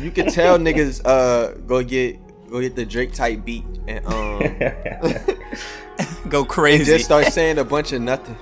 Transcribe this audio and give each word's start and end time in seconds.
You 0.00 0.10
can 0.10 0.30
tell 0.30 0.58
niggas 0.58 1.00
uh 1.04 1.54
go 1.66 1.82
get 1.82 2.18
go 2.50 2.60
get 2.60 2.76
the 2.76 2.86
Drake 2.86 3.12
type 3.12 3.44
beat 3.44 3.64
and 3.86 4.06
um 4.06 4.42
Go 6.28 6.44
crazy. 6.44 6.84
just 6.84 7.04
start 7.06 7.26
saying 7.32 7.58
a 7.58 7.64
bunch 7.64 7.92
of 7.92 8.00
nothing. 8.02 8.36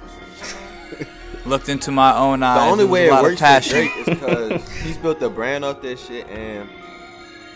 Looked 1.47 1.69
into 1.69 1.93
my 1.93 2.17
own 2.17 2.43
eyes. 2.43 2.59
The 2.59 2.71
only 2.73 2.85
way 2.85 3.07
it 3.07 3.13
works 3.13 3.41
for. 3.41 3.61
Drake 3.71 3.97
is 3.99 4.05
because 4.05 4.79
he's 4.83 4.99
built 4.99 5.23
a 5.23 5.31
brand 5.31 5.65
off 5.65 5.81
this 5.81 6.05
shit 6.05 6.27
and 6.29 6.69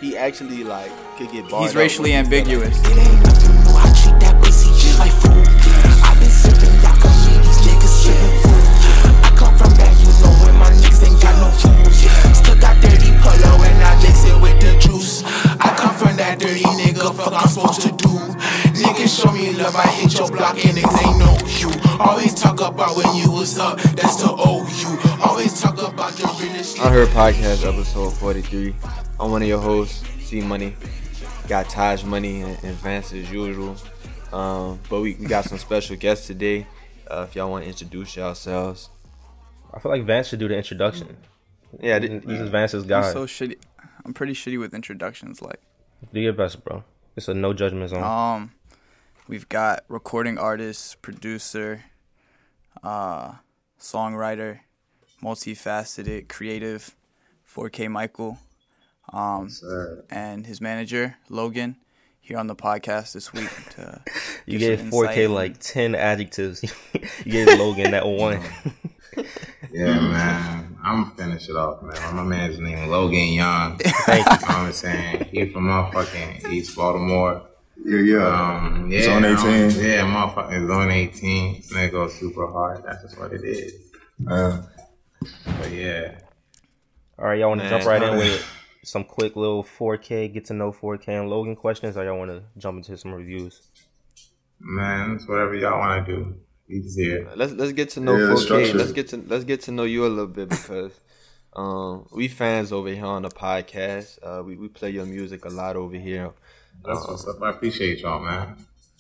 he 0.01 0.17
actually 0.17 0.65
like 0.65 0.91
could 1.19 1.31
get 1.33 1.49
barred 1.51 1.65
He's 1.65 1.75
racially 1.77 2.13
when 2.13 2.25
he 2.25 2.31
feel 2.31 2.39
ambiguous. 2.63 2.79
It 2.79 2.87
ain't 2.97 3.23
nothing 3.23 3.55
new. 3.57 3.77
I 3.77 3.93
treat 4.01 4.21
that 4.21 4.41
pussy 4.43 4.71
just 4.81 4.99
like 4.99 5.13
food. 5.13 5.45
I've 6.07 6.19
been 6.21 6.31
sipping, 6.31 6.73
y'all 6.81 6.97
can 6.97 7.13
see 7.21 7.37
these 7.43 7.61
niggas 7.67 7.95
sipping 8.01 8.41
food. 8.47 8.65
I 9.27 9.31
come 9.37 9.55
from 9.59 9.75
back, 9.77 9.99
you 9.99 10.07
know, 10.23 10.33
when 10.47 10.55
my 10.57 10.71
niggas 10.71 11.03
ain't 11.05 11.21
got 11.21 11.35
no 11.43 11.51
fools. 11.51 11.99
Still 12.39 12.57
got 12.63 12.81
dirty 12.81 12.90
polo 13.21 13.63
and 13.63 13.83
I 13.83 13.95
mix 14.03 14.25
it 14.25 14.41
with 14.41 14.59
the 14.61 14.79
juice. 14.79 15.23
I 15.25 15.75
come 15.77 15.95
from 15.95 16.17
that 16.17 16.39
dirty 16.39 16.63
nigga, 16.63 17.15
fuck 17.15 17.33
I'm 17.33 17.49
supposed 17.49 17.83
to 17.83 17.91
do. 17.93 18.09
Niggas 18.81 19.23
show 19.23 19.31
me 19.33 19.53
love, 19.53 19.77
I 19.77 19.87
hit 19.89 20.19
your 20.19 20.29
block 20.31 20.55
and 20.65 20.77
niggas 20.77 21.07
ain't 21.07 21.19
know 21.19 21.37
you. 21.61 21.71
Always 22.01 22.35
talk 22.35 22.61
about 22.61 22.97
when 22.97 23.15
you 23.17 23.31
was 23.31 23.59
up, 23.59 23.79
that's 23.81 24.17
the 24.23 24.31
old 24.31 24.69
you. 24.71 24.99
Always 25.23 25.61
talk 25.61 25.79
about 25.83 26.19
your 26.19 26.29
realest 26.41 26.77
shit. 26.77 26.87
I 26.87 26.91
heard 26.91 27.09
podcast 27.09 27.67
episode 27.67 28.11
43. 28.15 28.75
I'm 29.19 29.31
one 29.31 29.43
of 29.43 29.49
your 29.49 29.61
hosts, 29.61 30.03
C 30.21 30.41
Money. 30.41 30.75
Got 31.49 31.69
Taj 31.69 32.05
Money 32.05 32.43
and, 32.43 32.57
and 32.65 32.77
Vance 32.77 33.13
as 33.13 33.31
usual. 33.31 33.77
Um, 34.33 34.79
but 34.89 35.01
we, 35.01 35.17
we 35.17 35.27
got 35.27 35.45
some 35.45 35.59
special 35.59 35.97
guests 35.97 36.27
today. 36.27 36.67
Uh, 37.11 37.27
if 37.29 37.35
y'all 37.35 37.51
want 37.51 37.65
to 37.65 37.69
introduce 37.69 38.15
yourselves. 38.17 38.89
I 39.75 39.81
feel 39.81 39.91
like 39.91 40.05
Vance 40.05 40.29
should 40.29 40.39
do 40.39 40.49
the 40.49 40.57
introduction. 40.57 41.17
Yeah, 41.79 41.99
This 41.99 42.11
th- 42.25 42.25
is 42.41 42.49
Vance's 42.49 42.91
I'm 42.91 43.13
so 43.13 43.27
shitty. 43.27 43.57
I'm 44.05 44.15
pretty 44.15 44.33
shitty 44.33 44.59
with 44.59 44.75
introductions. 44.75 45.41
Like, 45.43 45.61
do 46.13 46.21
your 46.21 46.33
best, 46.33 46.65
bro. 46.65 46.85
It's 47.17 47.29
a 47.29 47.35
no 47.35 47.53
judgment 47.53 47.91
zone. 47.91 48.03
um, 48.03 48.53
we've 49.29 49.49
got 49.49 49.85
recording 49.89 50.39
artist, 50.39 51.03
producer, 51.03 51.85
uh, 52.83 53.35
songwriter, 53.79 54.61
multifaceted, 55.23 56.29
creative, 56.29 56.97
4K 57.47 57.89
Michael, 57.91 58.39
um, 59.13 59.51
and 60.11 60.47
his 60.47 60.61
manager 60.61 61.17
Logan 61.29 61.77
here 62.31 62.39
on 62.39 62.47
the 62.47 62.55
podcast 62.55 63.13
this 63.13 63.33
week. 63.33 63.51
To 63.75 64.01
you 64.47 64.59
gave 64.61 64.79
4K 64.79 65.17
insight. 65.17 65.31
like 65.31 65.59
10 65.59 65.95
adjectives. 65.97 66.63
you 67.25 67.33
gave 67.33 67.59
Logan 67.59 67.91
that 67.91 68.07
one. 68.07 68.41
Yeah, 69.73 69.99
man. 70.01 70.79
I'm 70.83 71.03
gonna 71.03 71.15
finish 71.17 71.49
it 71.49 71.57
off, 71.57 71.83
man. 71.83 72.15
My 72.15 72.23
man's 72.23 72.59
name 72.61 72.89
Logan 72.89 73.33
Young. 73.33 73.79
Thank 73.79 74.25
you. 74.27 74.33
You 74.33 74.49
know 74.49 74.55
I'm 74.55 74.73
saying? 74.73 75.25
He 75.33 75.47
from 75.51 75.67
motherfucking 75.67 76.51
East 76.51 76.77
Baltimore. 76.77 77.43
Yeah, 77.85 77.99
yeah. 78.01 78.59
Um, 78.65 78.89
yeah, 78.91 79.03
Zone 79.03 79.25
18. 79.25 79.35
um, 79.35 79.85
yeah, 79.85 80.03
motherfucking 80.05 80.67
Zone 80.69 80.91
18. 80.91 81.63
Nigga 81.63 81.91
go 81.91 82.09
super 82.09 82.47
hard. 82.47 82.85
That's 82.85 83.03
just 83.03 83.19
what 83.19 83.33
it 83.33 83.43
is. 83.45 83.75
Uh, 84.29 84.63
But 85.45 85.73
yeah. 85.73 86.19
All 87.19 87.27
right, 87.27 87.39
y'all 87.41 87.49
want 87.51 87.61
to 87.63 87.69
jump 87.69 87.85
right 87.85 88.01
in 88.03 88.11
man. 88.11 88.19
with 88.19 88.60
some 88.83 89.05
quick 89.05 89.37
little 89.37 89.63
4K, 89.63 90.33
get 90.33 90.47
to 90.47 90.55
know 90.55 90.73
4K 90.73 91.09
and 91.21 91.29
Logan 91.31 91.57
questions, 91.57 91.97
or 91.97 92.05
y'all 92.05 92.19
want 92.19 92.31
to 92.31 92.43
jump 92.59 92.79
into 92.79 92.97
some 92.97 93.13
reviews? 93.13 93.63
Man, 94.59 95.13
it's 95.17 95.27
whatever 95.29 95.55
y'all 95.55 95.79
wanna 95.79 96.05
do. 96.05 96.35
He's 96.69 96.95
here. 96.95 97.29
let's 97.35 97.53
let's 97.53 97.73
get 97.73 97.91
to 97.91 98.01
know 98.01 98.17
Yeah, 98.17 98.35
4K. 98.35 98.39
structure. 98.39 98.75
Let's 98.79 98.93
get 98.93 99.09
to 99.09 99.17
let's 99.27 99.45
get 99.45 99.63
to 99.63 99.73
know 99.73 99.85
you 99.85 100.07
a 100.07 100.09
little 100.09 100.27
bit 100.29 100.51
because 100.51 100.93
um, 101.55 102.07
we 102.13 102.29
fans 102.29 102.71
over 102.73 102.89
here 102.91 103.05
on 103.07 103.23
the 103.23 103.29
podcast. 103.29 104.19
Uh, 104.23 104.43
we 104.45 104.57
we 104.57 104.69
play 104.69 104.91
your 104.91 105.07
music 105.07 105.45
a 105.47 105.49
lot 105.49 105.77
over 105.77 105.97
here. 105.97 106.31
That's 106.85 107.07
what's 107.09 107.27
up. 107.27 107.43
I 107.43 107.51
appreciate 107.51 107.99
y'all, 108.01 108.21
man. 108.21 108.57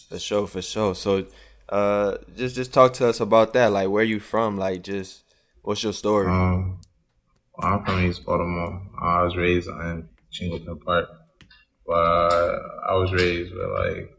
For 0.08 0.18
sure, 0.18 0.46
for 0.48 0.60
sure. 0.60 0.94
So, 0.96 1.26
uh, 1.68 2.16
just 2.36 2.56
just 2.56 2.72
talk 2.74 2.92
to 2.94 3.06
us 3.08 3.20
about 3.20 3.52
that. 3.52 3.70
Like, 3.70 3.88
where 3.88 4.02
you 4.02 4.18
from? 4.18 4.56
Like, 4.58 4.82
just 4.82 5.22
what's 5.62 5.82
your 5.84 5.92
story? 5.92 6.26
Um, 6.26 6.79
well, 7.62 7.74
I'm 7.74 7.84
from 7.84 8.04
East 8.04 8.24
Baltimore. 8.24 8.82
I 9.00 9.22
was 9.22 9.36
raised 9.36 9.68
in 9.68 10.08
Chingleton 10.32 10.82
Park, 10.84 11.08
but 11.86 11.92
I 12.88 12.94
was 12.94 13.12
raised 13.12 13.52
with 13.54 13.70
like 13.70 14.16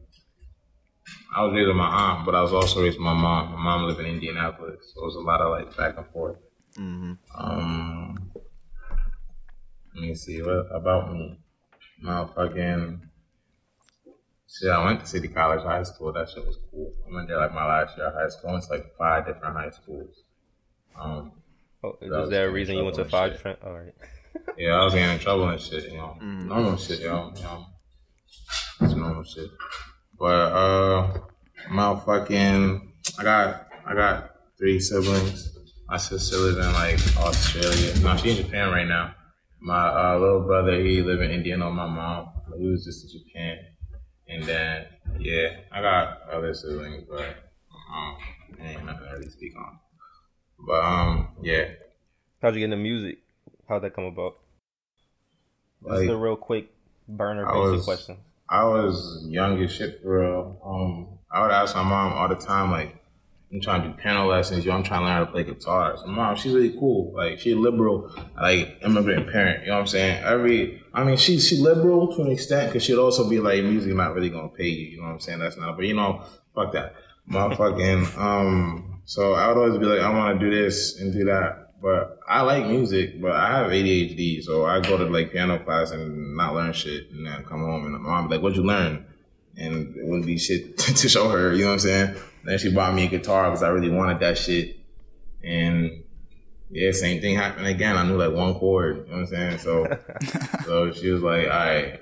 I 1.36 1.44
was 1.44 1.54
raised 1.54 1.68
with 1.68 1.78
my 1.78 1.88
aunt, 1.88 2.26
but 2.26 2.36
I 2.36 2.42
was 2.42 2.54
also 2.54 2.82
raised 2.82 2.98
with 2.98 3.06
my 3.06 3.14
mom. 3.14 3.52
My 3.54 3.64
mom 3.64 3.84
lived 3.88 4.00
in 4.00 4.06
Indianapolis, 4.06 4.92
so 4.94 5.02
it 5.02 5.06
was 5.06 5.16
a 5.16 5.20
lot 5.20 5.42
of 5.42 5.52
like 5.52 5.76
back 5.78 5.98
and 5.98 6.08
forth. 6.08 6.38
hmm 6.76 7.14
Um, 7.38 8.32
let 9.96 10.04
me 10.04 10.14
see 10.16 10.42
what 10.42 10.68
about 10.74 11.12
me. 11.14 11.40
My 12.02 12.26
fucking 12.36 13.02
shit. 14.50 14.70
I 14.70 14.84
went 14.84 15.00
to 15.02 15.08
City 15.08 15.28
College 15.28 15.64
High 15.64 15.84
School. 15.84 16.12
That 16.14 16.30
shit 16.30 16.46
was 16.46 16.58
cool. 16.70 16.92
I 17.10 17.16
went 17.16 17.28
there 17.28 17.38
like 17.38 17.54
my 17.54 17.66
last 17.66 17.98
year 17.98 18.08
of 18.08 18.14
high 18.14 18.30
school. 18.30 18.50
I 18.50 18.54
went 18.54 18.66
to 18.66 18.72
like 18.72 18.96
five 18.98 19.26
different 19.26 19.56
high 19.56 19.70
schools. 19.70 20.24
Um, 21.00 21.32
Oh, 21.84 21.98
is 22.02 22.10
was 22.12 22.30
there 22.30 22.48
a 22.48 22.52
reason 22.52 22.76
you 22.76 22.84
went 22.84 22.96
to 22.96 23.06
five 23.06 23.32
different? 23.34 23.60
All 23.64 23.74
right. 23.74 23.94
Yeah, 24.58 24.80
I 24.80 24.84
was 24.86 24.94
getting 24.94 25.14
in 25.14 25.20
trouble 25.20 25.48
and 25.50 25.60
shit, 25.60 25.92
you 25.92 25.98
know. 25.98 26.16
Normal 26.22 26.78
shit, 26.78 27.00
yo. 27.00 27.32
You 27.36 27.44
know. 27.44 27.66
It's 28.82 28.94
normal 28.96 29.24
shit. 29.24 29.50
But 30.18 30.52
uh 30.52 31.20
motherfucking 31.70 32.82
I 33.20 33.24
got 33.24 33.68
I 33.86 33.94
got 33.94 34.32
three 34.58 34.80
siblings. 34.80 35.58
My 35.88 35.98
sister 35.98 36.38
lives 36.38 36.58
in 36.58 36.74
like 36.74 37.00
Australia. 37.18 37.94
No, 38.00 38.16
she's 38.18 38.40
in 38.40 38.46
Japan 38.46 38.70
right 38.72 38.88
now. 38.88 39.14
My 39.60 39.88
uh, 39.90 40.18
little 40.20 40.42
brother, 40.42 40.80
he 40.80 41.02
live 41.02 41.22
in 41.22 41.30
Indiana 41.30 41.66
with 41.68 41.76
my 41.76 41.86
mom. 41.88 42.30
He 42.58 42.66
was 42.68 42.84
just 42.86 43.04
in 43.14 43.20
Japan. 43.20 43.58
And 44.28 44.44
then 44.44 44.86
yeah, 45.20 45.58
I 45.72 45.82
got 45.82 46.22
other 46.32 46.54
siblings, 46.54 47.04
but 47.10 47.26
um 47.94 48.18
ain't 48.60 48.86
nothing 48.86 49.08
to 49.08 49.14
really 49.14 49.30
speak 49.30 49.54
on. 49.58 49.80
But 50.66 50.80
um 50.84 51.28
yeah. 51.42 51.66
How'd 52.42 52.54
you 52.56 52.60
get 52.60 52.66
into 52.66 52.78
music? 52.78 53.20
How'd 53.68 53.84
that 53.84 53.94
come 53.94 54.06
about? 54.06 54.38
This 55.84 55.94
is 55.94 56.00
Like, 56.00 56.08
the 56.10 56.18
real 56.18 56.36
quick 56.36 56.70
burner 57.08 57.48
I 57.48 57.54
basic 57.54 57.72
was- 57.74 57.86
question. 57.86 58.18
I 58.50 58.66
was 58.66 59.24
young 59.30 59.64
as 59.64 59.72
shit 59.72 60.02
for 60.02 60.20
real. 60.20 60.60
Um, 60.66 61.08
I 61.32 61.42
would 61.42 61.52
ask 61.52 61.74
my 61.74 61.84
mom 61.84 62.12
all 62.12 62.28
the 62.28 62.36
time, 62.36 62.70
like, 62.70 62.94
I'm 63.54 63.62
trying 63.62 63.84
to 63.84 63.88
do 63.88 63.94
piano 63.94 64.28
lessons, 64.28 64.66
yo, 64.66 64.74
I'm 64.74 64.84
trying 64.84 65.00
to 65.02 65.06
learn 65.06 65.14
how 65.14 65.24
to 65.24 65.32
play 65.32 65.46
guitar. 65.46 65.96
So, 65.98 66.06
mom, 66.08 66.36
she's 66.36 66.52
really 66.52 66.72
cool. 66.78 67.14
Like, 67.16 67.40
she 67.40 67.56
liberal, 67.56 68.12
like, 68.36 68.78
immigrant 68.84 69.32
parent, 69.32 69.62
you 69.62 69.68
know 69.70 69.76
what 69.76 69.80
I'm 69.82 69.88
saying? 69.88 70.22
Every, 70.26 70.84
I 70.94 71.06
mean, 71.06 71.16
she, 71.16 71.40
she 71.40 71.60
liberal 71.60 72.14
to 72.14 72.24
an 72.24 72.32
extent, 72.32 72.68
because 72.74 72.84
she'd 72.84 72.98
also 72.98 73.30
be 73.30 73.40
like, 73.40 73.64
music 73.64 73.94
not 73.96 74.14
really 74.14 74.30
gonna 74.30 74.50
pay 74.50 74.68
you, 74.68 74.88
you 74.88 74.98
know 74.98 75.04
what 75.08 75.14
I'm 75.14 75.20
saying? 75.22 75.40
That's 75.40 75.56
not, 75.56 75.78
but 75.78 75.86
you 75.86 75.94
know, 75.94 76.22
fuck 76.54 76.74
that. 76.74 76.96
Motherfucking, 77.30 78.18
um, 78.22 78.91
so 79.06 79.34
I 79.34 79.48
would 79.48 79.58
always 79.58 79.78
be 79.78 79.86
like, 79.86 80.02
I 80.02 80.10
wanna 80.10 80.40
do 80.40 80.50
this 80.50 81.00
and 81.00 81.14
do 81.14 81.26
that. 81.26 81.62
But 81.82 82.20
I 82.28 82.42
like 82.42 82.68
music, 82.68 83.20
but 83.20 83.32
I 83.32 83.58
have 83.58 83.72
ADHD, 83.72 84.44
so 84.44 84.66
I 84.66 84.80
go 84.82 84.98
to 84.98 85.06
like 85.06 85.32
piano 85.32 85.58
class 85.58 85.90
and 85.90 86.38
not 86.38 86.54
learn 86.54 86.74
shit, 86.74 87.10
and 87.10 87.26
then 87.26 87.44
come 87.44 87.62
home 87.62 87.86
and 87.86 87.94
my 87.94 88.00
mom 88.00 88.28
be 88.28 88.36
like, 88.36 88.44
"What'd 88.44 88.56
you 88.56 88.64
learn?" 88.64 89.04
And 89.58 89.96
it 89.98 90.06
wouldn't 90.06 90.28
be 90.28 90.38
shit 90.38 90.78
to 90.78 91.10
show 91.10 91.30
her, 91.30 91.54
you 91.54 91.64
know 91.64 91.70
what 91.70 91.74
I'm 91.74 91.80
saying? 91.80 92.16
Then 92.44 92.60
she 92.60 92.72
bought 92.72 92.94
me 92.94 93.06
a 93.06 93.10
guitar 93.10 93.50
because 93.50 93.64
I 93.64 93.70
really 93.70 93.90
wanted 93.90 94.20
that 94.20 94.38
shit, 94.38 94.78
and 95.44 96.04
yeah, 96.70 96.92
same 96.92 97.20
thing 97.20 97.36
happened 97.36 97.66
again. 97.66 97.98
I 97.98 98.04
knew 98.04 98.16
like 98.16 98.32
one 98.32 98.54
chord, 98.54 99.08
you 99.08 99.12
know 99.12 99.22
what 99.22 99.22
I'm 99.22 99.28
saying? 99.28 99.58
So, 99.58 99.98
so 100.66 100.92
she 100.92 101.10
was 101.10 101.24
like, 101.24 101.46
"All 101.46 101.50
right, 101.50 102.00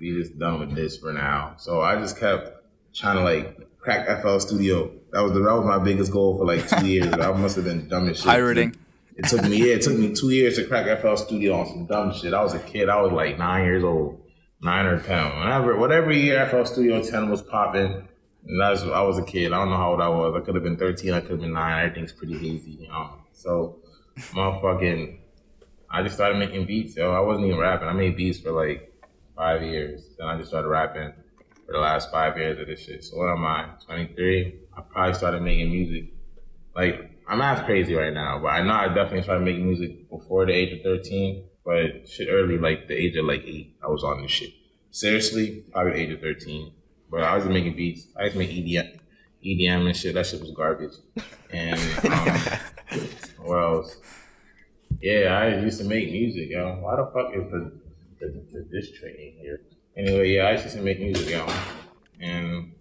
we 0.00 0.12
just 0.12 0.38
done 0.38 0.58
with 0.58 0.74
this 0.74 0.96
for 0.96 1.12
now." 1.12 1.54
So 1.58 1.82
I 1.82 1.96
just 1.96 2.18
kept 2.18 2.64
trying 2.94 3.16
to 3.16 3.22
like 3.22 3.67
crack 3.88 4.20
FL 4.20 4.38
Studio. 4.38 4.90
That 5.12 5.22
was 5.22 5.32
the, 5.32 5.40
that 5.40 5.54
was 5.54 5.64
my 5.64 5.78
biggest 5.78 6.12
goal 6.12 6.36
for 6.36 6.44
like 6.44 6.68
two 6.68 6.86
years. 6.86 7.10
I 7.14 7.32
must 7.32 7.56
have 7.56 7.64
been 7.64 7.88
dumb 7.88 8.08
as 8.10 8.18
shit. 8.18 8.26
pirating. 8.26 8.76
It 9.16 9.26
took 9.26 9.42
me, 9.44 9.56
yeah, 9.56 9.74
it 9.76 9.82
took 9.82 9.96
me 9.96 10.14
two 10.14 10.30
years 10.30 10.56
to 10.56 10.66
crack 10.66 11.00
FL 11.00 11.16
Studio 11.16 11.54
on 11.54 11.66
some 11.66 11.86
dumb 11.86 12.12
shit. 12.12 12.34
I 12.34 12.42
was 12.42 12.52
a 12.52 12.58
kid. 12.58 12.90
I 12.90 13.00
was 13.00 13.12
like 13.12 13.38
nine 13.38 13.64
years 13.64 13.82
old, 13.82 14.20
nine 14.60 14.84
or 14.84 15.00
ten. 15.00 15.38
Whenever, 15.38 15.76
whatever 15.76 16.12
year 16.12 16.46
FL 16.48 16.64
Studio 16.64 17.02
10 17.02 17.30
was 17.30 17.40
popping, 17.42 18.06
and 18.46 18.60
that's 18.60 18.82
I 18.82 19.00
was 19.00 19.18
a 19.18 19.24
kid. 19.24 19.52
I 19.52 19.56
don't 19.56 19.70
know 19.70 19.76
how 19.76 19.92
old 19.92 20.02
I 20.02 20.08
was. 20.08 20.34
I 20.36 20.44
could 20.44 20.54
have 20.54 20.64
been 20.64 20.76
13. 20.76 21.14
I 21.14 21.20
could 21.20 21.30
have 21.30 21.40
been 21.40 21.54
nine. 21.54 21.86
Everything's 21.86 22.12
pretty 22.12 22.34
hazy, 22.34 22.72
you 22.72 22.88
know. 22.88 23.14
So, 23.32 23.78
motherfucking, 24.18 25.18
I 25.90 26.02
just 26.02 26.14
started 26.14 26.38
making 26.38 26.66
beats. 26.66 26.94
Yo, 26.94 27.10
I 27.10 27.20
wasn't 27.20 27.46
even 27.46 27.58
rapping. 27.58 27.88
I 27.88 27.94
made 27.94 28.16
beats 28.16 28.38
for 28.38 28.52
like 28.52 28.92
five 29.34 29.62
years. 29.62 30.02
Then 30.18 30.28
I 30.28 30.36
just 30.36 30.50
started 30.50 30.68
rapping 30.68 31.14
for 31.68 31.72
the 31.72 31.80
last 31.80 32.10
five 32.10 32.38
years 32.38 32.58
of 32.58 32.66
this 32.66 32.80
shit. 32.80 33.04
So 33.04 33.18
what 33.18 33.28
am 33.28 33.44
I? 33.44 33.68
23. 33.84 34.58
I 34.74 34.80
probably 34.80 35.12
started 35.12 35.42
making 35.42 35.70
music 35.70 36.14
like 36.74 37.10
I'm 37.28 37.40
half 37.40 37.66
crazy 37.66 37.94
right 37.94 38.12
now, 38.12 38.38
but 38.38 38.48
I 38.48 38.62
know 38.62 38.72
I 38.72 38.88
definitely 38.88 39.22
started 39.22 39.44
making 39.44 39.66
music 39.66 40.08
before 40.08 40.46
the 40.46 40.52
age 40.52 40.72
of 40.72 40.82
13. 40.82 41.44
But 41.66 42.08
shit, 42.08 42.28
early, 42.30 42.56
like 42.56 42.88
the 42.88 42.94
age 42.94 43.16
of 43.16 43.26
like 43.26 43.42
eight, 43.44 43.76
I 43.84 43.88
was 43.88 44.02
on 44.02 44.22
this 44.22 44.30
shit. 44.30 44.54
Seriously, 44.90 45.64
probably 45.70 45.92
the 45.92 45.98
age 45.98 46.10
of 46.12 46.20
13. 46.20 46.72
But 47.10 47.22
I 47.22 47.36
was 47.36 47.44
making 47.44 47.76
beats. 47.76 48.06
I 48.18 48.24
used 48.24 48.32
to 48.32 48.38
make 48.38 48.50
EDM, 48.50 48.98
EDM 49.44 49.86
and 49.88 49.94
shit. 49.94 50.14
That 50.14 50.24
shit 50.24 50.40
was 50.40 50.52
garbage. 50.52 50.94
And 51.50 51.78
um, 52.10 52.98
what 53.44 53.58
else? 53.58 53.96
Yeah, 55.02 55.38
I 55.38 55.60
used 55.60 55.80
to 55.80 55.84
make 55.84 56.10
music, 56.10 56.48
yo. 56.48 56.78
Why 56.80 56.96
the 56.96 57.10
fuck 57.12 57.34
is 57.34 57.50
the 57.50 57.72
the 58.20 58.68
this 58.70 58.90
training 58.92 59.36
here. 59.38 59.60
Anyway, 59.98 60.30
yeah, 60.30 60.44
I 60.44 60.52
used 60.52 60.70
to 60.70 60.80
make 60.80 61.00
music, 61.00 61.28
y'all, 61.28 61.52
and 62.20 62.72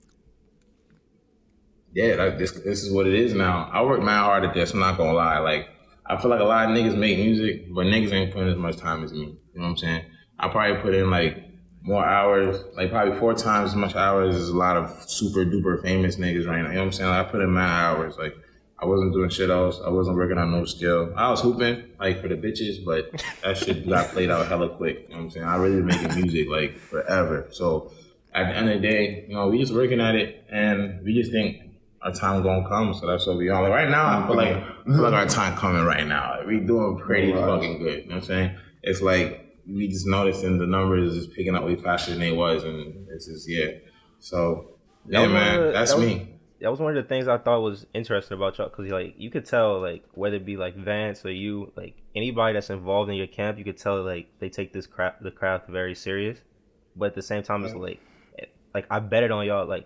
yeah, 1.93 2.13
like 2.13 2.37
this 2.37 2.51
this 2.51 2.83
is 2.83 2.93
what 2.93 3.07
it 3.07 3.15
is 3.15 3.33
now. 3.33 3.67
I 3.73 3.81
work 3.81 4.03
mad 4.03 4.21
hard 4.21 4.45
at 4.45 4.53
this. 4.53 4.71
I'm 4.71 4.79
not 4.79 4.97
gonna 4.97 5.13
lie. 5.13 5.39
Like 5.39 5.67
I 6.05 6.15
feel 6.17 6.29
like 6.29 6.41
a 6.41 6.43
lot 6.43 6.69
of 6.69 6.77
niggas 6.77 6.95
make 6.95 7.17
music, 7.17 7.73
but 7.73 7.87
niggas 7.87 8.13
ain't 8.13 8.31
putting 8.31 8.49
as 8.49 8.55
much 8.57 8.77
time 8.77 9.03
as 9.03 9.11
me. 9.13 9.19
You 9.19 9.35
know 9.55 9.63
what 9.63 9.69
I'm 9.69 9.77
saying? 9.77 10.05
I 10.37 10.47
probably 10.49 10.79
put 10.79 10.93
in 10.93 11.09
like 11.09 11.43
more 11.81 12.05
hours, 12.05 12.63
like 12.75 12.91
probably 12.91 13.17
four 13.17 13.33
times 13.33 13.71
as 13.71 13.75
much 13.75 13.95
hours 13.95 14.35
as 14.35 14.49
a 14.49 14.55
lot 14.55 14.77
of 14.77 14.91
super 15.09 15.43
duper 15.43 15.81
famous 15.81 16.17
niggas 16.17 16.45
right 16.47 16.61
now. 16.61 16.67
You 16.67 16.75
know 16.75 16.81
what 16.81 16.85
I'm 16.85 16.91
saying? 16.91 17.09
Like, 17.09 17.25
I 17.25 17.31
put 17.31 17.41
in 17.41 17.49
my 17.49 17.65
hours. 17.65 18.15
Like 18.19 18.35
I 18.79 18.85
wasn't 18.85 19.13
doing 19.13 19.29
shit 19.29 19.49
else. 19.49 19.81
I 19.83 19.89
wasn't 19.89 20.17
working 20.17 20.37
on 20.37 20.51
no 20.51 20.65
skill. 20.65 21.11
I 21.15 21.29
was 21.31 21.41
hooping 21.41 21.83
like 21.99 22.21
for 22.21 22.27
the 22.27 22.35
bitches, 22.35 22.83
but 22.85 23.11
that 23.43 23.57
shit 23.57 23.87
got 23.89 24.09
played 24.09 24.29
out 24.29 24.47
hella 24.47 24.69
quick. 24.69 25.05
You 25.07 25.09
know 25.09 25.15
what 25.17 25.23
I'm 25.23 25.29
saying? 25.31 25.45
I 25.45 25.55
really 25.55 25.77
been 25.77 25.87
making 25.87 26.15
music 26.15 26.47
like 26.49 26.77
forever. 26.77 27.47
So 27.51 27.91
at 28.33 28.47
the 28.49 28.55
end 28.55 28.69
of 28.69 28.79
the 28.81 28.87
day, 28.87 29.25
you 29.27 29.33
know, 29.35 29.47
we 29.47 29.57
just 29.57 29.73
working 29.73 29.99
at 29.99 30.13
it 30.15 30.45
and 30.51 31.03
we 31.03 31.13
just 31.15 31.31
think 31.31 31.61
our 32.03 32.11
time 32.13 32.43
gonna 32.43 32.67
come. 32.67 32.93
So 32.93 33.07
that's 33.07 33.25
what 33.25 33.37
we 33.37 33.49
on. 33.49 33.63
Like 33.63 33.71
right 33.71 33.89
now, 33.89 34.23
I 34.23 34.27
feel 34.27 34.35
like 34.35 34.55
I 34.57 34.83
feel 34.85 35.01
like 35.01 35.13
our 35.13 35.25
time 35.25 35.57
coming 35.57 35.83
right 35.83 36.05
now. 36.05 36.37
Like, 36.37 36.45
we 36.47 36.59
doing 36.59 36.97
pretty 36.99 37.33
fucking 37.33 37.79
good. 37.79 38.03
You 38.03 38.09
know 38.09 38.15
what 38.15 38.21
I'm 38.23 38.27
saying? 38.27 38.57
It's 38.83 39.01
like 39.01 39.43
we 39.67 39.87
just 39.87 40.05
noticing 40.05 40.59
the 40.59 40.67
numbers 40.67 41.13
is 41.13 41.25
just 41.25 41.35
picking 41.35 41.55
up 41.55 41.63
way 41.65 41.75
faster 41.77 42.11
than 42.11 42.19
they 42.19 42.31
was, 42.31 42.63
and 42.63 43.07
it's 43.09 43.25
just 43.25 43.49
yeah. 43.49 43.71
So 44.19 44.75
yeah, 45.07 45.25
man, 45.27 45.73
that's 45.73 45.91
that 45.93 45.97
was- 45.97 46.05
me. 46.05 46.33
That 46.61 46.71
was 46.71 46.79
one 46.79 46.95
of 46.97 47.03
the 47.03 47.07
things 47.07 47.27
I 47.27 47.37
thought 47.37 47.61
was 47.61 47.85
interesting 47.93 48.35
about 48.35 48.57
y'all 48.57 48.69
because 48.69 48.89
like 48.91 49.15
you 49.17 49.29
could 49.29 49.45
tell 49.45 49.79
like 49.79 50.03
whether 50.13 50.37
it 50.37 50.45
be 50.45 50.57
like 50.57 50.75
Vance 50.75 51.23
or 51.25 51.31
you 51.31 51.71
like 51.75 51.95
anybody 52.15 52.53
that's 52.53 52.69
involved 52.71 53.09
in 53.11 53.15
your 53.15 53.27
camp, 53.27 53.57
you 53.59 53.63
could 53.63 53.77
tell 53.77 54.01
like 54.03 54.27
they 54.39 54.49
take 54.49 54.73
this 54.73 54.87
craft 54.87 55.21
the 55.21 55.31
craft 55.31 55.69
very 55.69 55.93
serious. 55.95 56.39
But 56.95 57.07
at 57.07 57.15
the 57.15 57.21
same 57.21 57.43
time, 57.43 57.63
it's 57.63 57.75
like 57.75 57.99
like 58.73 58.87
I 58.89 58.99
bet 58.99 59.23
it 59.23 59.31
on 59.31 59.45
y'all. 59.45 59.67
Like 59.67 59.85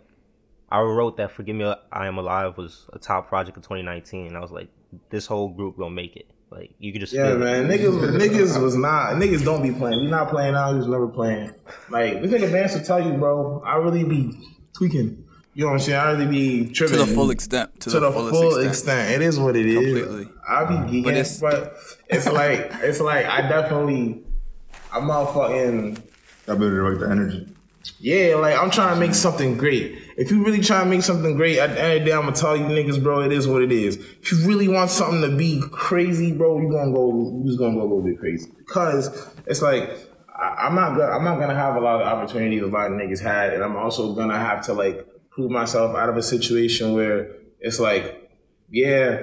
I 0.70 0.80
wrote 0.82 1.18
that 1.18 1.32
"Forgive 1.32 1.56
Me, 1.58 1.74
I 1.92 2.08
Am 2.08 2.18
Alive" 2.18 2.58
was 2.58 2.88
a 2.94 3.00
top 3.00 3.28
project 3.28 3.58
of 3.58 3.64
2019, 3.64 4.28
and 4.28 4.38
I 4.38 4.40
was 4.40 4.52
like, 4.52 4.70
this 5.10 5.26
whole 5.26 5.50
group 5.50 5.78
gonna 5.78 5.94
make 5.94 6.16
it. 6.16 6.28
Like 6.50 6.74
you 6.80 6.94
could 6.94 7.02
just 7.02 7.12
Yeah, 7.12 7.26
feel 7.28 7.36
it. 7.36 7.40
man. 7.40 7.68
Niggas, 7.68 8.18
niggas 8.18 8.62
was 8.62 8.76
not. 8.78 9.14
Niggas 9.16 9.44
don't 9.44 9.62
be 9.62 9.72
playing. 9.72 10.02
We 10.06 10.08
not 10.10 10.30
playing 10.30 10.54
now. 10.54 10.72
We 10.72 10.78
was 10.78 10.88
never 10.88 11.08
playing. 11.10 11.54
Like 11.90 12.22
this 12.22 12.32
nigga 12.32 12.50
Vance 12.50 12.76
will 12.76 12.84
tell 12.84 13.06
you, 13.06 13.14
bro. 13.18 13.62
I 13.66 13.76
really 13.76 14.04
be 14.06 14.32
tweaking. 14.74 15.21
You 15.54 15.66
know 15.66 15.72
what 15.72 15.74
I'm 15.74 15.80
saying? 15.80 16.00
I 16.00 16.12
really 16.12 16.28
be 16.28 16.72
tripping 16.72 16.98
To 16.98 17.06
the 17.06 17.14
full 17.14 17.30
extent. 17.30 17.78
To, 17.82 17.90
to 17.90 18.00
the, 18.00 18.12
fullest 18.12 18.34
full 18.34 18.56
extent. 18.56 18.68
extent. 18.68 19.22
It 19.22 19.26
is 19.26 19.38
what 19.40 19.56
it 19.58 19.66
is. 19.66 19.76
Completely. 19.76 20.30
I 20.48 20.64
be 20.64 20.74
mm-hmm. 20.76 20.90
geeking, 20.90 21.04
But 21.04 21.14
but 21.42 21.64
it's- 21.64 21.98
it's, 22.10 22.28
like 22.28 22.72
it's 22.84 23.00
like 23.02 23.26
I 23.26 23.42
definitely 23.48 24.24
I'm 24.94 25.04
motherfucking 25.04 26.02
I 26.48 26.54
better 26.54 26.70
direct 26.70 27.00
the 27.02 27.10
energy. 27.10 27.48
yeah, 28.00 28.36
like 28.36 28.58
I'm 28.58 28.72
trying 28.72 28.94
to 28.94 29.00
make 29.00 29.14
something 29.14 29.58
great. 29.58 29.98
If 30.18 30.32
you 30.32 30.44
really 30.44 30.62
try 30.62 30.84
to 30.84 30.90
make 30.90 31.02
something 31.02 31.36
great, 31.36 31.58
at 31.58 31.72
the 31.74 31.82
end 31.82 31.94
of 31.94 32.00
the 32.00 32.06
day, 32.06 32.14
I'm 32.14 32.22
gonna 32.24 32.36
tell 32.36 32.56
you 32.56 32.64
niggas, 32.66 33.02
bro, 33.02 33.22
it 33.22 33.32
is 33.32 33.48
what 33.48 33.62
it 33.62 33.72
is. 33.72 33.98
If 33.98 34.32
you 34.32 34.48
really 34.48 34.68
want 34.68 34.90
something 34.90 35.22
to 35.22 35.36
be 35.36 35.62
crazy, 35.72 36.32
bro, 36.32 36.60
you 36.62 36.72
gonna 36.72 36.92
go, 36.94 37.12
you 37.12 37.44
just 37.46 37.60
gonna 37.60 37.74
go 37.76 37.82
a 37.82 37.84
little 37.84 38.02
bit 38.02 38.20
crazy 38.20 38.52
because 38.58 39.10
it's 39.48 39.62
like 39.62 39.90
I, 40.34 40.68
I'm 40.68 40.76
not 40.76 40.98
gonna, 40.98 41.12
I'm 41.12 41.24
not 41.24 41.40
gonna 41.40 41.56
have 41.56 41.76
a 41.76 41.80
lot 41.82 42.02
of 42.02 42.08
opportunities 42.08 42.62
a 42.62 42.68
lot 42.68 42.88
of 42.88 42.94
niggas 42.94 43.22
had, 43.22 43.54
and 43.54 43.64
I'm 43.64 43.76
also 43.76 44.14
gonna 44.14 44.40
have 44.40 44.66
to 44.66 44.74
like 44.74 45.08
prove 45.32 45.50
myself 45.50 45.96
out 45.96 46.10
of 46.10 46.18
a 46.18 46.24
situation 46.24 46.94
where 46.94 47.32
it's 47.60 47.80
like, 47.80 48.32
yeah, 48.70 49.22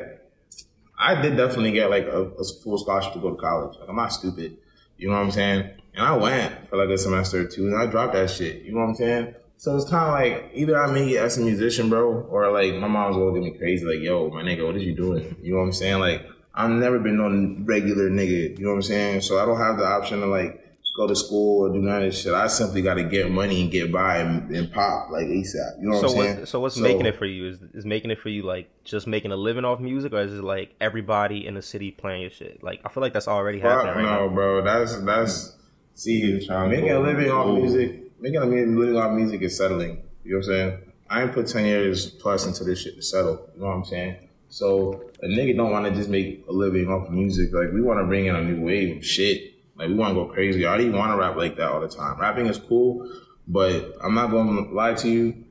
I 0.99 1.21
did 1.21 1.37
definitely 1.37 1.73
get 1.73 1.91
like 1.91 2.07
a, 2.07 2.23
a 2.23 2.45
full 2.63 2.79
scholarship 2.79 3.13
to 3.13 3.21
go 3.21 3.31
to 3.31 3.41
college. 3.41 3.79
Like 3.79 3.89
I'm 3.89 3.97
not 3.97 4.13
stupid. 4.13 4.57
You 4.97 5.09
know 5.09 5.15
what 5.15 5.21
I'm 5.23 5.31
saying? 5.31 5.71
And 5.95 6.07
I 6.07 6.17
went 6.17 6.69
for 6.69 6.77
like 6.77 6.89
a 6.89 6.99
semester 6.99 7.43
or 7.43 7.45
two 7.45 7.67
and 7.69 7.77
I 7.77 7.87
dropped 7.87 8.15
that 8.15 8.31
shit. 8.31 8.63
You 8.63 8.73
know 8.73 8.81
what 8.81 8.89
I'm 8.89 8.95
saying? 8.97 9.35
So 9.59 9.77
it's 9.77 9.91
kind 9.91 10.07
of 10.07 10.13
like 10.13 10.51
either 10.55 10.81
I 10.81 10.91
make 10.91 11.11
it 11.11 11.19
as 11.19 11.37
a 11.37 11.41
musician, 11.41 11.89
bro, 11.89 12.23
or 12.31 12.51
like 12.51 12.75
my 12.75 12.87
mom's 12.87 13.17
gonna 13.17 13.33
get 13.33 13.43
me 13.43 13.59
crazy, 13.59 13.85
like, 13.85 14.01
yo, 14.01 14.31
my 14.31 14.43
nigga, 14.43 14.65
what 14.65 14.77
is 14.77 14.85
you 14.85 14.95
doing? 14.95 15.37
You 15.43 15.53
know 15.53 15.59
what 15.59 15.67
I'm 15.67 15.73
saying? 15.73 15.99
Like, 15.99 16.25
I've 16.55 16.71
never 16.71 16.99
been 16.99 17.17
no 17.17 17.65
regular 17.65 18.09
nigga. 18.09 18.57
You 18.57 18.65
know 18.65 18.71
what 18.71 18.77
I'm 18.77 18.83
saying? 18.83 19.21
So 19.23 19.41
I 19.41 19.47
don't 19.47 19.59
have 19.59 19.77
the 19.77 19.85
option 19.85 20.21
to 20.21 20.27
like 20.27 20.65
go 20.99 21.07
to 21.07 21.15
school 21.17 21.65
or 21.65 21.73
do 21.73 21.81
none 21.81 22.03
of 22.03 22.11
this 22.11 22.21
shit. 22.23 22.35
I 22.35 22.49
simply 22.49 22.83
got 22.83 22.95
to 22.95 23.05
get 23.05 23.31
money 23.31 23.63
and 23.63 23.71
get 23.71 23.93
by 23.93 24.19
and, 24.19 24.51
and 24.55 24.71
pop 24.73 25.11
like 25.11 25.27
ASAP. 25.27 25.81
You 25.81 25.89
know 25.89 25.97
what 25.97 26.01
So 26.01 26.09
I'm 26.09 26.13
saying? 26.25 26.39
what? 26.41 26.49
So 26.49 26.61
what's 26.61 26.77
making 26.77 27.07
it 27.07 27.17
for 27.17 27.25
you? 27.27 27.47
Is 27.49 27.63
is 27.73 27.87
making 27.87 28.11
it 28.11 28.19
for 28.19 28.29
you 28.29 28.43
like 28.43 28.69
just 28.85 29.07
making 29.07 29.31
a 29.31 29.37
living 29.37 29.65
off 29.65 29.79
music, 29.81 30.13
or 30.13 30.21
is 30.21 30.35
it 30.35 30.43
like 30.43 30.75
everybody 30.81 31.47
in 31.47 31.55
the 31.55 31.63
city 31.63 31.93
playing 31.93 32.23
your 32.23 32.31
shit? 32.31 32.63
Like 32.63 32.81
I 32.85 32.89
feel 32.89 33.01
like 33.01 33.13
that's 33.13 33.29
already 33.29 33.61
Fuck 33.61 33.85
happening 33.87 34.05
right 34.05 34.19
no, 34.19 34.29
now. 34.29 34.35
bro. 34.35 34.63
That's 34.65 35.01
that's 35.03 35.57
see 35.95 36.19
you 36.21 36.45
trying 36.45 36.69
to 36.71 36.77
making 36.77 36.91
a 36.91 36.95
go 36.95 37.01
living 37.03 37.31
off 37.31 37.57
music. 37.57 38.03
Making 38.21 38.43
a 38.43 38.47
living 38.47 38.97
off 38.97 39.17
music 39.17 39.43
is 39.43 39.57
settling. 39.57 40.03
You 40.25 40.33
know 40.33 40.39
what 40.39 40.47
I'm 40.47 40.71
saying? 40.71 40.93
I 41.09 41.23
ain't 41.23 41.33
put 41.33 41.47
ten 41.47 41.65
years 41.65 42.11
plus 42.11 42.45
into 42.47 42.65
this 42.65 42.83
shit 42.83 42.97
to 42.97 43.03
settle. 43.03 43.49
You 43.55 43.61
know 43.61 43.69
what 43.69 43.73
I'm 43.75 43.85
saying? 43.85 44.29
So 44.51 45.11
a 45.23 45.27
nigga 45.27 45.57
don't 45.57 45.71
want 45.71 45.87
to 45.87 45.93
just 45.93 46.09
make 46.09 46.45
a 46.49 46.53
living 46.53 46.89
off 46.89 47.07
of 47.09 47.13
music. 47.15 47.53
Like 47.53 47.73
we 47.73 47.81
want 47.83 48.01
to 48.01 48.05
bring 48.05 48.27
in 48.27 48.35
a 48.35 48.43
new 48.43 48.61
wave 48.65 48.97
of 48.99 49.05
shit. 49.07 49.48
Like 49.79 49.89
we 49.89 49.95
want 49.95 50.11
to 50.11 50.15
go 50.15 50.27
crazy. 50.27 50.67
I 50.67 50.77
don't 50.77 50.87
even 50.87 50.99
want 50.99 51.13
to 51.13 51.17
rap 51.17 51.37
like 51.37 51.57
that 51.57 51.71
all 51.71 51.81
the 51.81 51.89
time. 51.89 52.19
Rapping 52.21 52.47
is 52.47 52.59
cool, 52.59 53.09
but 53.47 53.95
I'm 54.03 54.15
not 54.15 54.31
gonna 54.31 54.73
lie 54.73 54.95
to 54.95 55.09
you. 55.09 55.45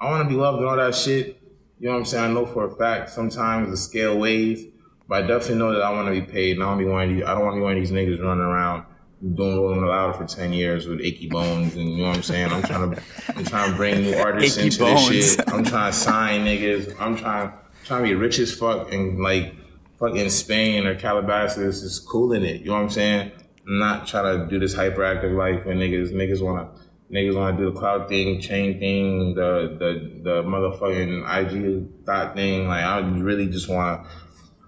I 0.00 0.10
want 0.10 0.24
to 0.24 0.28
be 0.28 0.34
loved 0.34 0.58
and 0.58 0.66
all 0.66 0.76
that 0.76 0.94
shit. 0.94 1.40
You 1.78 1.86
know 1.86 1.92
what 1.92 1.98
I'm 2.00 2.04
saying? 2.04 2.30
I 2.30 2.34
know 2.34 2.44
for 2.44 2.64
a 2.64 2.74
fact 2.74 3.10
sometimes 3.10 3.70
the 3.70 3.76
scale 3.76 4.18
weighs, 4.18 4.64
but 5.08 5.22
I 5.22 5.26
definitely 5.26 5.56
know 5.56 5.72
that 5.72 5.82
I 5.82 5.90
want 5.92 6.08
to 6.12 6.20
be 6.20 6.26
paid. 6.26 6.56
And 6.56 6.64
I 6.64 6.66
don't 6.66 6.78
be 6.78 6.84
one 6.84 7.08
of 7.08 7.14
these. 7.14 7.24
I 7.24 7.34
don't 7.34 7.44
want 7.44 7.54
to 7.54 7.58
be 7.58 7.62
one 7.62 7.76
of 7.76 7.78
these 7.78 7.92
niggas 7.92 8.20
running 8.20 8.44
around 8.44 8.86
doing 9.34 9.56
rolling 9.56 9.84
louder 9.84 10.12
for 10.12 10.24
ten 10.24 10.52
years 10.52 10.88
with 10.88 11.00
achy 11.00 11.28
bones. 11.28 11.76
And 11.76 11.92
you 11.92 11.98
know 11.98 12.08
what 12.08 12.16
I'm 12.16 12.22
saying? 12.24 12.50
I'm 12.50 12.62
trying 12.62 12.90
to, 12.90 13.02
I'm 13.36 13.44
trying 13.44 13.70
to 13.70 13.76
bring 13.76 14.02
new 14.02 14.16
artists 14.16 14.58
Achy 14.58 14.66
into 14.66 14.78
bones. 14.80 15.08
this 15.08 15.34
shit. 15.36 15.52
I'm 15.52 15.64
trying 15.64 15.92
to 15.92 15.96
sign 15.96 16.44
niggas. 16.44 16.96
I'm 17.00 17.16
trying, 17.16 17.52
trying 17.84 18.02
to 18.02 18.08
be 18.08 18.14
rich 18.14 18.40
as 18.40 18.52
fuck 18.52 18.92
and 18.92 19.20
like 19.22 19.54
fucking 19.98 20.30
Spain 20.30 20.86
or 20.86 20.94
Calabasas 20.94 21.82
is 21.82 21.98
cool 21.98 22.32
in 22.32 22.44
it. 22.44 22.60
You 22.60 22.68
know 22.68 22.74
what 22.74 22.82
I'm 22.82 22.90
saying? 22.90 23.32
I'm 23.66 23.78
not 23.78 24.06
trying 24.06 24.38
to 24.38 24.46
do 24.46 24.58
this 24.58 24.74
hyperactive 24.74 25.36
life 25.36 25.66
and 25.66 25.80
niggas 25.80 26.12
niggas 26.12 26.42
wanna 26.42 26.68
niggas 27.12 27.34
wanna 27.34 27.56
do 27.56 27.72
the 27.72 27.78
cloud 27.78 28.08
thing, 28.08 28.40
chain 28.40 28.78
thing, 28.78 29.34
the 29.34 29.76
the 29.78 30.20
the 30.22 30.42
motherfucking 30.42 31.24
IG 31.26 32.04
dot 32.04 32.34
thing. 32.34 32.68
Like 32.68 32.84
I 32.84 32.98
really 32.98 33.48
just 33.48 33.68
wanna 33.68 34.06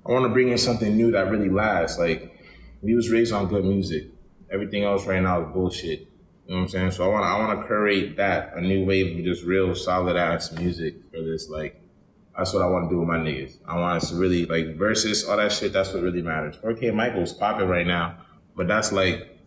I 0.06 0.12
wanna 0.12 0.30
bring 0.30 0.48
in 0.48 0.58
something 0.58 0.96
new 0.96 1.12
that 1.12 1.30
really 1.30 1.50
lasts. 1.50 1.98
Like 1.98 2.34
we 2.82 2.94
was 2.94 3.10
raised 3.10 3.32
on 3.32 3.48
good 3.48 3.64
music. 3.64 4.08
Everything 4.50 4.84
else 4.84 5.06
right 5.06 5.22
now 5.22 5.42
is 5.42 5.52
bullshit. 5.52 6.00
You 6.46 6.54
know 6.54 6.56
what 6.56 6.62
I'm 6.62 6.68
saying? 6.68 6.90
So 6.92 7.04
I 7.04 7.08
wanna 7.08 7.26
I 7.26 7.38
wanna 7.38 7.66
curate 7.66 8.16
that, 8.16 8.54
a 8.56 8.60
new 8.60 8.84
wave 8.84 9.18
of 9.18 9.24
just 9.24 9.44
real 9.44 9.74
solid 9.74 10.16
ass 10.16 10.50
music 10.52 10.96
for 11.12 11.22
this 11.22 11.48
like 11.48 11.80
that's 12.38 12.54
what 12.54 12.62
I 12.62 12.66
want 12.66 12.88
to 12.88 12.94
do 12.94 13.00
with 13.00 13.08
my 13.08 13.18
niggas. 13.18 13.58
I 13.66 13.76
want 13.76 14.00
us 14.00 14.10
to 14.10 14.16
really 14.16 14.46
like 14.46 14.76
versus 14.76 15.24
all 15.24 15.36
that 15.36 15.50
shit. 15.50 15.72
That's 15.72 15.92
what 15.92 16.04
really 16.04 16.22
matters. 16.22 16.56
4K 16.58 16.94
Michael's 16.94 17.32
popping 17.32 17.66
right 17.66 17.86
now, 17.86 18.16
but 18.54 18.68
that's 18.68 18.92
like 18.92 19.40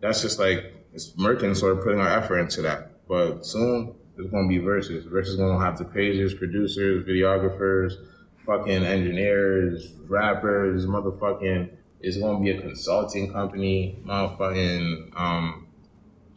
that's 0.00 0.22
just 0.22 0.38
like 0.38 0.72
it's 0.92 1.10
Merkin 1.14 1.56
sort 1.56 1.76
of 1.76 1.82
putting 1.82 1.98
our 1.98 2.08
effort 2.08 2.38
into 2.38 2.62
that. 2.62 3.06
But 3.08 3.44
soon 3.44 3.96
it's 4.16 4.30
gonna 4.30 4.46
be 4.46 4.58
versus. 4.58 5.04
Versus 5.04 5.34
gonna 5.34 5.58
have 5.58 5.76
the 5.78 5.84
craziest 5.84 6.38
producers, 6.38 7.04
videographers, 7.04 7.94
fucking 8.46 8.84
engineers, 8.84 9.92
rappers, 10.06 10.86
motherfucking. 10.86 11.70
It's 12.02 12.18
gonna 12.18 12.38
be 12.38 12.50
a 12.50 12.60
consulting 12.60 13.32
company, 13.32 13.98
motherfucking. 14.06 15.18
Um, 15.18 15.66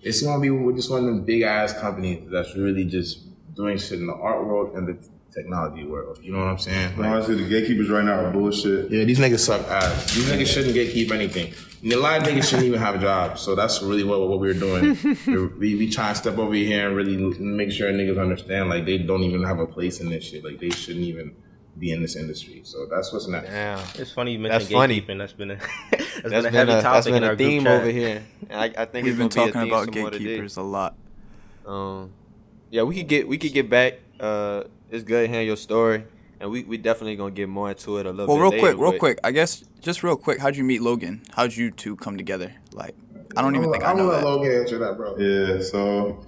it's 0.02 0.24
gonna 0.24 0.42
be 0.42 0.50
just 0.76 0.90
one 0.90 1.02
of 1.02 1.06
them 1.06 1.26
big 1.26 1.44
ass 1.44 1.74
companies 1.80 2.28
that's 2.32 2.56
really 2.56 2.86
just 2.86 3.20
doing 3.56 3.78
shit 3.78 4.00
in 4.00 4.08
the 4.08 4.14
art 4.14 4.46
world 4.48 4.76
and 4.76 4.88
the 4.88 5.15
technology 5.36 5.84
world. 5.86 6.20
You 6.24 6.32
know 6.32 6.40
what 6.40 6.48
I'm 6.48 6.58
saying? 6.58 6.98
Like, 6.98 7.10
Honestly, 7.10 7.36
the 7.36 7.48
gatekeepers 7.50 7.90
right 7.90 8.04
now 8.06 8.24
are 8.26 8.32
bullshit. 8.32 8.90
yeah, 8.92 9.04
these 9.04 9.20
niggas 9.20 9.40
suck 9.40 9.62
ass. 9.68 10.16
These 10.16 10.30
niggas 10.30 10.48
shouldn't 10.48 10.76
gatekeep 10.76 11.12
anything. 11.12 11.54
And 11.84 11.94
a 11.94 12.00
lot 12.00 12.18
of 12.20 12.24
niggas 12.28 12.46
shouldn't 12.50 12.68
even 12.68 12.80
have 12.80 13.00
jobs. 13.02 13.42
So 13.42 13.54
that's 13.54 13.82
really 13.84 14.04
what, 14.04 14.20
what 14.28 14.40
we're 14.40 14.54
doing. 14.56 14.98
we 15.60 15.76
we 15.76 15.90
try 15.92 16.10
to 16.10 16.16
step 16.16 16.38
over 16.38 16.54
here 16.54 16.88
and 16.88 16.96
really 16.96 17.18
make 17.40 17.72
sure 17.72 17.92
niggas 17.92 18.20
understand 18.20 18.70
like 18.70 18.86
they 18.86 18.98
don't 18.98 19.22
even 19.24 19.44
have 19.44 19.60
a 19.60 19.68
place 19.68 20.00
in 20.00 20.10
this 20.10 20.24
shit. 20.24 20.44
Like 20.44 20.60
they 20.60 20.70
shouldn't 20.72 21.06
even 21.06 21.36
be 21.78 21.92
in 21.92 22.02
this 22.02 22.16
industry. 22.16 22.62
So 22.64 22.88
that's 22.90 23.12
what's 23.12 23.28
next. 23.28 23.50
Damn. 23.50 23.80
It's 23.96 24.12
funny 24.12 24.32
you 24.34 24.42
That's 24.48 24.70
mentioned 24.72 24.72
funny. 24.72 25.02
gatekeeping. 25.02 25.18
That's 25.20 25.34
been 25.34 25.52
a 25.52 25.56
that's, 25.92 26.22
That's 26.22 26.24
been 26.24 26.34
a 26.34 26.42
been 26.44 26.54
heavy 26.54 26.72
a, 26.72 26.82
topic 26.82 26.94
that's 26.94 27.06
been 27.08 27.16
in 27.18 27.24
a 27.24 27.28
our 27.28 27.36
group 27.36 27.50
theme 27.50 27.64
chat. 27.64 27.82
over 27.82 27.90
here. 27.92 28.24
And 28.50 28.60
I, 28.60 28.82
I 28.82 28.86
think 28.86 29.06
We've 29.06 29.18
been 29.18 29.30
talking 29.30 29.62
be 29.62 29.68
about 29.68 29.86
some 29.94 30.02
more 30.02 30.10
today. 30.12 30.24
gatekeepers 30.24 30.58
a 30.58 30.62
lot. 30.64 30.96
Um, 31.68 32.12
yeah, 32.72 32.84
we 32.84 32.96
could 32.96 33.08
get 33.08 33.28
we 33.28 33.38
could 33.38 33.54
get 33.54 33.70
back. 33.70 34.00
Uh, 34.20 34.64
it's 34.90 35.04
good 35.04 35.30
hearing 35.30 35.48
your 35.48 35.58
story, 35.58 36.06
and 36.40 36.50
we 36.52 36.64
we 36.64 36.78
definitely 36.78 37.16
gonna 37.16 37.32
get 37.32 37.50
more 37.50 37.70
into 37.70 37.98
it 37.98 38.06
a 38.06 38.12
little 38.12 38.28
Well, 38.28 38.38
bit. 38.38 38.42
real 38.58 38.64
later, 38.64 38.78
quick, 38.78 38.92
real 38.92 39.00
quick. 39.00 39.20
I 39.24 39.32
guess 39.32 39.64
just 39.82 40.04
real 40.04 40.16
quick. 40.16 40.40
How'd 40.40 40.56
you 40.56 40.64
meet 40.64 40.82
Logan? 40.82 41.22
How'd 41.34 41.56
you 41.56 41.72
two 41.72 41.96
come 41.96 42.18
together? 42.18 42.54
Like, 42.74 42.96
I 43.38 43.42
don't 43.42 43.56
even 43.56 43.72
think 43.72 43.84
I 43.84 43.92
I'm 43.92 43.98
know 43.98 44.04
gonna 44.10 44.18
let 44.18 44.22
that. 44.22 44.28
Logan 44.28 44.52
answer 44.62 44.78
that, 44.80 44.98
bro. 44.98 45.18
Yeah, 45.18 45.62
so 45.62 46.26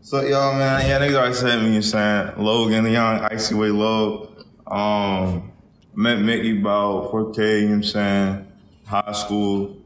so 0.00 0.20
yo 0.22 0.52
man, 0.54 0.86
yeah, 0.86 0.98
niggas 1.00 1.14
already 1.16 1.34
said 1.34 1.58
me, 1.60 1.64
you 1.66 1.68
know 1.70 1.74
what 1.76 1.76
I'm 1.76 1.82
saying? 1.82 2.44
Logan, 2.44 2.84
the 2.84 2.90
young 2.90 3.20
icy 3.20 3.54
way 3.54 3.68
low. 3.70 4.30
Um 4.66 5.50
met 5.96 6.18
Mickey 6.20 6.60
about 6.60 7.12
4K, 7.12 7.38
you 7.60 7.62
know 7.62 7.68
what 7.68 7.74
I'm 7.76 7.82
saying, 7.84 8.46
high 8.84 9.12
school. 9.12 9.76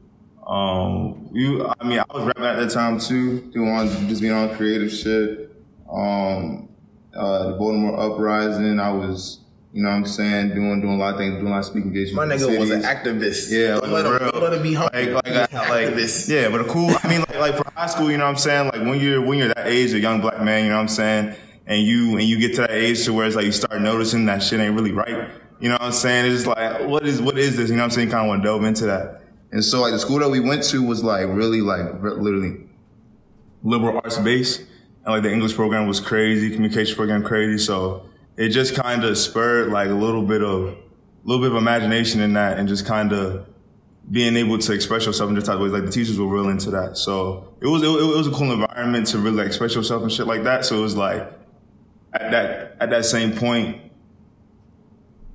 Um, 0.46 1.28
you, 1.34 1.68
I 1.78 1.84
mean, 1.84 1.98
I 1.98 2.04
was 2.14 2.24
rapping 2.24 2.44
at 2.44 2.56
that 2.56 2.70
time 2.70 2.98
too, 2.98 3.40
doing 3.52 3.86
just 4.08 4.22
being 4.22 4.32
on 4.32 4.56
creative 4.56 4.90
shit. 4.90 5.52
Um, 5.92 6.67
uh, 7.18 7.48
the 7.48 7.52
Baltimore 7.54 7.98
uprising, 7.98 8.78
I 8.80 8.92
was, 8.92 9.40
you 9.72 9.82
know, 9.82 9.88
what 9.90 9.96
I'm 9.96 10.06
saying, 10.06 10.50
doing 10.54 10.80
doing 10.80 10.94
a 10.94 10.96
lot 10.96 11.14
of 11.14 11.18
things, 11.18 11.34
doing 11.34 11.48
a 11.48 11.50
lot 11.50 11.58
of 11.58 11.64
speaking 11.66 11.88
engagements. 11.88 12.14
My 12.14 12.26
nigga 12.26 12.58
was 12.58 12.70
an 12.70 12.82
activist. 12.82 13.50
Yeah, 13.50 13.80
Don't 13.80 13.90
like 13.90 14.04
let 14.04 14.22
him, 14.22 14.30
don't 14.30 14.42
let 14.42 14.52
him 14.54 14.62
be 14.62 14.74
humble. 14.74 14.94
Like, 14.98 15.24
like, 15.26 15.52
like, 15.52 15.88
activist. 15.88 16.28
yeah, 16.28 16.48
but 16.48 16.60
a 16.60 16.64
cool. 16.64 16.90
I 17.02 17.08
mean, 17.08 17.20
like, 17.20 17.38
like 17.38 17.56
for 17.56 17.70
high 17.74 17.86
school, 17.86 18.10
you 18.10 18.16
know 18.16 18.24
what 18.24 18.30
I'm 18.30 18.36
saying? 18.36 18.66
Like 18.66 18.82
when 18.82 19.00
you're 19.00 19.20
when 19.20 19.38
you're 19.38 19.48
that 19.48 19.66
age, 19.66 19.92
a 19.92 19.98
young 20.00 20.20
black 20.20 20.40
man, 20.42 20.64
you 20.64 20.70
know 20.70 20.76
what 20.76 20.82
I'm 20.82 20.88
saying? 20.88 21.34
And 21.66 21.82
you 21.82 22.16
and 22.16 22.26
you 22.26 22.38
get 22.38 22.54
to 22.54 22.62
that 22.62 22.70
age 22.70 23.04
to 23.04 23.12
where 23.12 23.26
it's 23.26 23.36
like 23.36 23.44
you 23.44 23.52
start 23.52 23.80
noticing 23.82 24.24
that 24.26 24.42
shit 24.42 24.60
ain't 24.60 24.74
really 24.74 24.92
right. 24.92 25.28
You 25.60 25.68
know 25.68 25.74
what 25.74 25.82
I'm 25.82 25.92
saying? 25.92 26.26
It's 26.26 26.44
just 26.44 26.46
like, 26.46 26.88
what 26.88 27.06
is 27.06 27.20
what 27.20 27.36
is 27.36 27.56
this? 27.56 27.68
You 27.68 27.76
know 27.76 27.82
what 27.82 27.86
I'm 27.86 27.90
saying? 27.90 28.10
Kind 28.10 28.24
of 28.24 28.28
want 28.28 28.42
to 28.42 28.48
delve 28.48 28.64
into 28.64 28.86
that. 28.86 29.22
And 29.50 29.64
so 29.64 29.80
like 29.80 29.92
the 29.92 29.98
school 29.98 30.18
that 30.20 30.28
we 30.28 30.40
went 30.40 30.62
to 30.64 30.82
was 30.82 31.02
like 31.02 31.26
really 31.28 31.60
like 31.60 32.00
literally 32.02 32.68
liberal 33.62 33.96
arts 33.96 34.18
based, 34.18 34.62
and 35.04 35.14
like 35.14 35.22
the 35.22 35.32
English 35.32 35.54
program 35.54 35.86
was 35.86 36.00
crazy, 36.00 36.50
communication 36.50 36.96
program 36.96 37.22
crazy. 37.22 37.58
So 37.58 38.08
it 38.36 38.50
just 38.50 38.74
kind 38.74 39.04
of 39.04 39.16
spurred 39.18 39.70
like 39.70 39.88
a 39.88 39.94
little 39.94 40.22
bit 40.22 40.42
of 40.42 40.68
a 40.68 40.76
little 41.24 41.42
bit 41.42 41.50
of 41.50 41.56
imagination 41.56 42.20
in 42.20 42.34
that, 42.34 42.58
and 42.58 42.68
just 42.68 42.86
kind 42.86 43.12
of 43.12 43.46
being 44.10 44.36
able 44.36 44.58
to 44.58 44.72
express 44.72 45.04
yourself 45.04 45.28
in 45.28 45.34
different 45.34 45.46
type 45.46 45.54
of 45.56 45.62
ways. 45.62 45.72
Like 45.72 45.84
the 45.84 45.90
teachers 45.90 46.18
were 46.18 46.26
real 46.26 46.48
into 46.48 46.70
that. 46.70 46.96
So 46.96 47.54
it 47.60 47.66
was 47.66 47.82
it, 47.82 47.88
it 47.88 48.16
was 48.16 48.26
a 48.26 48.30
cool 48.30 48.52
environment 48.52 49.06
to 49.08 49.18
really 49.18 49.36
like 49.36 49.46
express 49.46 49.74
yourself 49.74 50.02
and 50.02 50.12
shit 50.12 50.26
like 50.26 50.44
that. 50.44 50.64
So 50.64 50.78
it 50.78 50.82
was 50.82 50.96
like 50.96 51.20
at 52.12 52.30
that 52.30 52.76
at 52.80 52.90
that 52.90 53.04
same 53.04 53.32
point, 53.32 53.80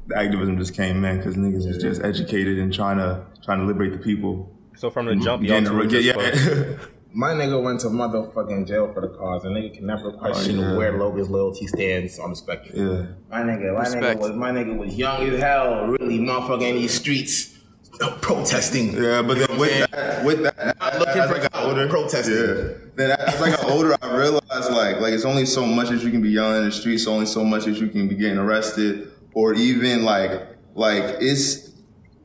the 0.07 0.17
activism 0.17 0.57
just 0.57 0.73
came 0.73 1.03
in 1.05 1.17
because 1.17 1.35
niggas 1.35 1.67
was 1.67 1.77
just 1.77 2.01
educated 2.03 2.57
and 2.57 2.73
trying 2.73 2.97
to 2.97 3.25
trying 3.43 3.59
to 3.59 3.65
liberate 3.65 3.93
the 3.93 3.99
people. 3.99 4.49
So 4.75 4.89
from 4.89 5.05
the 5.05 5.15
jump, 5.15 5.43
y'all 5.43 5.61
Getting 5.61 5.77
were 5.77 5.83
yeah, 5.85 6.13
just 6.13 6.49
yeah. 6.49 6.77
fucked. 7.13 7.17
My 7.17 7.33
nigga 7.33 7.61
went 7.61 7.79
to 7.81 7.87
motherfucking 7.87 8.67
jail 8.67 8.91
for 8.93 9.01
the 9.01 9.09
cause. 9.09 9.45
A 9.45 9.47
nigga 9.47 9.73
can 9.73 9.85
never 9.85 10.11
question 10.11 10.59
yeah. 10.59 10.75
where 10.75 10.97
Logan's 10.97 11.29
loyalty 11.29 11.67
stands 11.67 12.19
on 12.19 12.31
the 12.31 12.35
spectrum. 12.35 12.77
yeah. 12.77 13.05
My 13.29 13.43
nigga, 13.43 13.73
my 13.73 13.85
nigga 13.85 14.19
was 14.19 14.31
my 14.31 14.51
nigga 14.51 14.77
was 14.77 14.95
young 14.95 15.27
as 15.29 15.39
hell, 15.39 15.87
really 15.87 16.19
motherfucking 16.19 16.69
in 16.69 16.75
these 16.75 16.93
streets 16.93 17.53
uh, 18.01 18.17
protesting. 18.21 18.93
Yeah, 18.93 19.21
but 19.21 19.37
then 19.37 19.57
with 19.57 19.91
that, 19.91 20.25
with 20.25 20.43
that, 20.43 20.79
Not 20.79 20.99
looking 20.99 21.21
as 21.21 21.29
for 21.29 21.37
I 21.37 21.41
got 21.41 21.51
clout, 21.51 21.65
older, 21.65 21.87
protesting. 21.87 22.33
Yeah. 22.35 22.73
Then 22.95 23.11
as 23.11 23.41
I 23.41 23.49
got 23.49 23.69
older, 23.69 23.95
I 24.01 24.15
realized 24.15 24.71
like 24.71 24.99
like 24.99 25.13
it's 25.13 25.25
only 25.25 25.45
so 25.45 25.65
much 25.65 25.89
that 25.89 26.01
you 26.01 26.11
can 26.11 26.21
be 26.21 26.29
yelling 26.29 26.59
in 26.59 26.65
the 26.65 26.71
streets, 26.71 27.07
only 27.07 27.25
so 27.25 27.43
much 27.43 27.65
that 27.65 27.77
you 27.79 27.87
can 27.89 28.07
be 28.07 28.15
getting 28.15 28.37
arrested, 28.37 29.11
or 29.33 29.53
even 29.53 30.03
like 30.03 30.31
like 30.75 31.03
it's 31.19 31.71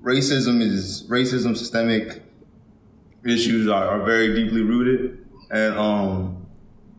racism 0.02 0.60
is 0.60 1.06
racism 1.08 1.56
systemic 1.56 2.22
issues 3.28 3.68
are, 3.68 3.86
are 3.86 4.04
very 4.04 4.34
deeply 4.34 4.62
rooted, 4.62 5.26
and 5.50 5.74
um 5.78 6.46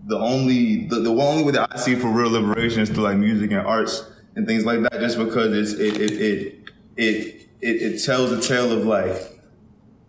the 0.08 0.18
only 0.18 0.88
the, 0.88 1.00
the 1.02 1.12
only 1.12 1.44
way 1.44 1.52
that 1.52 1.70
I 1.72 1.78
see 1.78 1.96
for 1.96 2.08
real 2.08 2.30
liberation 2.32 2.82
is 2.82 2.90
through 2.90 3.04
like 3.04 3.18
music 3.18 3.52
and 3.52 3.66
arts 3.66 4.06
and 4.36 4.48
things 4.48 4.66
like 4.66 4.82
that. 4.82 4.94
Just 5.00 5.18
because 5.18 5.54
it's 5.54 5.80
it 5.80 6.02
it 6.02 6.12
it 6.12 6.64
it 6.98 7.48
it, 7.62 7.82
it 7.82 8.04
tells 8.04 8.32
a 8.32 8.42
tale 8.42 8.72
of 8.72 8.86
like 8.86 9.40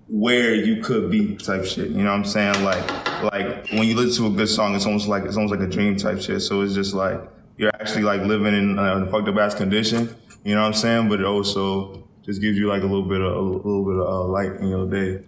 where 0.08 0.54
you 0.54 0.82
could 0.82 1.10
be 1.10 1.36
type 1.36 1.64
shit. 1.64 1.90
You 1.90 2.02
know 2.02 2.10
what 2.10 2.18
I'm 2.18 2.24
saying? 2.24 2.64
Like 2.64 3.22
like 3.22 3.68
when 3.70 3.84
you 3.84 3.94
listen 3.94 4.24
to 4.24 4.32
a 4.32 4.36
good 4.36 4.48
song, 4.48 4.74
it's 4.74 4.86
almost 4.86 5.08
like 5.08 5.24
it's 5.24 5.36
almost 5.36 5.54
like 5.54 5.66
a 5.66 5.70
dream 5.70 5.96
type 5.96 6.20
shit. 6.20 6.42
So 6.42 6.62
it's 6.62 6.74
just 6.74 6.94
like 6.94 7.20
you're 7.56 7.70
actually 7.74 8.02
like 8.02 8.22
living 8.22 8.54
in 8.54 8.78
a 8.78 9.06
fucked 9.10 9.28
up 9.28 9.36
ass 9.36 9.54
condition. 9.54 10.14
You 10.44 10.54
know 10.54 10.62
what 10.62 10.68
I'm 10.68 10.74
saying? 10.74 11.08
But 11.08 11.20
it 11.20 11.26
also 11.26 12.08
just 12.22 12.40
gives 12.40 12.56
you 12.56 12.68
like 12.68 12.82
a 12.82 12.86
little 12.86 13.02
bit 13.08 13.20
of 13.20 13.36
a 13.36 13.40
little 13.40 13.84
bit 13.84 13.96
of 13.96 14.08
uh, 14.08 14.24
light 14.24 14.52
in 14.60 14.68
your 14.68 14.86
day, 14.88 15.24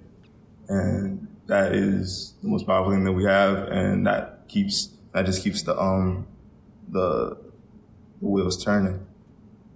and 0.69 1.27
that 1.47 1.73
is 1.73 2.35
the 2.43 2.49
most 2.49 2.67
powerful 2.67 2.93
thing 2.93 3.05
that 3.05 3.13
we 3.13 3.25
have, 3.25 3.69
and 3.69 4.07
that 4.07 4.49
keeps 4.49 4.91
that 5.13 5.27
just 5.27 5.43
keeps 5.43 5.63
the 5.63 5.79
um 5.79 6.27
the, 6.89 7.37
the 8.21 8.27
wheels 8.27 8.63
turning. 8.63 9.07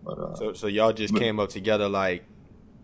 But 0.05 0.19
uh, 0.19 0.35
So, 0.37 0.53
so 0.53 0.67
y'all 0.67 0.93
just 0.93 1.15
came 1.15 1.41
up 1.41 1.49
together 1.51 1.89
like 1.89 2.25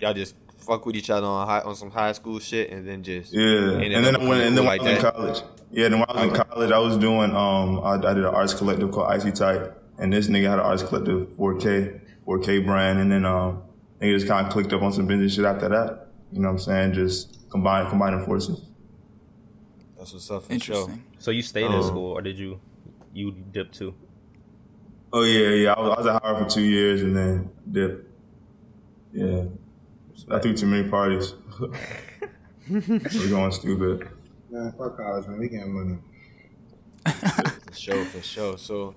y'all 0.00 0.14
just 0.14 0.34
fuck 0.58 0.86
with 0.86 0.96
each 0.96 1.10
other 1.10 1.26
on 1.26 1.46
high, 1.46 1.60
on 1.60 1.74
some 1.74 1.90
high 1.90 2.12
school 2.12 2.38
shit, 2.38 2.70
and 2.70 2.86
then 2.86 3.02
just 3.02 3.32
Yeah, 3.32 3.78
and 3.80 4.04
then 4.04 4.26
when 4.26 4.40
and 4.40 4.56
then 4.56 4.64
when 4.64 4.78
like 4.78 4.80
I 4.80 4.84
was 4.84 4.92
in 5.04 5.10
college, 5.12 5.42
yeah, 5.70 5.88
then 5.88 6.00
when 6.00 6.08
I 6.08 6.24
was 6.26 6.38
in 6.38 6.44
college, 6.44 6.70
I 6.72 6.78
was 6.78 6.96
doing 6.98 7.34
um 7.34 7.80
I, 7.80 7.94
I 7.94 8.14
did 8.14 8.24
an 8.24 8.26
arts 8.26 8.54
collective 8.54 8.90
called 8.90 9.10
Icy 9.10 9.32
Type, 9.32 9.80
and 9.98 10.12
this 10.12 10.28
nigga 10.28 10.48
had 10.50 10.58
an 10.58 10.64
arts 10.64 10.82
collective 10.82 11.28
4K 11.30 12.00
4K 12.26 12.64
brand, 12.64 12.98
and 12.98 13.10
then 13.10 13.24
um 13.24 13.62
nigga 14.00 14.14
just 14.14 14.28
kind 14.28 14.46
of 14.46 14.52
clicked 14.52 14.72
up 14.72 14.82
on 14.82 14.92
some 14.92 15.06
business 15.06 15.34
shit 15.34 15.44
after 15.44 15.68
that. 15.68 16.08
You 16.32 16.40
know 16.40 16.48
what 16.48 16.54
I'm 16.54 16.58
saying? 16.60 16.92
Just 16.94 17.38
combine 17.52 17.88
combining 17.88 18.24
forces. 18.24 18.62
That's 19.98 20.12
what's 20.12 20.30
up 20.30 20.42
for 20.42 20.48
sure. 20.48 20.54
Interesting. 20.54 21.04
So 21.18 21.30
you 21.30 21.42
stayed 21.42 21.66
in 21.66 21.72
Oh. 21.72 21.82
school, 21.82 22.10
or 22.12 22.22
did 22.22 22.38
you 22.38 22.58
you 23.12 23.30
dip 23.52 23.70
too? 23.72 23.94
Oh 25.12 25.22
yeah, 25.22 25.50
yeah. 25.50 25.72
I 25.74 25.80
was, 25.80 25.90
I 25.90 25.98
was 26.00 26.06
at 26.06 26.22
Howard 26.22 26.42
for 26.44 26.48
two 26.54 26.62
years 26.62 27.02
and 27.02 27.14
then 27.14 27.50
dipped. 27.70 28.08
Yeah, 29.12 29.44
I 30.30 30.38
threw 30.40 30.54
too 30.56 30.66
many 30.66 30.88
parties. 30.88 31.34
We're 32.68 33.28
going 33.28 33.52
stupid. 33.52 34.08
Man, 34.50 34.72
fuck 34.78 34.96
college, 34.96 35.26
man. 35.28 35.38
We 35.38 35.48
getting 35.48 35.74
money. 35.74 35.98
For 37.04 37.74
sure, 37.74 38.04
for 38.06 38.22
sure. 38.22 38.58
So, 38.58 38.94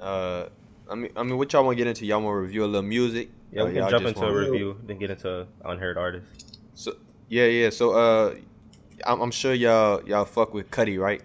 uh, 0.00 0.46
I 0.90 0.94
mean, 0.94 1.10
I 1.16 1.22
mean, 1.24 1.36
what 1.38 1.52
y'all 1.52 1.64
want 1.64 1.76
to 1.76 1.84
get 1.84 1.88
into? 1.88 2.06
Y'all 2.06 2.20
want 2.22 2.34
to 2.36 2.40
review 2.40 2.64
a 2.64 2.66
little 2.66 2.82
music? 2.82 3.30
Yeah, 3.52 3.62
Or 3.62 3.66
we 3.66 3.74
can 3.74 3.88
jump 3.90 4.06
into 4.06 4.24
a 4.24 4.32
review, 4.34 4.78
then 4.86 4.98
get 4.98 5.10
into 5.10 5.46
unheard 5.64 5.98
artists. 5.98 6.58
So, 6.74 6.94
yeah, 7.32 7.46
yeah. 7.46 7.70
So, 7.70 7.92
uh, 7.92 8.34
I'm, 9.06 9.20
I'm 9.22 9.30
sure 9.30 9.54
y'all 9.54 10.06
y'all 10.06 10.26
fuck 10.26 10.52
with 10.52 10.70
Cudi, 10.70 10.98
right? 10.98 11.22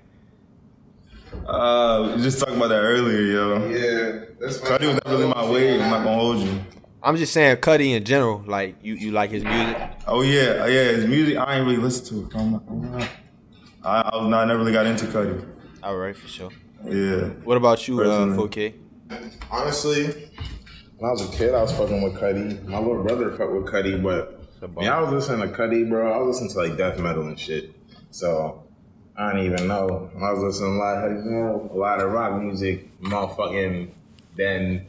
Uh, 1.46 2.14
we 2.16 2.24
just 2.24 2.40
talking 2.40 2.56
about 2.56 2.70
that 2.70 2.80
earlier, 2.80 3.22
yo. 3.22 3.68
Yeah, 3.68 4.26
that's 4.40 4.58
Cudi 4.60 4.88
was 4.88 4.96
not 5.04 5.08
really 5.08 5.28
my 5.28 5.50
wave. 5.52 5.82
I'm 5.82 5.90
not 5.92 6.04
gonna 6.06 6.16
hold 6.16 6.38
you. 6.40 6.60
I'm 7.04 7.18
just 7.18 7.34
saying 7.34 7.58
Cudi 7.58 7.96
in 7.96 8.06
general. 8.06 8.42
Like, 8.48 8.78
you 8.82 8.94
you 8.96 9.12
like 9.12 9.32
his 9.32 9.44
music? 9.44 9.78
Oh 10.08 10.22
yeah, 10.22 10.66
yeah. 10.66 10.84
His 10.96 11.06
music, 11.08 11.38
I 11.38 11.58
ain't 11.58 11.66
really 11.68 11.78
listen 11.78 12.06
to 12.08 12.26
it. 12.26 12.36
I'm 12.40 12.52
not, 12.54 12.64
I'm 12.70 12.92
not- 13.00 13.10
I, 13.84 14.02
I 14.02 14.16
was 14.18 14.28
not, 14.30 14.44
I 14.44 14.46
never 14.46 14.60
really 14.60 14.72
got 14.74 14.86
into 14.86 15.06
Cudi. 15.06 15.46
All 15.84 15.98
right, 15.98 16.16
for 16.16 16.28
sure. 16.28 16.52
Yeah. 16.86 17.28
What 17.44 17.58
about 17.58 17.88
you, 17.88 18.00
uh, 18.02 18.04
Personally. 18.04 18.48
4K? 18.50 18.74
Honestly, 19.52 20.04
when 20.98 21.10
I 21.10 21.12
was 21.12 21.22
a 21.28 21.38
kid, 21.38 21.54
I 21.54 21.62
was 21.62 21.72
fucking 21.74 22.02
with 22.02 22.16
Cudi. 22.16 22.64
My 22.66 22.80
little 22.80 23.04
brother 23.04 23.32
fucked 23.32 23.52
with 23.52 23.66
Cudi, 23.66 24.02
but 24.02 24.37
man, 24.62 24.90
I 24.90 25.02
was 25.02 25.12
listening 25.12 25.48
to 25.48 25.56
Cudi, 25.56 25.88
bro. 25.88 26.12
I 26.12 26.18
was 26.18 26.42
listening 26.42 26.52
to 26.54 26.70
like 26.70 26.78
death 26.78 27.00
metal 27.00 27.28
and 27.28 27.40
shit. 27.40 27.74
So 28.12 28.64
I 29.16 29.32
don't 29.32 29.46
even 29.46 29.68
know. 29.68 30.10
I 30.16 30.32
was 30.32 30.44
listening 30.44 30.72
to 30.72 30.78
a 30.78 30.80
lot 30.80 31.04
of 31.06 31.26
metal, 31.26 31.70
a 31.72 31.78
lot 31.78 32.02
of 32.02 32.12
rock 32.12 32.42
music, 32.42 33.00
motherfucking. 33.02 33.92
Then 34.36 34.86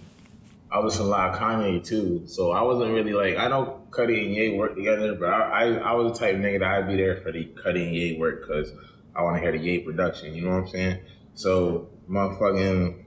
I 0.70 0.78
was 0.78 0.94
listening 0.94 1.08
to 1.12 1.16
a 1.16 1.16
lot 1.16 1.30
of 1.30 1.40
Kanye 1.40 1.84
too. 1.84 2.22
So 2.26 2.52
I 2.52 2.62
wasn't 2.62 2.92
really 2.92 3.12
like 3.12 3.36
I 3.36 3.48
know 3.48 3.82
Cudi 3.90 4.26
and 4.26 4.34
Ye 4.34 4.56
work 4.56 4.74
together, 4.76 5.14
but 5.14 5.28
I, 5.28 5.40
I 5.40 5.74
I 5.76 5.92
was 5.92 6.12
the 6.12 6.18
type 6.18 6.34
of 6.36 6.40
nigga 6.40 6.60
that 6.60 6.68
I'd 6.68 6.88
be 6.88 6.96
there 6.96 7.20
for 7.20 7.32
the 7.32 7.44
Cudi 7.44 7.86
and 7.86 7.94
Ye 7.94 8.18
work 8.18 8.46
because 8.46 8.72
I 9.14 9.22
want 9.22 9.36
to 9.36 9.42
hear 9.42 9.52
the 9.52 9.58
Ye 9.58 9.80
production. 9.80 10.34
You 10.34 10.42
know 10.42 10.50
what 10.50 10.64
I'm 10.64 10.68
saying? 10.68 10.98
So 11.34 11.88
motherfucking. 12.08 13.04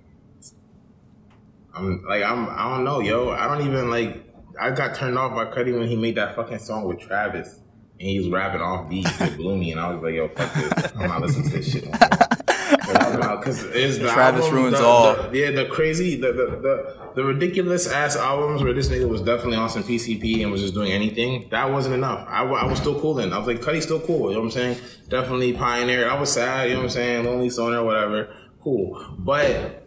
I'm 1.74 2.04
like 2.06 2.24
I'm 2.24 2.50
I 2.50 2.76
don't 2.76 2.84
know, 2.84 3.00
yo. 3.00 3.30
I 3.30 3.48
don't 3.48 3.66
even 3.66 3.90
like 3.90 4.31
I 4.60 4.72
got 4.72 4.96
turned 4.96 5.18
off 5.18 5.34
by 5.34 5.46
Cudi 5.46 5.78
when 5.78 5.88
he 5.88 5.96
made 5.96 6.16
that 6.16 6.36
fucking 6.36 6.60
song 6.60 6.86
with 6.86 7.00
Travis. 7.00 7.60
And 8.00 8.10
he 8.10 8.18
was 8.18 8.30
rapping 8.30 8.62
off 8.62 8.90
beat 8.90 9.06
with 9.20 9.38
Bloomy 9.38 9.72
and 9.72 9.80
I 9.80 9.94
was 9.94 10.02
like, 10.02 10.16
yo, 10.16 10.28
fuck 10.30 10.54
this. 10.56 10.92
I'm 10.96 11.08
not 11.08 11.22
listening 11.22 11.50
to 11.50 11.58
this 11.58 11.72
shit. 11.72 11.84
Because 11.92 13.64
it's 13.66 13.98
the 13.98 14.10
Travis 14.10 14.46
album, 14.46 14.56
ruins 14.60 14.78
the- 14.80 14.86
all. 14.86 15.14
the- 15.30 15.38
yeah, 15.38 15.52
the 15.52 15.66
crazy, 15.66 16.16
the, 16.16 16.32
the 16.34 16.46
the 16.62 16.98
the 17.16 17.24
ridiculous 17.24 17.88
ass 17.92 18.16
albums 18.16 18.64
where 18.64 18.74
this 18.74 18.88
nigga 18.90 19.08
was 19.08 19.22
definitely 19.22 19.58
on 19.58 19.70
some 19.70 19.84
PCP 19.84 20.42
and 20.42 20.52
was 20.52 20.62
just 20.62 20.74
doing 20.74 20.92
anything. 20.92 21.48
That 21.52 21.70
wasn't 21.72 21.96
enough. 21.96 22.26
I, 22.28 22.44
I 22.44 22.66
was 22.66 22.80
still 22.80 23.00
cool 23.00 23.14
then. 23.16 23.34
I 23.34 23.38
was 23.38 23.48
like, 23.48 23.62
Cudi's 23.62 23.84
still 23.84 24.00
cool. 24.00 24.30
You 24.30 24.36
know 24.36 24.40
what 24.40 24.46
I'm 24.46 24.52
saying? 24.52 24.78
Definitely 25.10 25.54
pioneer. 25.54 26.10
I 26.10 26.20
was 26.20 26.32
sad. 26.32 26.70
You 26.70 26.74
know 26.76 26.80
what 26.80 26.84
I'm 26.86 26.90
saying? 26.92 27.26
Lonely 27.26 27.50
stoner, 27.50 27.84
whatever. 27.84 28.34
Cool. 28.62 29.16
But 29.20 29.84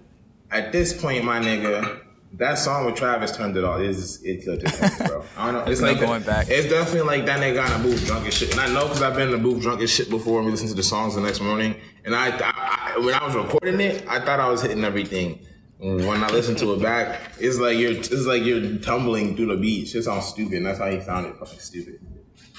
at 0.50 0.70
this 0.72 0.92
point, 1.00 1.24
my 1.24 1.40
nigga, 1.40 2.00
that 2.36 2.58
song 2.58 2.86
with 2.86 2.94
Travis 2.94 3.36
turned 3.36 3.56
it 3.56 3.64
off. 3.64 3.80
It's, 3.80 4.22
it 4.22 4.44
killed 4.44 4.62
it, 4.62 5.06
bro. 5.08 5.24
I 5.36 5.50
don't 5.50 5.64
know. 5.64 5.70
It's 5.70 5.80
No 5.80 5.88
like 5.92 6.00
going 6.00 6.22
back. 6.22 6.48
It's 6.48 6.68
definitely 6.68 7.02
like 7.02 7.26
that 7.26 7.40
nigga 7.40 7.54
got 7.54 7.72
in 7.72 7.82
the 7.82 7.88
booth 7.88 8.06
drunk 8.06 8.26
as 8.26 8.34
shit. 8.34 8.50
And 8.52 8.60
I 8.60 8.68
know 8.72 8.86
because 8.86 9.02
I've 9.02 9.14
been 9.14 9.28
in 9.28 9.32
the 9.32 9.38
booth 9.38 9.62
drunk 9.62 9.80
as 9.80 9.90
shit 9.90 10.10
before 10.10 10.38
and 10.38 10.46
we 10.46 10.52
listened 10.52 10.70
to 10.70 10.76
the 10.76 10.82
songs 10.82 11.14
the 11.14 11.20
next 11.20 11.40
morning. 11.40 11.76
And 12.04 12.14
I, 12.14 12.36
I, 12.36 12.94
I 12.96 12.98
when 12.98 13.14
I 13.14 13.24
was 13.24 13.34
recording 13.34 13.80
it, 13.80 14.06
I 14.08 14.20
thought 14.20 14.40
I 14.40 14.48
was 14.48 14.62
hitting 14.62 14.84
everything. 14.84 15.46
When 15.78 16.24
I 16.24 16.28
listened 16.28 16.58
to 16.58 16.72
it 16.74 16.82
back, 16.82 17.20
it's 17.38 17.58
like 17.58 17.76
you're 17.76 17.92
it's 17.92 18.26
like 18.26 18.42
you're 18.42 18.78
tumbling 18.78 19.36
through 19.36 19.46
the 19.46 19.56
beat. 19.56 19.94
It 19.94 20.02
sounds 20.02 20.26
stupid. 20.26 20.58
And 20.58 20.66
that's 20.66 20.78
how 20.78 20.90
he 20.90 21.00
sounded 21.00 21.36
fucking 21.36 21.58
stupid. 21.58 22.00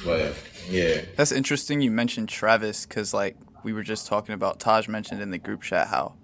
But 0.03 0.35
yeah. 0.69 1.01
That's 1.15 1.31
interesting 1.31 1.81
you 1.81 1.91
mentioned 1.91 2.29
Travis 2.29 2.85
because, 2.85 3.13
like, 3.13 3.37
we 3.63 3.73
were 3.73 3.83
just 3.83 4.07
talking 4.07 4.33
about, 4.33 4.59
Taj 4.59 4.87
mentioned 4.87 5.21
in 5.21 5.31
the 5.31 5.37
group 5.37 5.63
chat 5.63 5.87
how 5.87 6.15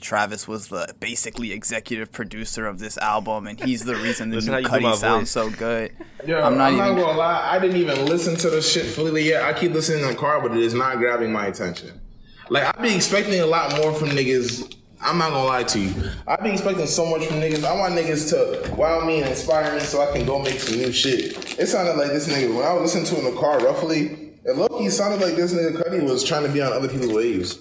Travis 0.00 0.48
was 0.48 0.68
the 0.68 0.94
basically 0.98 1.52
executive 1.52 2.10
producer 2.10 2.66
of 2.66 2.78
this 2.78 2.96
album, 2.98 3.46
and 3.46 3.60
he's 3.60 3.84
the 3.84 3.96
reason 3.96 4.30
the 4.30 4.36
Listen 4.36 4.50
new 4.50 4.68
how 4.68 4.74
you 4.76 4.80
do 4.80 4.86
my 4.86 4.92
Cudi 4.92 4.96
sounds 4.96 5.30
so 5.30 5.50
good. 5.50 5.92
Yo, 6.26 6.40
I'm 6.40 6.56
not 6.56 6.72
even. 6.72 6.96
gonna 6.96 7.18
lie. 7.18 7.48
I 7.50 7.58
didn't 7.58 7.76
even 7.76 8.06
listen 8.06 8.36
to 8.36 8.50
the 8.50 8.62
shit 8.62 8.86
fully 8.86 9.22
yet. 9.28 9.42
I 9.42 9.52
keep 9.52 9.72
listening 9.72 10.02
in 10.02 10.08
the 10.08 10.14
car, 10.14 10.40
but 10.40 10.52
it 10.52 10.58
is 10.62 10.74
not 10.74 10.98
grabbing 10.98 11.32
my 11.32 11.46
attention. 11.46 12.00
Like 12.48 12.64
I 12.64 12.82
be 12.82 12.94
expecting 12.94 13.40
a 13.40 13.46
lot 13.46 13.76
more 13.76 13.92
from 13.92 14.08
niggas. 14.08 14.74
I'm 15.02 15.18
not 15.18 15.30
gonna 15.30 15.44
lie 15.44 15.62
to 15.62 15.78
you. 15.78 15.94
I 16.26 16.36
be 16.36 16.50
expecting 16.50 16.86
so 16.86 17.06
much 17.06 17.26
from 17.26 17.36
niggas. 17.36 17.64
I 17.64 17.78
want 17.78 17.94
niggas 17.94 18.30
to 18.30 18.74
wow 18.74 19.04
me 19.04 19.20
and 19.20 19.30
inspire 19.30 19.72
me 19.74 19.80
so 19.80 20.02
I 20.02 20.12
can 20.12 20.26
go 20.26 20.38
make 20.38 20.60
some 20.60 20.76
new 20.76 20.92
shit. 20.92 21.58
It 21.58 21.66
sounded 21.66 21.96
like 21.96 22.08
this 22.08 22.28
nigga 22.28 22.54
when 22.54 22.66
I 22.66 22.72
was 22.72 22.94
listening 22.94 23.04
to 23.06 23.14
it 23.16 23.28
in 23.28 23.34
the 23.34 23.40
car 23.40 23.60
roughly. 23.60 24.32
It 24.44 24.56
low 24.56 24.68
key 24.68 24.90
sounded 24.90 25.20
like 25.20 25.36
this 25.36 25.54
nigga 25.54 25.82
Cudi 25.82 26.02
was 26.02 26.24
trying 26.24 26.44
to 26.46 26.52
be 26.52 26.60
on 26.60 26.72
other 26.72 26.88
people's 26.88 27.12
waves. 27.12 27.58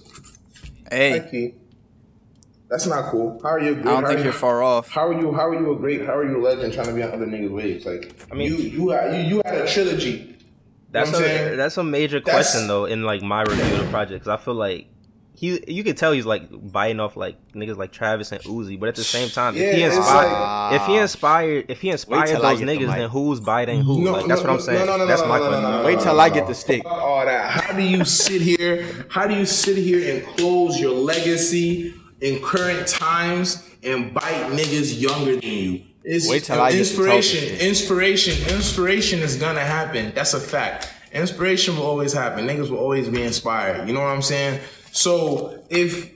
Hey, 0.92 1.28
Key. 1.30 1.54
That's 2.70 2.86
not 2.86 3.10
cool. 3.12 3.40
How 3.42 3.50
are 3.50 3.60
you? 3.60 3.74
Great, 3.76 3.88
I 3.88 3.92
don't 3.92 4.04
how 4.04 4.08
think 4.10 4.20
are 4.22 4.24
you're 4.26 4.34
far 4.34 4.62
off. 4.62 4.90
How 4.90 5.08
are 5.08 5.20
you? 5.20 5.32
How 5.34 5.48
are 5.48 5.56
you 5.56 5.72
a 5.74 5.76
great? 5.76 6.06
How 6.06 6.16
are 6.16 6.30
you 6.30 6.38
a 6.38 6.44
legend 6.44 6.74
trying 6.74 6.88
to 6.88 6.94
be 6.94 7.02
on 7.02 7.12
other 7.12 7.26
niggas' 7.26 7.50
waves? 7.50 7.86
Like, 7.86 8.14
I 8.32 8.36
mean- 8.36 8.52
mean, 8.54 8.62
you 8.62 8.70
you 8.70 8.90
had, 8.90 9.16
you, 9.16 9.36
you 9.38 9.42
had 9.44 9.56
a 9.56 9.68
trilogy. 9.68 10.38
That's 10.92 11.12
know 11.12 11.20
what 11.20 11.30
I'm 11.30 11.54
a 11.54 11.56
that's 11.56 11.78
a 11.78 11.84
major 11.84 12.20
That's- 12.20 12.52
question 12.52 12.68
though 12.68 12.86
in 12.86 13.04
like 13.04 13.22
my 13.22 13.42
review 13.44 13.76
of 13.76 13.86
the 13.86 13.90
project 13.92 14.24
because 14.24 14.40
I 14.40 14.44
feel 14.44 14.56
like 14.56 14.88
he 15.36 15.64
you 15.68 15.84
could 15.84 15.98
tell 15.98 16.12
he's 16.12 16.26
like 16.26 16.44
biting 16.72 17.00
off 17.00 17.16
like 17.16 17.38
niggas 17.54 17.78
like 17.78 17.92
Travis 17.92 18.32
and 18.32 18.42
Uzi, 18.44 18.80
but 18.80 18.90
at 18.90 18.96
the 18.96 19.04
same 19.04 19.30
time, 19.30 19.56
if 19.56 19.76
he 19.76 19.84
inspired, 19.84 20.32
like- 20.32 20.82
if 20.82 20.88
he 20.88 20.98
inspired, 20.98 21.66
if 21.70 21.82
he 21.82 21.90
inspired 21.92 22.28
those 22.30 22.60
get 22.60 22.66
the 22.66 22.66
niggas, 22.66 22.88
then 22.96 23.10
who's 23.10 23.40
biting 23.40 23.82
who? 23.82 24.02
No, 24.04 24.12
like 24.14 24.26
that's 24.28 24.42
no, 24.42 24.48
what 24.48 24.54
I'm 24.56 24.62
saying. 24.62 24.86
no, 24.86 24.98
no, 24.98 25.06
that's 25.08 25.22
no, 25.22 25.28
my 25.28 25.38
no, 25.40 25.44
no, 25.44 25.50
question. 25.50 25.72
no, 25.72 25.78
no, 25.82 25.86
Wait 25.86 26.00
till 26.00 26.14
no, 26.16 26.20
I 26.20 26.28
no. 26.28 26.34
get 26.34 26.48
the 26.48 26.56
stick. 26.56 26.84
All 26.86 27.26
that. 27.26 27.50
How 27.52 27.74
do 27.74 27.82
you 27.84 28.04
sit 28.06 28.42
here? 28.42 29.06
How 29.10 29.28
do 29.28 29.36
you 29.36 29.46
sit 29.46 29.78
here 29.78 30.16
and 30.16 30.26
close 30.38 30.80
your 30.80 30.94
legacy 30.94 31.94
in 32.22 32.42
current 32.42 32.88
times 32.88 33.68
and 33.84 34.14
bite 34.14 34.52
niggas 34.52 35.00
younger 35.00 35.34
than 35.34 35.44
you? 35.44 35.82
It's, 36.04 36.30
Wait 36.30 36.44
till 36.44 36.60
I 36.60 36.72
get 36.72 36.76
to 36.76 36.80
inspiration. 36.80 37.60
Inspiration. 37.60 38.56
Inspiration 38.56 39.20
is 39.20 39.36
gonna 39.36 39.60
happen. 39.60 40.12
That's 40.16 40.34
a 40.34 40.40
fact. 40.40 40.92
Inspiration 41.12 41.76
will 41.76 41.86
always 41.86 42.14
happen. 42.14 42.48
Niggas 42.48 42.70
will 42.70 42.78
always 42.78 43.10
be 43.10 43.24
inspired. 43.24 43.88
You 43.88 43.94
know 43.94 44.02
what 44.02 44.08
I'm 44.08 44.22
saying? 44.22 44.62
So 44.92 45.64
if 45.70 46.12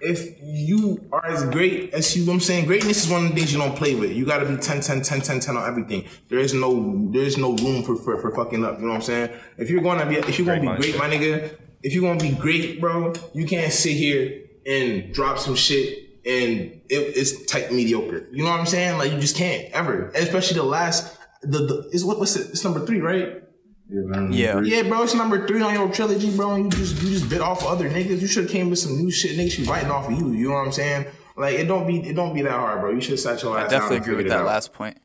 if 0.00 0.38
you 0.42 1.06
are 1.12 1.26
as 1.26 1.44
great 1.50 1.92
as 1.92 2.16
you, 2.16 2.30
I'm 2.30 2.40
saying 2.40 2.66
greatness 2.66 3.04
is 3.04 3.10
one 3.10 3.26
of 3.26 3.30
the 3.30 3.36
things 3.36 3.52
you 3.52 3.58
don't 3.58 3.76
play 3.76 3.94
with. 3.94 4.12
You 4.12 4.24
got 4.24 4.38
to 4.38 4.46
be 4.46 4.56
10, 4.56 4.80
10, 4.80 5.02
10, 5.02 5.20
10, 5.20 5.40
10 5.40 5.56
on 5.56 5.68
everything. 5.68 6.06
There 6.28 6.38
is 6.38 6.54
no, 6.54 7.10
there 7.10 7.22
is 7.22 7.36
no 7.36 7.54
room 7.56 7.82
for, 7.82 7.96
for, 7.96 8.18
for 8.18 8.34
fucking 8.34 8.64
up. 8.64 8.78
You 8.78 8.86
know 8.86 8.92
what 8.92 8.96
I'm 8.96 9.02
saying? 9.02 9.30
If 9.58 9.68
you're 9.68 9.82
gonna 9.82 10.06
be, 10.06 10.16
if 10.16 10.38
you're 10.38 10.46
gonna 10.46 10.60
be 10.60 10.66
Great 10.66 10.96
great, 10.96 10.98
my 10.98 11.08
nigga, 11.08 11.54
if 11.82 11.92
you're 11.92 12.02
gonna 12.02 12.18
be 12.18 12.34
great, 12.34 12.80
bro, 12.80 13.12
you 13.34 13.46
can't 13.46 13.72
sit 13.72 13.92
here 13.92 14.42
and 14.66 15.12
drop 15.14 15.38
some 15.38 15.54
shit 15.54 15.98
and 16.26 16.80
it, 16.88 17.16
it's 17.16 17.46
type 17.46 17.70
mediocre. 17.70 18.28
You 18.30 18.44
know 18.44 18.50
what 18.50 18.60
I'm 18.60 18.66
saying? 18.66 18.98
Like 18.98 19.12
you 19.12 19.18
just 19.20 19.36
can't 19.36 19.70
ever, 19.72 20.10
especially 20.14 20.56
the 20.58 20.64
last, 20.64 21.16
the, 21.42 21.58
the 21.58 21.90
is 21.92 22.04
what 22.04 22.18
what's 22.18 22.36
it? 22.36 22.50
It's 22.50 22.64
number 22.64 22.84
three, 22.84 23.00
right? 23.00 23.42
Yeah. 24.30 24.60
Yeah, 24.62 24.82
bro, 24.82 25.02
it's 25.02 25.14
number 25.14 25.46
three 25.48 25.62
on 25.62 25.74
your 25.74 25.90
trilogy, 25.90 26.34
bro. 26.36 26.54
And 26.54 26.64
you 26.64 26.70
just 26.70 27.02
you 27.02 27.10
just 27.10 27.28
bit 27.28 27.40
off 27.40 27.62
of 27.62 27.68
other 27.68 27.90
niggas. 27.90 28.20
You 28.20 28.28
should 28.28 28.44
have 28.44 28.52
came 28.52 28.70
with 28.70 28.78
some 28.78 28.96
new 28.96 29.10
shit. 29.10 29.36
Niggas 29.36 29.52
should 29.52 29.64
be 29.64 29.68
biting 29.68 29.90
off 29.90 30.08
of 30.08 30.18
you. 30.18 30.32
You 30.32 30.48
know 30.48 30.54
what 30.54 30.66
I'm 30.66 30.72
saying? 30.72 31.06
Like 31.36 31.58
it 31.58 31.64
don't 31.64 31.86
be 31.86 31.98
it 32.08 32.14
don't 32.14 32.34
be 32.34 32.42
that 32.42 32.52
hard, 32.52 32.80
bro. 32.80 32.90
You 32.90 33.00
should 33.00 33.12
have 33.12 33.20
sat 33.20 33.42
your 33.42 33.58
I 33.58 33.64
ass 33.64 33.70
definitely 33.70 33.96
down 33.98 34.02
agree 34.04 34.16
with 34.16 34.28
that 34.28 34.40
out. 34.40 34.46
last 34.46 34.72
point. 34.72 34.98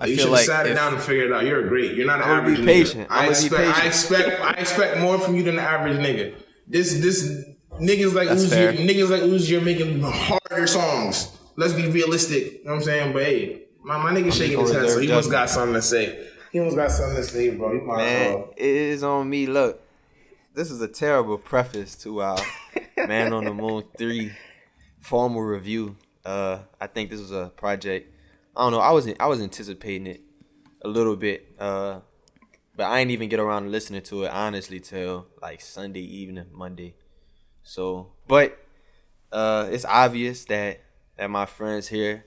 I 0.00 0.06
you 0.06 0.14
feel 0.16 0.26
should 0.26 0.30
have 0.30 0.38
like 0.38 0.46
sat 0.46 0.66
it 0.66 0.74
down 0.74 0.94
and 0.94 1.02
figured 1.02 1.30
it 1.30 1.34
out. 1.34 1.44
You're 1.44 1.66
great. 1.66 1.94
You're 1.96 2.06
not 2.06 2.18
an 2.22 2.28
I'ma 2.28 2.46
be 2.46 2.52
average 2.52 2.66
patient. 2.66 3.08
nigga. 3.08 3.12
I 3.12 3.18
I'ma 3.18 3.26
be 3.26 3.30
expect 3.30 3.78
I 3.78 3.86
expect 3.86 4.40
I 4.40 4.50
expect 4.52 5.00
more 5.00 5.18
from 5.18 5.34
you 5.34 5.42
than 5.42 5.56
the 5.56 5.62
average 5.62 5.96
nigga. 5.98 6.36
This 6.68 7.00
this 7.00 7.44
niggas 7.80 8.14
like 8.14 8.28
That's 8.28 8.44
Uzi 8.44 8.50
fair. 8.50 8.72
niggas 8.72 9.10
like 9.10 9.22
Uzi 9.22 9.58
are 9.58 9.64
making 9.64 10.00
harder 10.02 10.66
songs. 10.66 11.36
Let's 11.56 11.72
be 11.72 11.88
realistic. 11.88 12.44
You 12.44 12.64
know 12.64 12.70
what 12.72 12.76
I'm 12.78 12.82
saying? 12.84 13.12
But 13.12 13.24
hey, 13.24 13.62
my, 13.82 13.96
my 13.98 14.12
nigga 14.12 14.32
shaking 14.32 14.60
his 14.60 14.72
head, 14.72 14.88
so 14.88 15.00
he 15.00 15.08
must 15.08 15.30
got 15.30 15.50
something 15.50 15.74
to 15.74 15.82
say. 15.82 16.26
He 16.52 16.60
must 16.60 16.76
got 16.76 16.90
something 16.90 17.16
to 17.16 17.22
say, 17.24 17.50
bro. 17.50 17.72
He 17.74 17.80
might 17.80 17.96
Man, 17.96 18.34
well. 18.34 18.54
it 18.56 18.66
is 18.66 19.02
on 19.02 19.28
me. 19.28 19.46
Look, 19.46 19.80
this 20.54 20.70
is 20.70 20.80
a 20.80 20.88
terrible 20.88 21.38
preface 21.38 21.94
to 22.02 22.20
our 22.22 22.38
Man 22.96 23.32
on 23.32 23.44
the 23.44 23.52
Moon 23.54 23.84
3 23.96 24.32
formal 25.00 25.42
review. 25.42 25.96
Uh, 26.24 26.60
I 26.80 26.86
think 26.86 27.10
this 27.10 27.20
was 27.20 27.32
a 27.32 27.52
project. 27.56 28.12
I 28.56 28.62
don't 28.62 28.72
know. 28.72 28.80
I 28.80 28.90
was 28.92 29.08
I 29.20 29.26
was 29.26 29.40
anticipating 29.40 30.06
it 30.06 30.20
a 30.82 30.88
little 30.88 31.16
bit, 31.16 31.54
uh, 31.58 32.00
but 32.76 32.86
I 32.86 32.98
didn't 33.00 33.12
even 33.12 33.28
get 33.28 33.40
around 33.40 33.64
to 33.64 33.68
listening 33.68 34.02
to 34.02 34.24
it 34.24 34.30
honestly 34.30 34.80
till 34.80 35.26
like 35.40 35.60
Sunday 35.60 36.00
evening, 36.00 36.46
Monday. 36.52 36.94
So, 37.68 38.06
but 38.26 38.58
uh, 39.30 39.68
it's 39.70 39.84
obvious 39.84 40.46
that 40.46 40.80
that 41.18 41.28
my 41.28 41.44
friends 41.44 41.86
here 41.86 42.24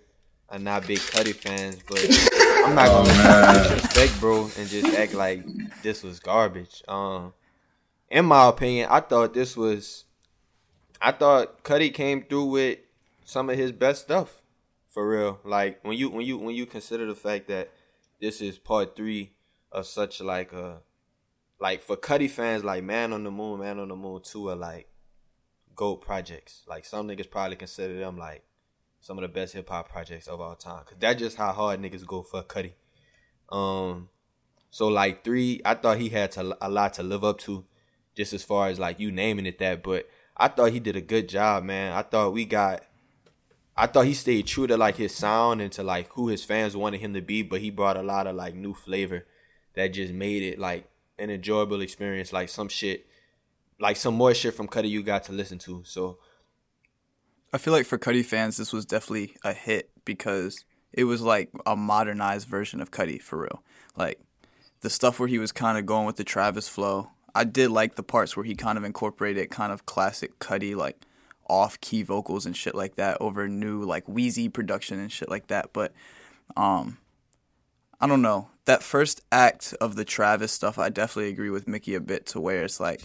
are 0.48 0.60
not 0.60 0.86
big 0.86 1.00
Cudi 1.00 1.34
fans, 1.34 1.78
but 1.88 1.98
I'm 2.64 2.76
not 2.76 2.88
gonna 2.88 3.64
disrespect, 3.64 4.20
bro, 4.20 4.44
and 4.56 4.70
just 4.70 4.96
act 4.96 5.16
like 5.16 5.44
this 5.82 6.04
was 6.04 6.20
garbage. 6.20 6.84
Um, 6.88 7.34
in 8.08 8.26
my 8.26 8.50
opinion, 8.50 8.90
I 8.92 9.00
thought 9.00 9.34
this 9.34 9.58
was, 9.58 10.06
I 11.02 11.12
thought 11.12 11.64
Cudi 11.64 11.92
came 11.92 12.22
through 12.22 12.46
with 12.46 12.78
some 13.26 13.50
of 13.50 13.58
his 13.58 13.72
best 13.72 14.04
stuff, 14.04 14.44
for 14.90 15.10
real. 15.10 15.40
Like 15.44 15.84
when 15.84 15.98
you 15.98 16.12
when 16.12 16.24
you 16.24 16.38
when 16.38 16.54
you 16.54 16.68
consider 16.68 17.08
the 17.08 17.16
fact 17.16 17.48
that 17.48 17.72
this 18.20 18.42
is 18.42 18.60
part 18.60 18.96
three 18.96 19.32
of 19.72 19.88
such 19.88 20.22
like 20.22 20.54
a, 20.54 20.82
like 21.60 21.82
for 21.82 21.98
Cudi 21.98 22.30
fans, 22.30 22.64
like 22.64 22.84
Man 22.84 23.12
on 23.12 23.24
the 23.24 23.32
Moon, 23.32 23.60
Man 23.60 23.80
on 23.80 23.88
the 23.88 23.96
Moon 23.96 24.22
Two 24.24 24.48
are 24.50 24.56
like 24.56 24.88
goat 25.82 26.00
projects. 26.00 26.62
Like 26.68 26.86
some 26.86 27.08
niggas 27.08 27.28
probably 27.28 27.56
consider 27.56 27.98
them 27.98 28.16
like 28.16 28.44
some 29.00 29.18
of 29.18 29.24
the 29.24 29.28
best 29.28 29.54
hip 29.54 29.68
hop 29.68 29.90
projects 29.90 30.28
of 30.28 30.40
all 30.40 30.54
time. 30.54 30.84
Cause 30.86 30.98
that's 31.00 31.20
just 31.20 31.38
how 31.38 31.52
hard 31.54 31.82
niggas 31.82 32.06
go 32.06 32.22
for 32.22 32.44
Cudi. 32.44 32.74
Um, 33.50 34.10
so 34.70 34.90
like 34.90 35.24
three, 35.24 35.60
I 35.66 35.74
thought 35.74 35.98
he 35.98 36.10
had 36.10 36.34
to, 36.34 36.56
a 36.62 36.70
lot 36.70 36.94
to 36.94 37.04
live 37.04 37.24
up 37.24 37.40
to, 37.40 37.66
just 38.16 38.32
as 38.32 38.44
far 38.44 38.68
as 38.68 38.78
like 38.78 39.00
you 39.00 39.12
naming 39.12 39.48
it 39.48 39.58
that. 39.58 39.82
But 39.82 40.08
I 40.38 40.50
thought 40.50 40.72
he 40.72 40.80
did 40.80 40.96
a 40.96 41.02
good 41.02 41.28
job, 41.28 41.64
man. 41.64 41.94
I 41.94 42.04
thought 42.04 42.34
we 42.34 42.46
got, 42.46 42.84
I 43.76 43.88
thought 43.88 44.06
he 44.06 44.14
stayed 44.14 44.46
true 44.46 44.68
to 44.68 44.78
like 44.78 44.98
his 44.98 45.16
sound 45.16 45.62
and 45.62 45.72
to 45.72 45.82
like 45.82 46.10
who 46.10 46.28
his 46.28 46.44
fans 46.44 46.78
wanted 46.78 47.02
him 47.02 47.16
to 47.16 47.22
be. 47.22 47.42
But 47.42 47.62
he 47.62 47.72
brought 47.72 47.98
a 47.98 48.04
lot 48.04 48.28
of 48.28 48.36
like 48.36 48.54
new 48.54 48.76
flavor 48.76 49.26
that 49.74 49.96
just 49.96 50.14
made 50.14 50.44
it 50.44 50.60
like 50.60 50.88
an 51.18 51.32
enjoyable 51.32 51.82
experience. 51.82 52.32
Like 52.32 52.50
some 52.50 52.70
shit, 52.70 53.08
like 53.82 53.98
some 53.98 54.14
more 54.14 54.34
shit 54.34 54.54
from 54.54 54.68
Cudi 54.68 54.90
you 54.90 55.04
got 55.04 55.24
to 55.26 55.32
listen 55.32 55.58
to. 55.60 55.84
So 55.86 56.20
I 57.52 57.58
feel 57.58 57.74
like 57.74 57.86
for 57.86 57.98
Cudi 57.98 58.24
fans, 58.24 58.58
this 58.58 58.72
was 58.72 58.86
definitely 58.86 59.36
a 59.44 59.54
hit 59.54 59.90
because 60.06 60.64
it 60.94 61.06
was 61.06 61.22
like 61.22 61.50
a 61.66 61.76
modernized 61.76 62.48
version 62.48 62.80
of 62.80 62.92
Cudi 62.92 63.22
for 63.22 63.42
real. 63.42 63.64
Like 63.98 64.20
the 64.82 64.90
stuff 64.90 65.20
where 65.20 65.28
he 65.28 65.40
was 65.40 65.52
kind 65.52 65.78
of 65.78 65.86
going 65.86 66.06
with 66.06 66.16
the 66.16 66.24
Travis 66.24 66.70
flow. 66.70 67.10
I 67.34 67.44
did 67.44 67.72
like 67.72 67.96
the 67.96 68.04
parts 68.04 68.36
where 68.36 68.46
he 68.46 68.56
kind 68.56 68.78
of 68.78 68.84
incorporated 68.84 69.50
kind 69.50 69.72
of 69.72 69.86
classic 69.86 70.40
Cudi 70.40 70.76
like 70.76 71.06
off 71.50 71.80
key 71.82 72.04
vocals 72.04 72.46
and 72.46 72.56
shit 72.56 72.76
like 72.76 72.96
that 72.96 73.18
over 73.20 73.48
new 73.48 73.84
like 73.84 74.08
Wheezy 74.08 74.48
production 74.48 75.00
and 75.00 75.12
shit 75.12 75.30
like 75.30 75.48
that. 75.48 75.74
But 75.74 75.94
um, 76.56 76.98
I 78.00 78.08
don't 78.08 78.22
know 78.22 78.50
that 78.66 78.84
first 78.84 79.22
act 79.32 79.74
of 79.82 79.96
the 79.96 80.06
Travis 80.06 80.52
stuff. 80.52 80.78
I 80.78 80.90
definitely 80.90 81.32
agree 81.32 81.50
with 81.50 81.68
Mickey 81.68 81.96
a 81.96 82.00
bit 82.00 82.26
to 82.28 82.40
where 82.40 82.64
it's 82.64 82.80
like 82.80 83.02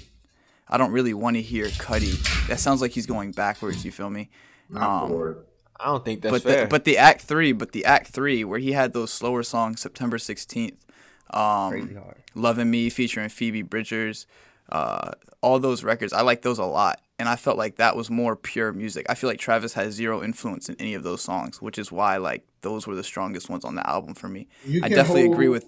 I 0.68 0.78
don't 0.78 0.92
really 0.92 1.14
want 1.14 1.36
to 1.36 1.42
hear 1.42 1.66
Cudi. 1.66 2.46
That 2.48 2.58
sounds 2.60 2.80
like 2.80 2.92
he's 2.92 3.06
going 3.06 3.32
backwards. 3.32 3.84
You 3.84 3.92
feel 3.92 4.10
me? 4.10 4.30
Not 4.68 5.08
for. 5.08 5.38
I 5.78 5.86
don't 5.86 6.04
think 6.04 6.22
that's 6.22 6.32
but 6.32 6.42
fair. 6.42 6.60
the, 6.62 6.66
but 6.68 6.84
the 6.84 6.96
act 6.96 7.20
three, 7.22 7.52
but 7.52 7.72
the 7.72 7.84
act 7.84 8.08
three 8.08 8.44
where 8.44 8.58
he 8.58 8.72
had 8.72 8.92
those 8.92 9.12
slower 9.12 9.42
songs, 9.42 9.80
September 9.80 10.18
sixteenth, 10.18 10.84
um, 11.30 11.98
"Loving 12.34 12.70
Me" 12.70 12.88
featuring 12.88 13.28
Phoebe 13.28 13.62
Bridgers, 13.62 14.26
uh, 14.70 15.12
all 15.42 15.58
those 15.58 15.84
records, 15.84 16.12
I 16.12 16.22
like 16.22 16.42
those 16.42 16.58
a 16.58 16.64
lot, 16.64 17.00
and 17.18 17.28
I 17.28 17.36
felt 17.36 17.58
like 17.58 17.76
that 17.76 17.94
was 17.94 18.10
more 18.10 18.36
pure 18.36 18.72
music. 18.72 19.06
I 19.08 19.14
feel 19.14 19.28
like 19.28 19.38
Travis 19.38 19.74
has 19.74 19.94
zero 19.94 20.22
influence 20.22 20.68
in 20.68 20.76
any 20.78 20.94
of 20.94 21.02
those 21.02 21.20
songs, 21.20 21.60
which 21.60 21.78
is 21.78 21.92
why 21.92 22.16
like 22.16 22.44
those 22.62 22.86
were 22.86 22.94
the 22.94 23.04
strongest 23.04 23.50
ones 23.50 23.64
on 23.64 23.74
the 23.74 23.86
album 23.88 24.14
for 24.14 24.28
me. 24.28 24.48
You 24.64 24.80
I 24.82 24.88
definitely 24.88 25.24
hold- 25.24 25.34
agree 25.34 25.48
with. 25.48 25.66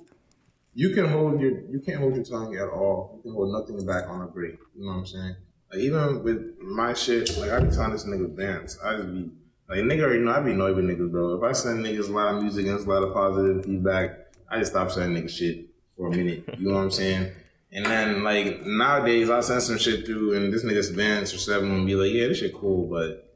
You 0.79 0.91
can 0.91 1.07
hold 1.07 1.41
your 1.41 1.51
you 1.73 1.81
can't 1.85 1.99
hold 1.99 2.14
your 2.14 2.25
tongue 2.25 2.55
at 2.55 2.69
all. 2.69 3.14
You 3.17 3.23
can 3.23 3.33
hold 3.33 3.53
nothing 3.53 3.85
back 3.85 4.09
on 4.09 4.23
a 4.23 4.27
break. 4.29 4.59
You 4.77 4.85
know 4.85 4.93
what 4.93 4.99
I'm 4.99 5.07
saying? 5.07 5.35
Like 5.73 5.81
even 5.81 6.23
with 6.23 6.57
my 6.61 6.95
shit, 6.95 7.37
like 7.37 7.51
I 7.51 7.59
be 7.59 7.71
telling 7.75 7.91
this 7.91 8.05
nigga 8.05 8.33
Vance. 8.37 8.79
I 8.85 8.95
just 8.95 9.12
be 9.12 9.29
like 9.69 9.81
nigga 9.81 10.05
already 10.05 10.21
know 10.21 10.31
I 10.31 10.38
be 10.38 10.53
annoyed 10.53 10.77
with 10.77 10.85
niggas, 10.85 11.11
bro. 11.11 11.35
If 11.35 11.43
I 11.43 11.51
send 11.51 11.85
niggas 11.85 12.09
a 12.09 12.12
lot 12.12 12.33
of 12.33 12.43
music 12.45 12.67
and 12.67 12.79
a 12.79 12.83
lot 12.88 13.03
of 13.03 13.12
positive 13.12 13.64
feedback, 13.64 14.29
I 14.49 14.61
just 14.61 14.71
stop 14.71 14.93
sending 14.93 15.21
niggas 15.21 15.37
shit 15.37 15.67
for 15.97 16.07
a 16.07 16.11
minute. 16.12 16.45
You 16.57 16.69
know 16.69 16.77
what 16.77 16.85
I'm 16.85 16.91
saying? 16.93 17.33
And 17.73 17.85
then 17.85 18.23
like 18.23 18.64
nowadays 18.64 19.31
I 19.31 19.41
send 19.41 19.62
some 19.62 19.79
shit 19.79 20.07
through 20.07 20.35
and 20.35 20.53
this 20.53 20.64
nigga's 20.64 20.91
Vance 20.91 21.35
or 21.35 21.38
seven 21.38 21.73
and 21.73 21.87
be 21.88 21.97
like, 21.97 22.12
yeah, 22.12 22.29
this 22.29 22.38
shit 22.38 22.55
cool, 22.55 22.87
but 22.87 23.28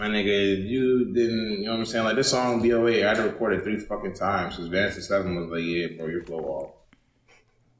my 0.00 0.06
nigga, 0.08 0.66
you 0.66 1.12
didn't, 1.12 1.58
you 1.60 1.64
know 1.66 1.72
what 1.72 1.80
I'm 1.80 1.84
saying? 1.84 2.04
Like 2.06 2.16
this 2.16 2.30
song 2.30 2.66
BOA, 2.66 3.04
I 3.04 3.08
had 3.08 3.18
to 3.18 3.24
record 3.24 3.52
it 3.52 3.64
three 3.64 3.78
fucking 3.78 4.14
times. 4.14 4.56
Cause 4.56 4.68
Vance 4.68 4.94
and 4.94 5.04
Seven 5.04 5.36
was 5.36 5.50
like, 5.50 5.62
yeah, 5.62 5.88
bro, 5.98 6.06
your 6.06 6.22
flow 6.24 6.38
off. 6.38 6.70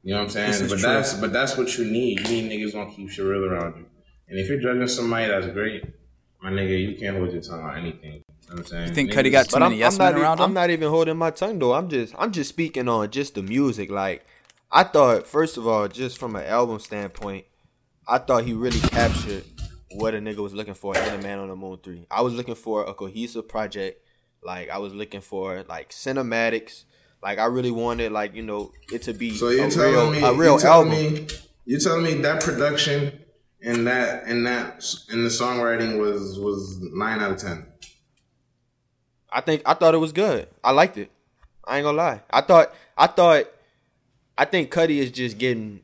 You 0.03 0.13
know 0.13 0.19
what 0.19 0.23
I'm 0.25 0.29
saying? 0.29 0.69
But 0.69 0.77
true. 0.77 0.81
that's 0.81 1.15
but 1.15 1.33
that's 1.33 1.57
what 1.57 1.75
you 1.79 1.85
need. 1.85 2.19
You 2.27 2.43
need 2.43 2.51
niggas 2.51 2.73
gonna 2.73 2.91
keep 2.91 3.09
shit 3.09 3.25
real 3.25 3.43
around 3.45 3.75
you. 3.77 3.85
And 4.27 4.37
if 4.39 4.47
you're 4.47 4.59
judging 4.61 4.87
somebody, 4.87 5.27
that's 5.29 5.47
great. 5.47 5.83
my 6.43 6.51
nigga, 6.51 6.79
you 6.91 6.95
can't 6.95 7.17
hold 7.17 7.31
your 7.33 7.41
tongue 7.41 7.61
on 7.61 7.77
anything. 7.79 8.13
You 8.13 8.19
know 8.19 8.23
what 8.49 8.59
I'm 8.59 8.65
saying? 8.65 8.87
You 8.89 8.93
think 8.93 9.11
Niggas- 9.11 9.15
Cudi 9.15 9.31
got 9.31 9.45
too 9.49 9.53
But 9.53 9.63
I'm, 9.63 9.71
many 9.71 9.79
yes 9.79 9.99
I'm 9.99 10.05
men 10.05 10.13
not. 10.13 10.21
around 10.21 10.39
I'm 10.41 10.49
him? 10.49 10.53
not 10.53 10.69
even 10.69 10.89
holding 10.89 11.17
my 11.17 11.31
tongue 11.31 11.57
though. 11.57 11.73
I'm 11.73 11.89
just. 11.89 12.13
I'm 12.19 12.31
just 12.31 12.49
speaking 12.49 12.87
on 12.87 13.09
just 13.09 13.33
the 13.33 13.41
music. 13.41 13.89
Like, 13.89 14.23
I 14.71 14.83
thought 14.83 15.25
first 15.25 15.57
of 15.57 15.65
all, 15.67 15.87
just 15.87 16.19
from 16.19 16.35
an 16.35 16.45
album 16.45 16.79
standpoint, 16.79 17.45
I 18.07 18.19
thought 18.19 18.43
he 18.45 18.53
really 18.53 18.79
captured 18.79 19.43
what 19.95 20.13
a 20.13 20.19
nigga 20.19 20.37
was 20.37 20.53
looking 20.53 20.73
for 20.73 20.95
in 20.97 21.13
a 21.13 21.17
Man 21.21 21.39
on 21.39 21.49
the 21.49 21.55
Moon 21.55 21.79
Three. 21.83 22.05
I 22.09 22.21
was 22.21 22.33
looking 22.33 22.55
for 22.55 22.85
a 22.85 22.93
cohesive 22.93 23.47
project. 23.47 24.05
Like, 24.43 24.69
I 24.69 24.77
was 24.79 24.93
looking 24.93 25.21
for 25.21 25.63
like 25.63 25.89
cinematics. 25.89 26.85
Like, 27.21 27.37
I 27.37 27.45
really 27.45 27.71
wanted 27.71 28.11
like 28.11 28.33
you 28.35 28.41
know 28.41 28.71
it 28.91 29.03
to 29.03 29.13
be 29.13 29.31
So 29.35 29.49
you're 29.49 29.67
a 29.67 29.71
telling 29.71 29.93
real, 29.93 30.11
me 30.11 30.17
a 30.23 30.33
real 30.33 30.51
you're 30.51 30.59
telling 30.59 30.91
album. 30.91 31.13
Me, 31.13 31.27
you're 31.65 31.79
telling 31.79 32.03
me 32.03 32.13
that 32.15 32.41
production 32.43 33.19
and 33.61 33.85
that 33.87 34.23
and 34.25 34.45
that 34.45 34.83
and 35.09 35.23
the 35.23 35.29
songwriting 35.29 35.99
was 35.99 36.39
was 36.39 36.79
nine 36.81 37.19
out 37.19 37.31
of 37.31 37.37
ten. 37.37 37.67
I 39.31 39.41
think 39.41 39.61
I 39.65 39.73
thought 39.75 39.93
it 39.93 39.99
was 39.99 40.11
good. 40.11 40.47
I 40.63 40.71
liked 40.71 40.97
it. 40.97 41.11
I 41.63 41.77
ain't 41.77 41.85
gonna 41.85 41.97
lie. 41.97 42.21
I 42.29 42.41
thought 42.41 42.73
I 42.97 43.07
thought 43.07 43.45
I 44.37 44.45
think 44.45 44.71
Cudi 44.71 44.97
is 44.97 45.11
just 45.11 45.37
getting 45.37 45.81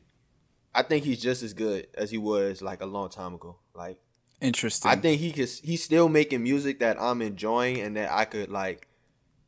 I 0.74 0.82
think 0.82 1.04
he's 1.04 1.20
just 1.20 1.42
as 1.42 1.54
good 1.54 1.86
as 1.94 2.10
he 2.10 2.18
was 2.18 2.60
like 2.60 2.82
a 2.82 2.86
long 2.86 3.08
time 3.08 3.34
ago. 3.34 3.56
Like 3.78 3.98
Interesting. 4.40 4.90
I 4.90 4.96
think 4.96 5.20
he 5.20 5.32
could 5.32 5.48
he's 5.62 5.82
still 5.82 6.08
making 6.08 6.42
music 6.42 6.80
that 6.80 7.00
I'm 7.00 7.22
enjoying 7.22 7.80
and 7.80 7.96
that 7.96 8.12
I 8.12 8.24
could 8.24 8.50
like 8.50 8.86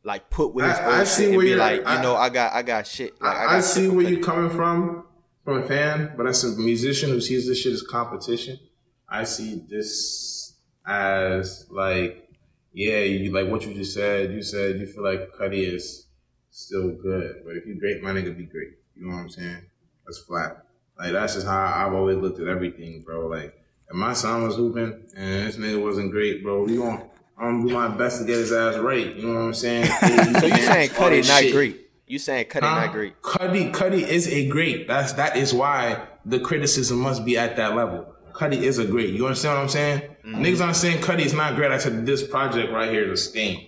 like 0.03 0.31
put 0.31 0.55
with 0.55 0.65
his 0.65 0.75
I- 0.75 1.01
I 1.01 1.05
shit 1.05 1.09
see 1.09 1.25
and 1.27 1.37
where 1.37 1.45
be 1.45 1.49
you're- 1.51 1.61
like, 1.61 1.81
you 1.81 1.87
I- 1.87 2.03
know, 2.03 2.17
I 2.17 2.29
got 2.31 2.53
I 2.55 2.63
got 2.63 2.87
shit. 2.87 3.21
Like, 3.21 3.37
I, 3.37 3.45
got 3.45 3.55
I 3.57 3.61
see 3.61 3.89
where 3.89 4.09
you're 4.09 4.23
coming 4.23 4.51
from, 4.51 5.05
from 5.45 5.59
a 5.59 5.63
fan, 5.67 6.15
but 6.17 6.27
as 6.27 6.43
a 6.45 6.59
musician 6.59 7.11
who 7.11 7.21
sees 7.21 7.47
this 7.47 7.61
shit 7.61 7.73
as 7.73 7.83
competition, 7.83 8.59
I 9.09 9.25
see 9.25 9.63
this 9.69 10.55
as 10.87 11.67
like, 11.71 12.29
yeah, 12.73 13.01
you 13.01 13.31
like 13.33 13.49
what 13.49 13.65
you 13.67 13.75
just 13.75 13.95
said. 13.95 14.33
You 14.33 14.43
said 14.43 14.81
you 14.81 14.87
feel 14.87 15.05
like 15.05 15.31
Cudi 15.39 15.73
is 15.73 16.07
still 16.51 16.91
good, 16.91 17.43
but 17.45 17.57
if 17.57 17.67
you 17.67 17.79
great, 17.79 18.03
my 18.03 18.11
nigga 18.13 18.37
be 18.37 18.45
great. 18.45 18.71
You 18.97 19.07
know 19.07 19.15
what 19.15 19.21
I'm 19.23 19.29
saying? 19.31 19.63
That's 20.07 20.19
flat. 20.19 20.65
Like 20.99 21.13
that's 21.13 21.35
just 21.35 21.47
how 21.47 21.65
I've 21.87 21.93
always 21.95 22.17
looked 22.19 22.41
at 22.41 22.49
everything, 22.49 23.03
bro. 23.03 23.27
Like 23.29 23.55
if 23.91 23.97
my 23.97 24.13
son 24.13 24.45
was 24.45 24.57
hooping 24.57 25.03
and 25.17 25.47
this 25.47 25.57
nigga 25.57 25.83
wasn't 25.83 26.11
great, 26.13 26.43
bro, 26.43 26.65
we 26.65 26.77
gon' 26.77 27.11
I'm 27.39 27.67
gonna 27.67 27.69
do 27.69 27.75
my 27.75 27.89
best 27.97 28.21
to 28.21 28.27
get 28.27 28.37
his 28.37 28.53
ass 28.53 28.77
right. 28.77 29.15
You 29.17 29.27
know 29.29 29.35
what 29.35 29.41
I'm 29.41 29.55
saying? 29.55 29.87
So 30.41 30.47
you 30.47 30.57
saying 30.57 30.91
Cudi 30.91 31.27
not 31.29 31.43
shit. 31.43 31.53
great? 31.53 31.91
You 32.07 32.19
saying 32.19 32.47
Cudi 32.47 32.61
Huh? 32.63 32.85
not 32.87 32.93
great? 32.93 33.21
Cudi, 33.23 33.73
Cudi 33.73 34.07
is 34.07 34.29
a 34.29 34.47
great. 34.49 34.87
That's 34.89 35.15
that 35.15 35.37
is 35.37 35.55
why 35.55 36.07
the 36.27 36.39
criticism 36.41 36.99
must 36.99 37.25
be 37.25 37.39
at 37.39 37.57
that 37.57 37.75
level. 37.75 38.15
Cudi 38.33 38.59
is 38.63 38.79
a 38.79 38.85
great. 38.85 39.11
You 39.11 39.27
understand 39.27 39.57
what 39.57 39.63
I'm 39.63 39.69
saying? 39.69 40.01
Mm-hmm. 40.25 40.45
Niggas 40.45 40.61
aren't 40.61 40.77
saying 40.77 40.99
Cudi 41.03 41.25
is 41.25 41.33
not 41.35 41.57
great. 41.57 41.71
I 41.73 41.79
said 41.79 42.05
this 42.07 42.27
project 42.27 42.73
right 42.73 42.91
here 42.91 43.11
is 43.11 43.21
a 43.21 43.31
stain. 43.31 43.67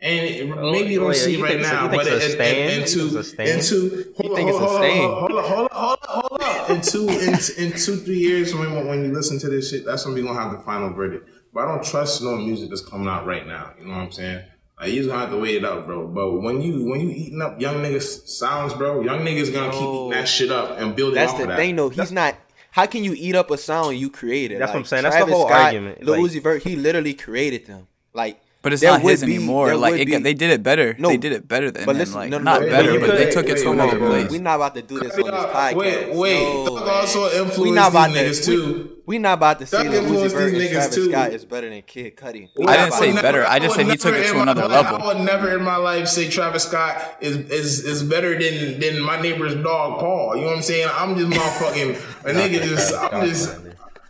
And 0.00 0.24
it, 0.26 0.46
maybe 0.48 0.92
you 0.92 0.98
don't 1.00 1.08
oh, 1.08 1.12
yeah, 1.12 1.18
see 1.18 1.36
you 1.36 1.42
right 1.42 1.52
think 1.52 1.60
it's 1.62 1.70
a- 1.70 1.72
now, 1.72 1.88
but 1.88 2.06
it's 2.06 2.10
a 2.24 2.28
it, 2.28 2.32
stain? 2.32 2.68
it, 2.68 2.78
into 2.78 3.06
it's 3.06 3.14
a 3.14 3.24
stain? 3.24 3.48
into 3.48 4.12
hold 4.18 4.36
think 4.36 4.48
on, 4.48 4.48
it's 4.48 4.58
a 4.58 4.66
hold 4.66 4.76
on, 4.76 4.82
stain? 4.82 5.10
Hold 5.10 5.32
on, 5.32 5.44
hold 5.44 5.68
on, 5.68 5.68
hold 5.72 5.98
on, 6.02 6.20
hold 6.20 6.32
on. 6.32 6.40
In 6.40 6.43
two 6.84 7.08
in, 7.08 7.34
in 7.58 7.72
two 7.78 7.96
three 7.96 8.18
years 8.18 8.54
when 8.54 8.86
when 8.86 9.04
you 9.04 9.12
listen 9.12 9.38
to 9.40 9.48
this 9.48 9.70
shit, 9.70 9.84
that's 9.84 10.04
when 10.04 10.14
we 10.14 10.22
gonna 10.22 10.38
have 10.38 10.52
the 10.52 10.58
final 10.60 10.90
verdict. 10.90 11.28
But 11.52 11.64
I 11.64 11.74
don't 11.74 11.84
trust 11.84 12.22
no 12.22 12.36
music 12.36 12.68
that's 12.70 12.80
coming 12.80 13.08
out 13.08 13.26
right 13.26 13.46
now. 13.46 13.72
You 13.78 13.86
know 13.86 13.92
what 13.94 14.00
I'm 14.02 14.12
saying? 14.12 14.44
Like 14.80 14.90
you 14.90 14.96
just 14.96 15.08
gonna 15.08 15.20
have 15.20 15.30
to 15.30 15.38
wait 15.38 15.56
it 15.56 15.64
out, 15.64 15.86
bro. 15.86 16.06
But 16.08 16.40
when 16.40 16.60
you 16.60 16.86
when 16.86 17.00
you 17.00 17.10
eating 17.10 17.40
up 17.42 17.60
young 17.60 17.76
niggas 17.76 18.26
sounds, 18.28 18.74
bro, 18.74 19.02
young 19.02 19.20
niggas 19.20 19.52
gonna 19.52 19.70
keep 19.72 19.80
eating 19.82 20.10
that 20.10 20.28
shit 20.28 20.50
up 20.50 20.78
and 20.78 20.96
building 20.96 21.14
That's 21.14 21.32
off 21.32 21.38
the 21.38 21.44
of 21.44 21.48
that. 21.50 21.56
thing 21.56 21.76
though. 21.76 21.88
He's 21.90 22.12
not 22.12 22.34
how 22.72 22.86
can 22.86 23.04
you 23.04 23.14
eat 23.16 23.36
up 23.36 23.52
a 23.52 23.56
sound 23.56 23.96
you 23.98 24.10
created? 24.10 24.60
That's 24.60 24.70
what 24.72 24.78
I'm 24.80 24.84
saying. 24.84 25.04
That's 25.04 25.14
the 25.24 25.26
whole 25.32 25.46
Scott, 25.46 25.60
argument. 25.66 26.02
Lil 26.02 26.20
Like- 26.20 26.30
Uzi 26.32 26.42
Vert, 26.42 26.62
he 26.64 26.74
literally 26.74 27.14
created 27.14 27.66
them. 27.66 27.86
Like 28.12 28.40
but 28.64 28.72
it's 28.72 28.82
there 28.82 28.90
not 28.90 29.02
his 29.02 29.22
be- 29.22 29.36
anymore. 29.36 29.76
Like 29.76 29.94
it, 30.00 30.06
be- 30.06 30.16
they 30.16 30.34
did 30.34 30.50
it 30.50 30.62
better. 30.64 30.96
No, 30.98 31.10
they 31.10 31.16
did 31.18 31.30
it 31.32 31.46
better 31.46 31.70
than 31.70 31.84
But 31.84 31.92
him. 31.92 31.98
listen, 31.98 32.16
Like 32.16 32.30
no, 32.30 32.38
no, 32.38 32.44
not 32.44 32.62
no, 32.62 32.68
better, 32.70 32.92
you 32.94 32.98
but 33.00 33.12
they 33.16 33.24
could- 33.26 33.32
took 33.34 33.48
it 33.48 33.58
to 33.58 33.66
wait, 33.66 33.72
another 33.74 34.00
wait, 34.00 34.08
place. 34.08 34.30
We're 34.32 34.40
not 34.42 34.56
about 34.56 34.74
to 34.74 34.82
do 34.82 34.98
this 34.98 35.14
on 35.16 35.22
this 35.22 35.30
podcast. 35.30 35.74
Wait, 35.76 36.14
wait. 36.14 36.42
No, 36.42 36.78
Thug 36.78 36.88
also 36.88 37.26
influenced 37.26 37.58
we 37.60 37.70
not 37.70 37.90
about 37.92 38.12
these 38.12 38.40
niggas 38.40 38.44
too. 38.44 38.90
We, 39.06 39.16
we 39.16 39.18
not 39.18 39.34
about 39.34 39.58
to 39.60 39.66
say 39.66 39.76
Thug 39.84 39.92
that 39.92 40.02
Uzi 40.04 40.08
Vert 40.08 40.22
these 40.22 40.32
and 40.34 40.54
niggas 40.56 40.70
Travis 40.72 40.94
too. 40.94 41.10
Scott 41.10 41.32
is 41.34 41.44
better 41.44 41.68
than 41.70 41.82
Kid 41.82 42.16
Cudi. 42.16 42.48
We 42.56 42.64
I 42.66 42.76
didn't 42.78 42.92
say 42.94 43.12
to- 43.12 43.22
better. 43.22 43.46
I 43.46 43.58
just 43.58 43.76
would 43.76 43.86
said 43.86 43.90
he 43.92 43.96
took 43.98 44.14
it 44.14 44.26
to 44.32 44.40
another 44.40 44.62
life- 44.66 44.90
level. 44.90 45.02
I 45.02 45.14
would 45.14 45.24
never 45.24 45.54
in 45.56 45.62
my 45.62 45.76
life 45.76 46.08
say 46.08 46.28
Travis 46.30 46.64
Scott 46.64 47.18
is 47.20 47.36
is 47.50 47.84
is 47.84 48.02
better 48.02 48.32
than 48.38 48.80
than 48.80 49.00
my 49.02 49.20
neighbor's 49.20 49.54
dog 49.56 50.00
Paul. 50.00 50.36
You 50.36 50.42
know 50.42 50.46
what 50.48 50.56
I'm 50.56 50.62
saying? 50.62 50.88
I'm 50.90 51.16
just 51.18 51.30
motherfucking 51.38 51.90
a 52.24 52.32
nigga. 52.32 52.62
Just 52.62 52.94
I'm 52.94 53.28
just 53.28 53.54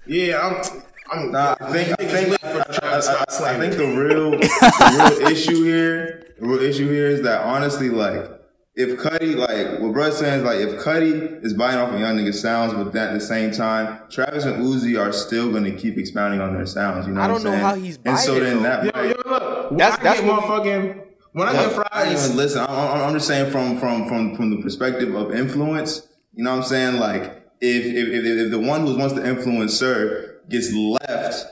yeah. 0.07 0.39
I'm. 0.41 0.83
I'm 1.11 1.31
Nah, 1.33 1.55
I 1.61 1.73
think 1.73 2.01
I 2.01 2.05
think 2.07 2.45
I, 2.45 2.49
I- 2.49 3.25
I 3.47 3.59
think 3.59 3.77
the 3.77 3.87
real 3.97 4.31
the 4.39 5.17
real 5.21 5.29
issue 5.31 5.65
here, 5.65 6.27
the 6.41 6.47
real 6.47 6.61
issue 6.63 6.91
here 6.91 7.09
is 7.09 7.23
that 7.23 7.43
honestly, 7.43 7.91
like 7.91 8.31
if 8.77 8.99
Cudi, 8.99 9.37
like 9.37 9.81
what 9.81 9.93
Bruh 9.93 10.13
saying 10.13 10.41
is 10.41 10.45
like 10.45 10.59
if 10.61 10.81
Cudi 10.83 11.45
is 11.45 11.53
biting 11.55 11.79
off 11.81 11.93
a 11.93 11.99
young 11.99 12.17
nigga 12.17 12.35
sounds, 12.35 12.73
but 12.73 12.93
then 12.93 13.09
at 13.09 13.15
the 13.15 13.21
same 13.21 13.51
time, 13.53 13.99
Travis 14.11 14.45
and 14.45 14.65
Uzi 14.65 14.99
are 15.01 15.13
still 15.13 15.53
gonna 15.53 15.73
keep 15.73 15.99
expounding 15.99 16.41
on 16.41 16.55
their 16.55 16.67
sounds. 16.67 17.07
You 17.07 17.13
know 17.15 17.21
I 17.21 17.27
don't 17.29 17.37
I'm 17.39 17.43
know 17.45 17.51
saying? 17.51 17.63
how 17.63 17.75
he's 17.75 17.99
And 18.05 18.19
so 18.19 18.35
biting, 18.39 18.63
then 18.63 18.63
that 18.63 18.85
Yo, 18.85 18.91
might- 18.95 19.09
yo, 19.09 19.31
look. 19.31 19.71
When 19.71 19.79
That's- 19.79 19.99
I 19.99 20.03
that's 20.03 20.21
get 20.21 20.29
what- 20.29 20.43
motherfucking. 20.45 21.01
When 21.33 21.49
I 21.49 21.53
get 21.53 21.61
I 21.61 21.65
don't 21.65 21.75
fries, 21.91 22.25
even 22.27 22.37
listen. 22.37 22.61
I'm, 22.63 22.71
I'm 22.71 23.01
I'm 23.09 23.13
just 23.15 23.27
saying 23.27 23.51
from 23.51 23.79
from 23.79 24.07
from 24.09 24.37
from 24.37 24.51
the 24.51 24.63
perspective 24.63 25.15
of 25.17 25.35
influence. 25.35 26.07
You 26.35 26.45
know 26.45 26.51
what 26.53 26.57
I'm 26.59 26.63
saying? 26.65 26.97
Like 27.01 27.23
if 27.61 27.85
if 27.85 28.09
if, 28.09 28.25
if 28.25 28.51
the 28.53 28.59
one 28.61 28.87
who 28.87 28.97
wants 28.97 29.15
to 29.15 29.27
influence 29.27 29.75
Sir 29.77 30.34
gets 30.49 30.73
left. 30.73 31.47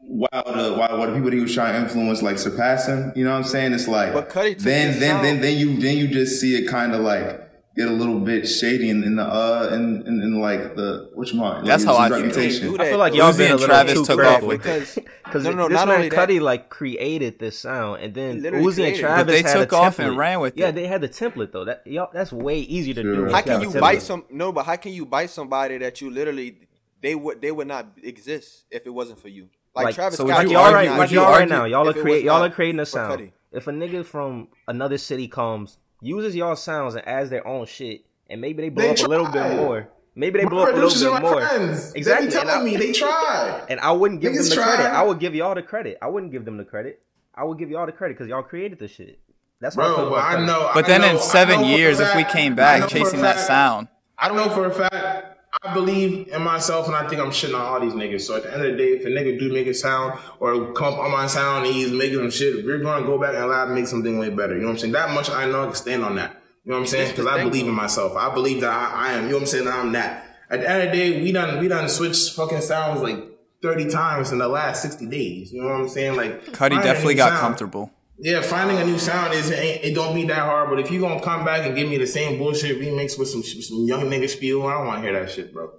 While 0.00 0.30
the 0.32 0.74
while, 0.78 0.98
while 0.98 1.06
the 1.08 1.12
people 1.14 1.30
that 1.30 1.34
he 1.36 1.42
was 1.42 1.54
trying 1.54 1.74
to 1.74 1.80
influence 1.80 2.22
like 2.22 2.38
surpass 2.38 2.86
him, 2.88 3.12
you 3.14 3.24
know 3.24 3.30
what 3.32 3.38
I'm 3.38 3.44
saying? 3.44 3.74
It's 3.74 3.86
like 3.88 4.14
But 4.14 4.30
Cudi 4.30 4.54
took 4.54 4.60
then 4.64 4.98
then 5.00 5.10
sound. 5.16 5.24
then 5.26 5.40
then 5.42 5.58
you 5.58 5.76
then 5.80 5.96
you 5.98 6.08
just 6.08 6.40
see 6.40 6.54
it 6.56 6.66
kind 6.68 6.94
of 6.94 7.02
like 7.02 7.44
get 7.76 7.88
a 7.88 7.92
little 7.92 8.18
bit 8.18 8.48
shady 8.48 8.88
in, 8.88 9.04
in 9.04 9.16
the 9.16 9.22
uh 9.22 9.68
in, 9.74 10.04
in, 10.06 10.20
in 10.22 10.40
like 10.40 10.74
the 10.76 11.10
which 11.14 11.32
you 11.34 11.40
want 11.40 11.66
That's 11.66 11.84
how 11.84 11.96
I 11.96 12.08
feel. 12.08 12.22
reputation. 12.22 12.70
Dude, 12.70 12.80
I 12.80 12.88
feel 12.88 12.98
like 12.98 13.12
y'all 13.14 13.28
and 13.28 13.36
been 13.36 13.52
a 13.52 13.58
Travis 13.58 13.92
too 13.94 14.04
took 14.06 14.16
critical 14.18 14.36
off 14.36 14.42
with 14.44 14.62
because 14.62 14.98
Because 15.24 15.44
no, 15.44 15.50
no, 15.50 15.68
this 15.68 15.74
not 15.74 15.88
man 15.88 15.96
only 15.96 16.08
that. 16.08 16.42
Like 16.42 16.70
created 16.70 17.38
this 17.38 17.58
sound, 17.58 18.00
and 18.02 18.14
then 18.14 18.36
He 18.36 18.40
literally 18.40 18.64
Uzi 18.66 18.88
and. 18.88 18.96
Travis 18.96 19.24
But 19.26 19.30
they 19.30 19.42
had 19.42 19.58
took 19.58 19.72
a 19.72 19.76
off 19.76 19.98
and 19.98 20.16
ran 20.16 20.40
with 20.40 20.56
Yeah, 20.56 20.64
it. 20.64 20.66
Yeah, 20.68 20.70
they 20.72 20.86
had 20.86 21.02
the 21.02 21.08
template 21.10 21.52
though. 21.52 21.66
That 21.66 21.86
y'all, 21.86 22.08
that's 22.14 22.32
way 22.32 22.60
easier 22.60 22.94
to 22.94 23.02
Sure. 23.02 23.26
do. 23.28 23.32
How 23.34 23.42
can 23.42 23.60
you 23.60 23.68
template. 23.68 23.80
bite 23.80 24.02
some? 24.02 24.24
No, 24.30 24.52
but 24.52 24.64
how 24.64 24.76
can 24.76 24.92
you 24.94 25.04
bite 25.04 25.28
somebody 25.28 25.76
that 25.78 26.00
you 26.00 26.10
literally 26.10 26.56
they 27.02 27.14
would 27.14 27.40
they 27.40 27.50
would 27.52 27.66
not 27.68 27.86
exist 28.02 28.64
if 28.70 28.86
it 28.86 28.90
wasn't 28.90 29.20
for 29.20 29.28
you? 29.28 29.48
Like, 29.74 29.86
Like, 29.86 29.94
Travis 29.94 30.18
so 30.18 30.26
Scott, 30.26 30.38
would 30.44 30.50
you 30.50 30.56
y'all 30.56 30.74
argue- 30.74 30.90
right, 30.90 30.98
would 30.98 31.10
you 31.10 31.20
y'all 31.20 31.30
right 31.30 31.40
argue 31.42 31.54
now. 31.54 31.64
Y'all 31.64 31.86
are 31.86 31.90
if 31.90 32.00
create, 32.02 32.24
y'all 32.24 32.42
are 32.42 32.50
creating 32.50 32.80
a 32.80 32.86
sound. 32.86 33.32
If 33.52 33.66
a 33.66 33.70
nigga 33.70 34.04
from 34.04 34.48
another 34.66 34.98
city 34.98 35.28
comes, 35.28 35.78
uses 36.00 36.34
y'all 36.34 36.56
sounds 36.56 36.94
and 36.94 37.06
adds 37.06 37.30
their 37.30 37.46
own 37.46 37.66
shit, 37.66 38.04
and 38.28 38.40
maybe 38.40 38.62
they 38.62 38.68
blow 38.70 38.84
They 38.84 38.90
up 38.90 38.98
a 39.06 39.08
little 39.08 39.26
bit 39.28 39.56
more. 39.56 39.88
Maybe 40.14 40.38
they 40.40 40.44
my 40.46 40.50
blow 40.50 40.62
up 40.64 40.68
a 40.70 40.72
producers 40.72 41.02
little 41.02 41.16
are 41.16 41.20
bit 41.20 41.24
my 41.26 41.30
more. 41.32 41.48
friends. 41.48 41.92
Exactly. 41.94 42.26
They 42.26 42.32
be 42.32 42.38
and, 42.38 42.48
telling 42.48 42.60
I, 42.62 42.64
me 42.64 42.76
they 42.76 42.92
tried. 42.92 43.66
and 43.68 43.78
I 43.80 43.92
wouldn't 43.92 44.20
give 44.20 44.32
them 44.34 44.42
Niggas 44.42 44.50
the 44.50 44.56
credit. 44.56 44.86
I 44.86 45.02
would 45.02 45.20
give 45.20 45.34
y'all 45.36 45.54
the 45.54 45.62
credit. 45.62 45.98
I 46.02 46.08
wouldn't 46.08 46.32
give 46.32 46.44
them 46.44 46.56
the 46.56 46.64
credit. 46.64 47.00
I 47.34 47.44
would 47.44 47.56
give 47.58 47.70
y'all 47.70 47.86
the 47.86 47.92
credit 47.92 48.14
because 48.14 48.28
y'all 48.28 48.42
created 48.42 48.80
the 48.80 48.88
shit. 48.88 49.20
That's 49.60 49.76
how 49.76 49.82
Bro, 49.94 49.96
but 49.96 50.06
about 50.18 50.38
I 50.40 50.44
know. 50.44 50.70
But 50.74 50.84
I 50.86 50.88
then 50.88 51.00
know- 51.02 51.10
in 51.12 51.18
seven 51.20 51.60
know 51.60 51.68
for 51.68 51.72
a 51.74 51.76
years, 51.76 52.00
if 52.00 52.16
we 52.16 52.24
came 52.24 52.56
back 52.56 52.80
know 52.80 52.88
for 52.88 52.96
a 52.96 53.00
chasing 53.00 53.20
that 53.22 53.36
fact- 53.36 53.46
sound, 53.46 53.88
I 54.18 54.26
don't 54.26 54.36
know 54.36 54.48
for 54.50 54.66
a 54.66 54.74
fact. 54.74 55.37
I 55.62 55.74
believe 55.74 56.28
in 56.28 56.42
myself, 56.42 56.86
and 56.86 56.94
I 56.94 57.08
think 57.08 57.20
I'm 57.20 57.30
shitting 57.30 57.54
on 57.54 57.60
all 57.60 57.80
these 57.80 57.92
niggas. 57.92 58.20
So 58.22 58.36
at 58.36 58.44
the 58.44 58.52
end 58.52 58.64
of 58.64 58.72
the 58.72 58.76
day, 58.76 58.90
if 58.90 59.04
a 59.04 59.08
nigga 59.08 59.38
do 59.38 59.52
make 59.52 59.66
a 59.66 59.74
sound 59.74 60.18
or 60.38 60.72
come 60.72 60.94
up 60.94 61.00
on 61.00 61.10
my 61.10 61.26
sound 61.26 61.66
and 61.66 61.74
he's 61.74 61.90
making 61.90 62.18
some 62.18 62.30
shit, 62.30 62.64
we're 62.64 62.78
gonna 62.78 63.04
go 63.04 63.18
back 63.18 63.34
and 63.34 63.50
and 63.50 63.74
make 63.74 63.86
something 63.86 64.18
way 64.18 64.30
better. 64.30 64.54
You 64.54 64.60
know 64.60 64.66
what 64.68 64.72
I'm 64.74 64.78
saying? 64.78 64.92
That 64.92 65.10
much 65.10 65.30
I 65.30 65.46
know 65.46 65.62
I 65.62 65.66
can 65.66 65.74
stand 65.74 66.04
on 66.04 66.14
that. 66.16 66.40
You 66.64 66.70
know 66.70 66.76
what 66.76 66.82
I'm 66.82 66.86
saying? 66.86 67.10
Because 67.10 67.26
I 67.26 67.42
believe 67.42 67.66
in 67.66 67.74
myself. 67.74 68.14
I 68.16 68.32
believe 68.32 68.60
that 68.60 68.70
I, 68.70 69.08
I 69.08 69.12
am. 69.14 69.24
You 69.24 69.30
know 69.30 69.34
what 69.36 69.40
I'm 69.40 69.46
saying? 69.46 69.64
That 69.64 69.74
I'm 69.74 69.92
that. 69.92 70.26
At 70.50 70.60
the 70.60 70.70
end 70.70 70.82
of 70.82 70.90
the 70.90 70.96
day, 70.96 71.22
we 71.22 71.32
done 71.32 71.58
we 71.60 71.68
done 71.68 71.88
switched 71.88 72.34
fucking 72.34 72.60
sounds 72.60 73.00
like 73.00 73.18
30 73.62 73.90
times 73.90 74.30
in 74.32 74.38
the 74.38 74.48
last 74.48 74.82
60 74.82 75.06
days. 75.06 75.52
You 75.52 75.62
know 75.62 75.68
what 75.68 75.80
I'm 75.80 75.88
saying? 75.88 76.16
Like 76.16 76.44
Cudi 76.46 76.82
definitely 76.82 77.14
got 77.16 77.30
sound. 77.30 77.40
comfortable. 77.40 77.90
Yeah, 78.20 78.42
finding 78.42 78.78
a 78.78 78.84
new 78.84 78.98
sound 78.98 79.32
is 79.34 79.50
ain't, 79.50 79.84
it 79.84 79.94
don't 79.94 80.14
be 80.14 80.24
that 80.26 80.38
hard. 80.40 80.70
But 80.70 80.80
if 80.80 80.90
you 80.90 81.00
gonna 81.00 81.20
come 81.20 81.44
back 81.44 81.64
and 81.66 81.76
give 81.76 81.88
me 81.88 81.98
the 81.98 82.06
same 82.06 82.36
bullshit 82.38 82.80
remix 82.80 83.18
with 83.18 83.28
some 83.28 83.42
some 83.42 83.84
young 83.86 84.02
nigga 84.04 84.28
spiel, 84.28 84.66
I 84.66 84.74
don't 84.74 84.86
want 84.86 85.02
to 85.04 85.08
hear 85.10 85.20
that 85.20 85.30
shit, 85.30 85.52
bro. 85.52 85.70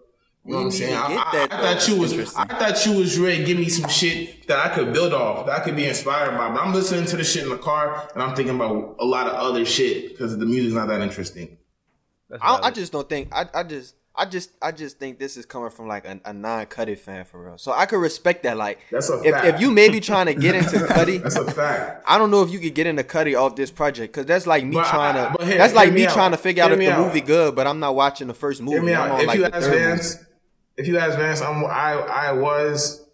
You 0.45 0.53
know 0.53 0.57
what 0.59 0.65
I'm 0.65 0.71
saying? 0.71 0.95
I, 0.95 1.07
get 1.31 1.53
I- 1.53 1.57
I 1.59 1.73
thought 1.75 1.87
you 1.89 1.97
was 1.99 2.35
I 2.35 2.45
thought 2.45 2.85
you 2.85 2.93
was 2.97 3.19
ready 3.19 3.39
to 3.39 3.43
give 3.43 3.57
me 3.59 3.67
some 3.67 3.89
shit 3.89 4.47
that 4.47 4.57
I 4.57 4.73
could 4.73 4.93
build 4.93 5.13
off, 5.13 5.45
that 5.47 5.59
I 5.59 5.63
could 5.63 5.75
be 5.75 5.85
inspired 5.85 6.37
by. 6.37 6.49
But 6.49 6.61
I'm 6.61 6.73
listening 6.73 7.05
to 7.07 7.17
the 7.17 7.23
shit 7.25 7.43
in 7.43 7.49
the 7.49 7.57
car 7.57 8.09
and 8.13 8.23
I'm 8.23 8.35
thinking 8.35 8.55
about 8.55 8.95
a 8.99 9.05
lot 9.05 9.27
of 9.27 9.33
other 9.33 9.65
shit 9.65 10.09
because 10.09 10.37
the 10.37 10.45
music's 10.45 10.73
not 10.75 10.87
that 10.87 11.01
interesting. 11.01 11.57
I, 12.41 12.59
I 12.63 12.71
just 12.71 12.91
don't 12.91 13.09
think 13.09 13.29
I, 13.33 13.47
I 13.53 13.63
just 13.63 13.95
I 14.19 14.25
just 14.25 14.51
I 14.61 14.71
just 14.73 14.99
think 14.99 15.17
this 15.17 15.37
is 15.37 15.45
coming 15.45 15.69
from 15.69 15.87
like 15.87 16.05
a, 16.05 16.19
a 16.25 16.33
non 16.33 16.65
Cudi 16.65 16.97
fan 16.97 17.23
for 17.23 17.41
real. 17.43 17.57
So 17.57 17.71
I 17.71 17.85
could 17.85 17.99
respect 17.99 18.43
that. 18.43 18.57
Like 18.57 18.79
That's 18.91 19.09
a 19.09 19.21
if, 19.23 19.33
fact. 19.33 19.45
if 19.47 19.61
you 19.61 19.71
may 19.71 19.87
be 19.89 19.99
trying 20.01 20.25
to 20.25 20.33
get 20.33 20.55
into 20.55 20.77
Cudi, 20.93 21.23
That's 21.23 21.37
a 21.37 21.49
fact. 21.49 22.03
I 22.05 22.17
don't 22.17 22.29
know 22.29 22.43
if 22.43 22.51
you 22.51 22.59
could 22.59 22.75
get 22.75 22.85
into 22.85 23.03
Cudi 23.03 23.39
off 23.39 23.55
this 23.55 23.71
project 23.71 24.11
because 24.13 24.25
that's 24.25 24.45
like 24.45 24.65
me 24.65 24.75
But 24.75 24.87
trying 24.89 25.15
I- 25.15 25.33
to. 25.33 25.45
here, 25.45 25.57
that's 25.57 25.73
like 25.73 25.93
me 25.93 26.05
trying 26.05 26.31
to 26.31 26.37
figure 26.37 26.63
out 26.63 26.71
if 26.73 26.79
the 26.79 26.89
out. 26.91 27.05
movie 27.07 27.21
good, 27.21 27.55
but 27.55 27.65
I'm 27.65 27.79
not 27.79 27.95
watching 27.95 28.27
the 28.27 28.33
first 28.33 28.61
movie. 28.61 28.75
Hear 28.75 28.83
me 28.83 28.93
I'm 28.93 29.11
out. 29.11 29.15
on 29.15 29.21
If 29.21 29.27
like 29.27 29.37
you 29.37 29.45
ask 29.45 29.69
Vance, 29.69 30.15
movie. 30.15 30.25
if 30.77 30.87
you 30.87 30.97
ask 30.99 31.17
Vance, 31.17 31.41
I'm 31.41 31.65
I 31.65 31.93
I 31.93 32.31
was 32.33 33.05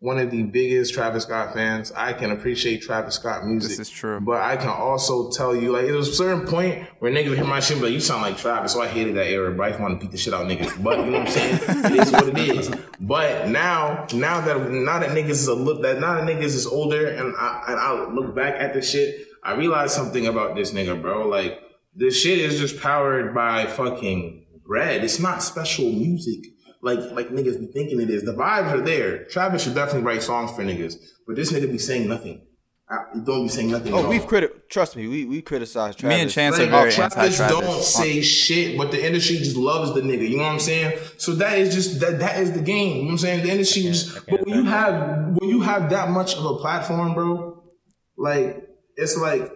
one 0.00 0.18
of 0.18 0.30
the 0.30 0.44
biggest 0.44 0.94
Travis 0.94 1.24
Scott 1.24 1.54
fans. 1.54 1.90
I 1.92 2.12
can 2.12 2.30
appreciate 2.30 2.82
Travis 2.82 3.16
Scott 3.16 3.44
music. 3.44 3.70
This 3.70 3.80
is 3.80 3.90
true. 3.90 4.20
But 4.20 4.42
I 4.42 4.56
can 4.56 4.68
also 4.68 5.30
tell 5.30 5.56
you, 5.56 5.72
like, 5.72 5.86
there 5.86 5.96
was 5.96 6.08
a 6.08 6.14
certain 6.14 6.46
point 6.46 6.86
where 7.00 7.10
niggas 7.10 7.30
would 7.30 7.38
hear 7.38 7.46
my 7.46 7.58
shit, 7.58 7.78
but 7.78 7.86
like, 7.86 7.94
you 7.94 8.00
sound 8.00 8.22
like 8.22 8.36
Travis. 8.36 8.72
So 8.72 8.80
I 8.80 8.86
hated 8.86 9.16
that 9.16 9.26
era, 9.26 9.52
but 9.52 9.64
I 9.64 9.68
just 9.70 9.80
want 9.80 9.98
to 9.98 10.04
beat 10.04 10.12
the 10.12 10.18
shit 10.18 10.32
out 10.32 10.42
of 10.42 10.48
niggas. 10.48 10.82
But 10.82 10.98
you 11.00 11.06
know 11.06 11.18
what 11.18 11.28
I'm 11.28 11.32
saying? 11.32 11.58
it 11.62 12.06
is 12.06 12.12
what 12.12 12.28
it 12.28 12.38
is. 12.38 12.70
But 13.00 13.48
now, 13.48 14.06
now 14.14 14.40
that 14.40 14.70
now 14.70 15.00
that 15.00 15.10
niggas 15.10 15.30
is 15.30 15.48
a 15.48 15.54
look 15.54 15.82
that 15.82 15.98
now 15.98 16.14
that 16.14 16.24
niggas 16.24 16.54
is 16.54 16.66
older, 16.66 17.08
and 17.08 17.34
I 17.36 17.64
and 17.68 17.80
I 17.80 18.08
look 18.12 18.36
back 18.36 18.54
at 18.54 18.74
the 18.74 18.82
shit, 18.82 19.26
I 19.42 19.54
realized 19.54 19.94
something 19.94 20.26
about 20.26 20.54
this 20.54 20.72
nigga, 20.72 21.00
bro. 21.00 21.26
Like 21.26 21.60
this 21.94 22.20
shit 22.20 22.38
is 22.38 22.58
just 22.58 22.80
powered 22.80 23.34
by 23.34 23.66
fucking 23.66 24.46
bread. 24.64 25.02
It's 25.02 25.18
not 25.18 25.42
special 25.42 25.86
music 25.86 26.44
like 26.82 26.98
like 27.12 27.28
niggas 27.30 27.58
be 27.58 27.66
thinking 27.66 28.00
it 28.00 28.10
is. 28.10 28.22
The 28.24 28.32
vibes 28.34 28.72
are 28.72 28.80
there. 28.80 29.24
Travis 29.24 29.64
should 29.64 29.74
definitely 29.74 30.02
write 30.02 30.22
songs 30.22 30.50
for 30.52 30.62
niggas, 30.62 30.96
but 31.26 31.36
this 31.36 31.52
nigga 31.52 31.70
be 31.70 31.78
saying 31.78 32.08
nothing. 32.08 32.42
I, 32.90 33.04
don't 33.22 33.42
be 33.42 33.48
saying 33.48 33.70
nothing. 33.70 33.92
Oh, 33.92 34.08
we've 34.08 34.26
criti- 34.26 34.50
trust 34.70 34.96
me, 34.96 35.08
we 35.08 35.26
we 35.26 35.42
criticized 35.42 35.98
Travis. 35.98 36.16
Me 36.16 36.22
and 36.22 36.30
Chance 36.30 36.58
Like, 36.58 36.68
are 36.68 36.70
very 36.70 36.92
Travis 36.92 37.16
anti-Travis. 37.18 37.60
don't 37.60 37.82
say 37.82 38.22
shit, 38.22 38.78
but 38.78 38.90
the 38.90 39.04
industry 39.04 39.36
just 39.36 39.56
loves 39.56 39.92
the 39.92 40.00
nigga. 40.00 40.26
You 40.26 40.38
know 40.38 40.44
what 40.44 40.52
I'm 40.52 40.58
saying? 40.60 40.98
So 41.18 41.34
that 41.34 41.58
is 41.58 41.74
just 41.74 42.00
that 42.00 42.18
that 42.20 42.38
is 42.40 42.52
the 42.52 42.62
game. 42.62 42.96
You 42.96 43.02
know 43.02 43.06
what 43.08 43.12
I'm 43.12 43.18
saying? 43.18 43.44
The 43.44 43.50
industry 43.52 43.82
just 43.82 44.26
but 44.26 44.46
when 44.46 44.54
you 44.54 44.64
have 44.64 45.36
when 45.36 45.50
you 45.50 45.60
have 45.60 45.90
that 45.90 46.10
much 46.10 46.34
of 46.36 46.44
a 46.46 46.54
platform, 46.56 47.12
bro, 47.12 47.62
like 48.16 48.66
it's 48.96 49.18
like 49.18 49.52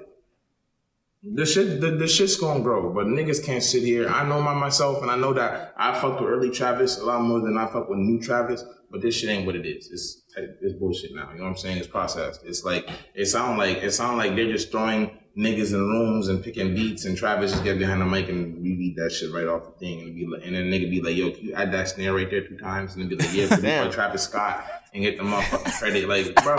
the 1.23 1.47
shit 1.47 1.81
the, 1.81 1.93
the 1.93 2.09
shit's 2.09 2.37
gonna 2.37 2.61
grow. 2.61 2.93
But 2.93 3.07
niggas 3.07 3.45
can't 3.45 3.63
sit 3.63 3.83
here. 3.83 4.09
I 4.09 4.29
know 4.29 4.41
my 4.41 4.55
myself 4.55 5.03
and 5.03 5.11
I 5.11 5.17
know 5.17 5.33
that 5.35 5.75
I 5.77 5.99
fucked 5.99 6.21
with 6.21 6.31
early 6.31 6.51
Travis 6.51 6.99
a 6.99 7.05
lot 7.05 7.23
more 7.23 7.41
than 7.41 7.57
I 7.57 7.67
fuck 7.67 7.89
with 7.89 7.99
new 7.99 8.21
Travis. 8.21 8.65
But 8.91 9.01
this 9.01 9.15
shit 9.15 9.31
ain't 9.31 9.47
what 9.47 9.57
it 9.57 9.65
is. 9.65 9.89
It's 9.91 10.23
it's 10.61 10.75
bullshit 10.79 11.15
now. 11.15 11.31
You 11.31 11.39
know 11.39 11.45
what 11.45 11.51
I'm 11.51 11.57
saying? 11.57 11.79
It's 11.79 11.87
processed. 11.87 12.43
It's 12.45 12.65
like 12.65 12.89
it 13.15 13.27
sound 13.27 13.59
like 13.59 13.79
it 13.79 13.93
sound 13.93 14.19
like 14.19 14.35
they're 14.35 14.51
just 14.51 14.71
throwing 14.71 15.19
niggas 15.39 15.73
in 15.73 15.81
rooms 15.81 16.29
and 16.29 16.45
picking 16.45 16.75
beats 16.75 17.07
and 17.07 17.17
Travis 17.17 17.53
just 17.53 17.65
get 17.65 17.79
behind 17.79 18.03
the 18.03 18.05
mic 18.05 18.29
and 18.29 18.61
we 18.63 18.77
beat 18.77 18.97
that 18.97 19.11
shit 19.11 19.33
right 19.33 19.47
off 19.47 19.65
the 19.65 19.79
thing 19.79 20.01
and 20.03 20.15
be 20.15 20.27
like 20.27 20.45
and 20.45 20.55
then 20.55 20.65
nigga 20.65 20.91
be 20.91 21.01
like, 21.01 21.17
yo, 21.17 21.31
can 21.31 21.45
you 21.45 21.55
add 21.55 21.73
that 21.73 21.89
snare 21.89 22.13
right 22.13 22.29
there 22.29 22.47
two 22.47 22.59
times? 22.59 22.95
And 22.95 23.03
then 23.03 23.09
be 23.09 23.17
like, 23.17 23.33
yeah, 23.33 23.47
produced 23.49 23.63
by. 23.63 23.89
Travis 23.89 24.23
Scott 24.25 24.82
and 24.93 25.03
get 25.03 25.17
the 25.17 25.23
motherfucking 25.25 25.79
credit. 25.79 26.09
Like, 26.09 26.35
bro, 26.45 26.57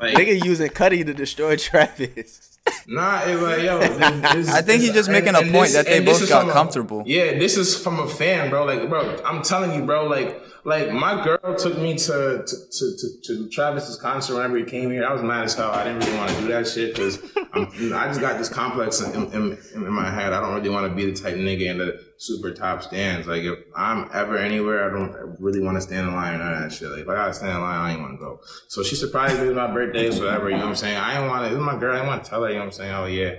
like 0.00 0.16
Nigga 0.16 0.44
using 0.44 0.68
Cudi 0.70 1.04
to 1.04 1.14
destroy 1.14 1.56
Travis. 1.56 2.58
Nah, 2.88 3.22
it's 3.24 3.40
like 3.40 3.62
yo. 3.62 3.78
This, 3.78 3.98
this, 4.34 4.48
I 4.54 4.60
think 4.62 4.82
he's 4.82 4.92
just 4.92 5.08
making 5.08 5.34
a 5.36 5.42
point 5.52 5.72
that 5.72 5.86
they 5.86 6.00
this 6.00 6.14
both 6.14 6.22
is 6.22 6.28
got 6.28 6.40
from 6.42 6.50
a- 6.50 6.52
comfortable. 6.52 7.02
yeah, 7.06 7.38
this 7.38 7.56
is 7.56 7.76
from 7.80 8.00
a 8.00 8.08
fan, 8.08 8.50
bro. 8.50 8.64
Like, 8.64 8.88
bro, 8.88 9.16
I'm 9.24 9.42
telling 9.42 9.72
you, 9.78 9.84
bro. 9.86 10.06
Like, 10.06 10.40
like 10.66 10.92
my 10.92 11.22
girl 11.22 11.54
took 11.54 11.78
me 11.78 11.96
to 11.96 12.44
to, 12.44 12.56
to, 12.72 12.96
to, 12.98 13.08
to 13.22 13.48
Travis's 13.50 13.96
concert 13.96 14.34
whenever 14.34 14.56
he 14.58 14.64
came 14.64 14.90
here. 14.90 15.06
I 15.06 15.12
was 15.12 15.22
mad 15.22 15.44
as 15.44 15.54
hell. 15.54 15.70
I 15.70 15.84
didn't 15.84 16.00
really 16.00 16.18
want 16.18 16.30
to 16.32 16.40
do 16.40 16.48
that 16.48 16.66
shit 16.66 16.92
because 16.92 17.22
I 17.54 18.08
just 18.08 18.20
got 18.20 18.36
this 18.36 18.48
complex 18.48 19.00
in, 19.00 19.32
in, 19.32 19.58
in, 19.74 19.92
my 19.92 20.10
head. 20.10 20.32
I 20.32 20.40
don't 20.40 20.54
really 20.56 20.68
want 20.68 20.90
to 20.90 20.94
be 20.94 21.08
the 21.08 21.16
type 21.16 21.34
of 21.34 21.38
nigga 21.38 21.70
in 21.70 21.78
the 21.78 22.00
super 22.18 22.52
top 22.52 22.82
stands. 22.82 23.28
Like, 23.28 23.44
if 23.44 23.60
I'm 23.76 24.10
ever 24.12 24.36
anywhere, 24.36 24.90
I 24.90 24.92
don't 24.92 25.36
really 25.38 25.60
want 25.60 25.76
to 25.76 25.80
stand 25.80 26.08
in 26.08 26.14
line 26.16 26.34
or 26.34 26.38
none 26.38 26.54
of 26.54 26.60
that 26.62 26.72
shit. 26.72 26.90
Like, 26.90 27.02
if 27.02 27.08
I 27.08 27.14
gotta 27.14 27.34
stand 27.34 27.52
in 27.52 27.60
line, 27.60 27.78
I 27.78 27.92
ain't 27.92 28.00
want 28.00 28.18
to 28.18 28.18
go. 28.18 28.40
So 28.66 28.82
she 28.82 28.96
surprised 28.96 29.40
me 29.40 29.46
with 29.46 29.56
my 29.56 29.72
birthday, 29.72 30.10
so 30.10 30.24
whatever. 30.24 30.50
You 30.50 30.56
know 30.56 30.64
what 30.64 30.70
I'm 30.70 30.76
saying? 30.76 30.96
I 30.96 31.14
didn't 31.14 31.28
want 31.28 31.44
to. 31.44 31.50
This 31.50 31.58
is 31.60 31.64
my 31.64 31.78
girl. 31.78 31.92
I 31.92 31.98
didn't 31.98 32.08
want 32.08 32.24
to 32.24 32.30
tell 32.30 32.42
her. 32.42 32.48
You 32.48 32.54
know 32.54 32.60
what 32.62 32.66
I'm 32.66 32.72
saying? 32.72 32.92
Oh 32.92 33.06
yeah, 33.06 33.34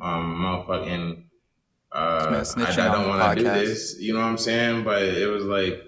um, 0.00 0.36
motherfucking. 0.36 1.24
Uh, 1.90 2.44
I, 2.56 2.70
I 2.70 2.92
don't 2.92 3.08
want 3.08 3.36
to 3.36 3.42
do 3.42 3.50
this. 3.50 3.96
You 3.98 4.12
know 4.12 4.20
what 4.20 4.26
I'm 4.26 4.38
saying? 4.38 4.84
But 4.84 5.02
it 5.02 5.26
was 5.26 5.44
like, 5.44 5.87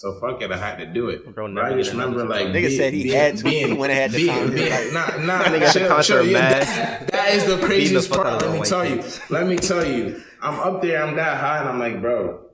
so 0.00 0.18
fuck 0.18 0.40
it. 0.40 0.50
I 0.50 0.56
had 0.56 0.78
to 0.78 0.86
do 0.86 1.10
it. 1.10 1.24
Bro, 1.34 1.48
But 1.48 1.52
never 1.52 1.66
I 1.66 1.74
just 1.76 1.90
did 1.90 1.96
another 1.96 2.12
remember 2.12 2.32
like 2.34 2.46
Nigga 2.46 2.68
be- 2.68 2.76
said 2.76 2.92
he 2.94 3.02
being- 3.02 3.14
had 3.14 3.36
to. 3.36 3.44
being- 3.44 3.66
He 3.68 3.72
went 3.74 3.92
ahead 3.92 4.10
to 4.12 4.16
being- 4.16 4.28
time. 4.28 4.54
being- 4.54 4.70
Like- 4.70 4.92
Nah, 4.92 5.26
nah. 5.26 5.44
Nigga 5.52 5.60
at 5.60 5.72
chill, 5.74 5.88
concert 5.88 6.22
chill. 6.22 6.26
Yeah, 6.26 6.38
mad. 6.40 6.62
that- 6.62 7.12
that 7.12 7.34
is 7.34 7.44
the 7.44 7.58
craziest 7.58 8.08
fuck 8.08 8.18
out 8.20 8.24
part. 8.24 8.42
Let 8.42 8.52
me 8.52 8.58
white 8.60 8.68
tell 8.68 8.86
you. 8.88 9.02
Let 9.28 9.46
me 9.46 9.56
tell 9.56 9.86
you. 9.86 10.22
I'm 10.40 10.58
up 10.58 10.80
there. 10.80 11.02
I'm 11.04 11.16
that 11.16 11.36
high, 11.36 11.58
and 11.60 11.68
I'm 11.68 11.78
like, 11.78 12.00
bro. 12.00 12.46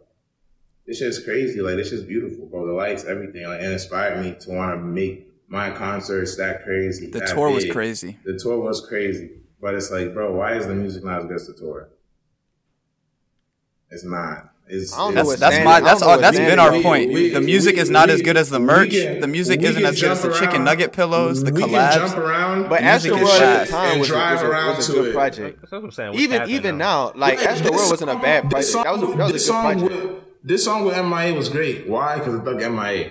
This 0.87 0.99
shit's 0.99 1.21
crazy. 1.25 1.61
Like 1.61 1.77
this 1.77 1.91
shit's 1.91 2.03
beautiful, 2.03 2.47
bro. 2.47 2.67
The 2.67 2.73
lights, 2.73 3.05
everything, 3.05 3.45
like, 3.47 3.61
it 3.61 3.71
inspired 3.71 4.25
me 4.25 4.35
to 4.41 4.51
want 4.51 4.73
to 4.73 4.85
make 4.85 5.29
my 5.49 5.71
concerts 5.71 6.37
that 6.37 6.65
crazy. 6.65 7.11
The 7.11 7.21
that 7.21 7.29
tour 7.29 7.51
was 7.51 7.65
crazy. 7.71 8.19
The 8.25 8.37
tour 8.39 8.59
was 8.59 8.85
crazy, 8.89 9.31
but 9.61 9.75
it's 9.75 9.91
like, 9.93 10.13
bro, 10.15 10.33
why 10.35 10.55
is 10.57 10.67
the 10.67 10.75
music 10.75 11.05
not 11.05 11.21
as 11.21 11.27
good 11.27 11.37
as 11.37 11.47
the 11.47 11.55
tour? 11.55 11.91
It's 13.91 14.05
not. 14.05 14.53
It's, 14.68 14.92
I 14.92 14.98
don't 14.98 15.14
know 15.14 15.18
That's 15.22 15.29
what 15.29 15.38
that's 15.38 15.64
my 15.64 15.81
that's 15.81 16.00
know 16.00 16.07
all 16.09 16.12
what 16.14 16.20
that's 16.22 16.37
standing 16.37 16.52
been 16.52 16.59
our 16.59 16.74
is. 16.74 16.83
point. 16.83 17.12
We- 17.12 17.31
the 17.31 17.40
music 17.40 17.76
we- 17.76 17.83
is 17.83 17.88
not 17.90 18.09
we- 18.09 18.14
as 18.14 18.22
good 18.22 18.37
as 18.37 18.50
the 18.50 18.59
merch. 18.59 18.90
can- 18.90 19.20
the 19.20 19.29
music 19.29 19.62
isn't 19.62 19.85
as 19.85 20.00
good 20.00 20.11
as 20.11 20.22
the 20.22 20.29
jump 20.31 20.40
chicken 20.40 20.64
nugget 20.64 20.92
pillows, 20.92 21.44
the 21.44 21.52
we 21.52 21.61
can 21.61 21.70
collabs. 21.70 21.94
jump 21.94 22.16
around, 22.18 22.68
But 22.68 22.83
Music 22.83 23.12
Astroworld 23.12 23.22
is 23.35 23.40
at 23.40 23.66
the 23.66 23.72
time 23.72 23.90
and 23.92 24.00
was, 24.00 24.11
a- 24.11 24.14
was, 24.14 24.42
a, 24.42 24.46
around 24.46 24.76
was 24.76 24.88
a 24.88 24.92
good 24.92 25.07
it. 25.07 25.12
project. 25.14 25.61
That's 25.61 25.70
what 25.72 25.85
I'm 25.85 25.90
saying. 25.92 26.11
What's 26.11 26.22
Even 26.22 26.50
even 26.50 26.79
now? 26.79 27.07
now, 27.07 27.12
like 27.14 27.38
Like, 27.38 27.48
Astroworld 27.48 27.70
this 27.72 27.90
wasn't 27.90 28.11
a 28.11 28.16
bad 28.16 28.50
this 28.50 28.72
project. 28.72 28.85
That 28.85 28.92
was 28.92 29.02
a, 29.02 29.16
that 29.16 29.33
was 29.33 29.48
a 29.48 29.52
good 29.52 29.61
project. 29.61 29.83
with- 30.05 30.22
This 30.42 30.64
song 30.64 30.85
with 30.85 30.96
MIA 30.96 31.35
was 31.35 31.48
great. 31.48 31.88
Why? 31.88 32.18
Because 32.18 32.35
of 32.35 32.44
Thug 32.44 32.61
MIA. 32.61 33.11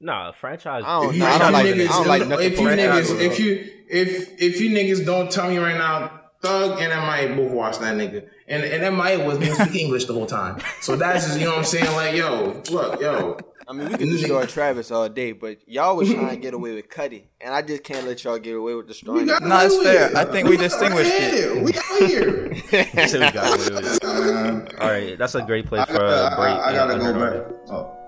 Nah, 0.00 0.32
franchise. 0.32 0.82
I 0.86 1.00
don't 1.00 1.10
If 1.10 1.16
you. 1.16 1.24
I 1.24 1.38
don't 1.38 1.52
like. 1.52 1.66
niggas, 1.66 1.84
I 1.88 1.92
don't 1.92 2.06
like 2.08 2.26
nothing 2.26 2.46
if 2.52 2.58
you 2.60 2.66
niggas, 2.66 3.20
if 3.20 3.38
you 3.40 3.64
if 3.88 4.42
if 4.42 4.60
you 4.60 4.70
niggas 4.70 5.06
don't 5.06 5.30
tell 5.30 5.48
me 5.48 5.58
right 5.58 5.78
now, 5.78 6.10
Thug 6.44 6.80
and 6.80 6.90
MIA 6.90 7.36
both 7.36 7.52
watch 7.52 7.78
that 7.78 7.96
nigga, 7.96 8.28
and 8.48 8.62
and 8.62 8.96
MIA 8.96 9.24
wasn't 9.24 9.44
even 9.44 9.56
speak 9.56 9.82
English 9.82 10.04
the 10.04 10.12
whole 10.12 10.26
time. 10.26 10.60
So 10.80 10.96
that's 10.96 11.26
just 11.26 11.38
you 11.38 11.46
know 11.46 11.52
what 11.52 11.58
I'm 11.58 11.64
saying. 11.64 11.92
Like 11.96 12.14
yo, 12.14 12.62
look, 12.70 13.00
yo, 13.00 13.38
I 13.66 13.72
mean, 13.72 13.88
we 13.88 13.96
could 13.96 14.08
destroy 14.10 14.44
Travis 14.46 14.90
all 14.90 15.08
day, 15.08 15.32
but 15.32 15.58
y'all 15.66 15.96
was 15.96 16.12
trying 16.12 16.28
to 16.28 16.36
get 16.36 16.54
away 16.54 16.74
with 16.74 16.88
Cudi, 16.88 17.24
and 17.40 17.54
I 17.54 17.62
just 17.62 17.82
can't 17.82 18.06
let 18.06 18.22
y'all 18.24 18.38
get 18.38 18.56
away 18.56 18.74
with 18.74 18.86
destroying. 18.86 19.26
got 19.26 19.42
him. 19.42 19.48
No, 19.48 19.58
it's 19.60 19.82
fair. 19.82 20.10
it. 20.10 20.16
I 20.16 20.24
think 20.24 20.48
we 20.48 20.56
got 20.56 20.64
distinguished 20.64 21.10
away 21.10 21.30
it. 21.30 21.64
We 21.64 21.72
out 21.74 22.10
here. 22.10 22.52
He 22.52 23.08
said 23.08 23.20
we 23.20 23.30
got 23.30 23.58
away 23.58 23.80
with 23.80 23.96
it. 23.96 24.04
Um, 24.04 24.68
All 24.80 24.88
right, 24.88 25.16
that's 25.18 25.34
a 25.34 25.42
great 25.42 25.66
place 25.66 25.82
I, 25.82 25.86
for 25.86 25.96
a 25.96 26.34
break. 26.36 26.54
I, 26.54 26.58
I 26.58 26.68
and 26.68 26.76
gotta 26.76 26.94
an 26.94 26.98
go 27.00 27.08
unheard 27.08 27.48
back. 27.48 27.56
Oh. 27.70 27.76
artist. 27.76 28.00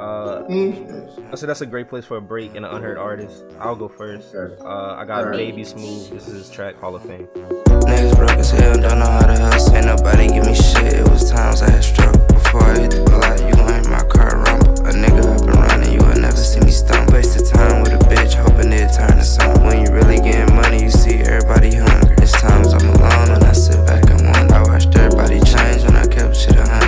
Uh, 0.00 0.44
I 1.32 1.34
said 1.34 1.48
that's 1.48 1.60
a 1.60 1.66
great 1.66 1.88
place 1.88 2.04
for 2.04 2.16
a 2.16 2.22
break 2.22 2.54
and 2.54 2.64
an 2.64 2.72
unheard 2.74 2.96
artist. 2.96 3.44
I'll 3.58 3.76
go 3.76 3.88
first. 3.88 4.34
Okay. 4.34 4.56
Uh, 4.62 4.94
I 4.94 5.04
got 5.04 5.24
Alright. 5.24 5.36
Baby 5.36 5.64
Smooth. 5.64 6.10
This 6.10 6.26
is 6.26 6.34
his 6.34 6.50
track 6.50 6.76
Hall 6.76 6.94
of 6.94 7.02
Fame. 7.02 7.28
Niggas 7.90 8.16
broke 8.16 8.38
as 8.38 8.50
hell, 8.52 8.78
don't 8.78 9.00
know 9.00 9.10
how 9.10 9.26
to 9.26 9.36
hustle. 9.36 9.74
Ain't 9.74 9.86
nobody 9.86 10.28
give 10.28 10.46
me 10.46 10.54
shit. 10.54 10.94
It 10.94 11.08
was 11.08 11.28
times 11.28 11.60
I 11.60 11.70
had 11.70 11.82
struggle. 11.82 12.24
Before 12.28 12.62
I 12.62 12.78
hit 12.78 12.92
the 12.92 13.02
block, 13.02 13.40
you 13.40 13.58
ain't 13.66 13.90
my 13.90 13.98
car 14.06 14.38
rumble. 14.38 14.78
A 14.86 14.92
nigga 14.94 15.26
up 15.26 15.42
and 15.42 15.58
running, 15.58 15.92
you 15.92 15.98
will 15.98 16.14
never 16.14 16.36
see 16.36 16.60
me 16.60 16.70
stoned. 16.70 17.10
Waste 17.10 17.34
of 17.40 17.50
time 17.50 17.82
with 17.82 17.92
a 17.92 17.98
bitch, 18.06 18.34
hoping 18.34 18.72
it 18.72 18.94
turn 18.94 19.18
to 19.18 19.24
something. 19.24 19.64
When 19.66 19.84
you 19.84 19.90
really 19.92 20.22
getting 20.22 20.54
money, 20.54 20.84
you 20.84 20.90
see 20.90 21.18
everybody 21.18 21.74
hungry. 21.74 22.14
It's 22.22 22.32
times 22.40 22.72
I'm 22.72 22.88
alone 22.94 23.28
when 23.34 23.42
I 23.42 23.52
sit 23.52 23.84
back 23.86 24.08
and 24.08 24.22
wonder. 24.22 24.54
I 24.54 24.62
watched 24.62 24.94
everybody 24.96 25.40
change 25.40 25.82
when 25.82 25.96
I 25.96 26.06
kept 26.06 26.36
shit 26.36 26.54
100. 26.54 26.79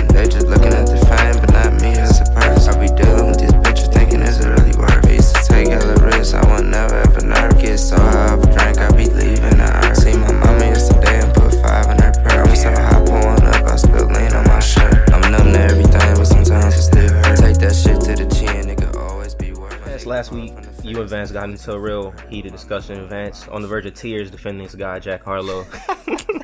And 21.03 21.09
Vance 21.09 21.31
got 21.31 21.49
into 21.49 21.71
a 21.73 21.79
real 21.79 22.11
heated 22.29 22.51
discussion. 22.51 23.07
Vance 23.07 23.47
on 23.49 23.61
the 23.61 23.67
verge 23.67 23.85
of 23.85 23.93
tears 23.93 24.31
defending 24.31 24.63
this 24.63 24.73
guy, 24.75 24.99
Jack 24.99 25.23
Harlow. 25.23 25.65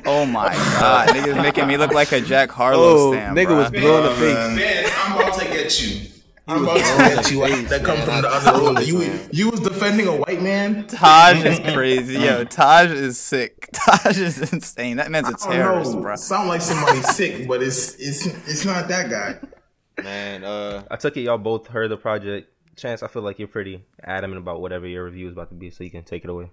Oh 0.06 0.24
my 0.24 0.52
god, 0.54 1.08
niggas 1.10 1.36
making 1.42 1.66
me 1.68 1.76
look 1.76 1.92
like 1.92 2.10
a 2.12 2.20
Jack 2.20 2.50
Harlow 2.50 3.10
Oh, 3.10 3.12
stan, 3.12 3.34
nigga 3.34 3.48
bruh. 3.48 3.56
was 3.58 3.70
blue 3.70 3.96
in 3.98 4.02
the 4.04 4.10
face. 4.14 4.34
man. 4.34 4.56
Man, 4.56 4.92
I'm 4.96 5.18
about 5.20 5.38
to 5.38 5.44
get 5.46 5.82
you. 5.82 6.06
I'm 6.48 6.62
about 6.64 6.76
to 6.78 6.82
get 7.22 7.30
you. 7.30 7.68
That 7.68 7.84
come 7.84 7.98
from 7.98 8.22
the 8.22 8.28
other 8.28 8.58
room. 8.60 8.78
You 8.82 9.20
you 9.30 9.50
was 9.50 9.60
defending 9.60 10.08
a 10.08 10.16
white 10.16 10.42
man. 10.42 10.86
Taj 10.86 11.44
is 11.44 11.58
crazy, 11.74 12.14
yo. 12.18 12.44
Taj 12.44 12.90
is 12.90 13.20
sick. 13.20 13.68
Taj 13.72 14.18
is 14.18 14.52
insane. 14.52 14.96
That 14.96 15.10
man's 15.10 15.28
a 15.28 15.34
terrorist, 15.34 15.94
know. 15.94 16.00
bro. 16.00 16.16
Sound 16.16 16.48
like 16.48 16.62
somebody 16.62 17.02
sick, 17.02 17.46
but 17.46 17.62
it's 17.62 17.94
it's 17.96 18.26
it's 18.48 18.64
not 18.64 18.88
that 18.88 19.10
guy. 19.10 20.02
Man, 20.02 20.44
uh, 20.44 20.82
I 20.90 20.96
took 20.96 21.16
it 21.16 21.20
y'all 21.20 21.38
both 21.38 21.66
heard 21.68 21.90
the 21.90 21.96
project. 21.98 22.50
Chance, 22.80 23.02
I 23.02 23.08
feel 23.08 23.22
like 23.22 23.38
you're 23.38 23.48
pretty 23.48 23.84
adamant 24.02 24.38
about 24.40 24.60
whatever 24.60 24.86
your 24.86 25.04
review 25.04 25.26
is 25.28 25.32
about 25.34 25.50
to 25.50 25.54
be, 25.54 25.70
so 25.70 25.84
you 25.84 25.90
can 25.90 26.02
take 26.02 26.24
it 26.24 26.30
away. 26.30 26.50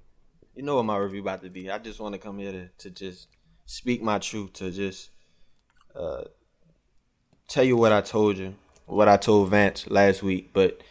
you 0.56 0.64
know 0.64 0.76
what 0.76 0.84
my 0.86 0.98
review 0.98 1.22
about 1.22 1.42
to 1.44 1.50
be. 1.50 1.72
I 1.72 1.78
just 1.78 2.00
want 2.00 2.14
to 2.14 2.20
come 2.20 2.38
here 2.40 2.52
to, 2.52 2.70
to 2.80 2.90
just 2.90 3.28
speak 3.66 4.02
my 4.02 4.20
truth, 4.20 4.54
to 4.54 4.72
just 4.72 5.12
uh, 5.96 6.24
tell 7.48 7.64
you 7.64 7.78
what 7.78 7.92
I 7.94 8.02
told 8.02 8.38
you, 8.38 8.56
what 8.86 9.08
I 9.08 9.18
told 9.18 9.50
Vance 9.50 9.88
last 9.90 10.22
week. 10.24 10.52
But 10.54 10.82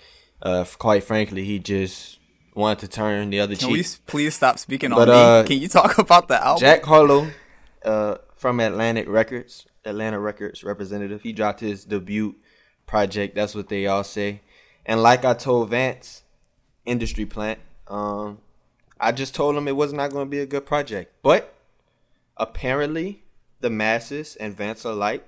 uh, 0.42 0.64
quite 0.78 1.04
frankly, 1.04 1.44
he 1.44 1.58
just 1.58 2.18
wanted 2.54 2.78
to 2.78 2.88
turn 2.88 3.28
the 3.30 3.40
other 3.40 3.56
Can 3.56 3.68
cheek. 3.68 3.76
we 3.76 3.84
please 4.06 4.34
stop 4.34 4.58
speaking 4.58 4.90
But, 4.90 5.08
on 5.10 5.38
uh, 5.38 5.42
me? 5.42 5.48
Can 5.48 5.58
you 5.58 5.68
talk 5.68 5.98
about 6.06 6.28
the 6.28 6.42
album? 6.42 6.60
Jack 6.60 6.82
Harlow, 6.84 7.28
uh, 7.84 8.16
from 8.34 8.60
Atlantic 8.60 9.06
Records, 9.08 9.66
Atlanta 9.84 10.18
Records 10.18 10.64
representative. 10.64 11.22
He 11.22 11.32
dropped 11.32 11.60
his 11.60 11.84
debut 11.84 12.36
project. 12.86 13.34
That's 13.34 13.54
what 13.54 13.68
they 13.68 13.86
all 13.86 14.04
say. 14.04 14.40
And 14.86 15.02
like 15.02 15.24
I 15.24 15.34
told 15.34 15.70
Vance, 15.70 16.22
industry 16.86 17.26
plant. 17.26 17.58
Um, 17.88 18.38
I 18.98 19.12
just 19.12 19.34
told 19.34 19.56
him 19.56 19.68
it 19.68 19.76
was 19.76 19.92
not 19.92 20.10
going 20.12 20.26
to 20.26 20.30
be 20.30 20.38
a 20.38 20.46
good 20.46 20.64
project, 20.64 21.12
but 21.22 21.52
apparently 22.36 23.24
the 23.60 23.68
masses 23.68 24.36
and 24.36 24.56
Vance 24.56 24.84
alike 24.84 25.26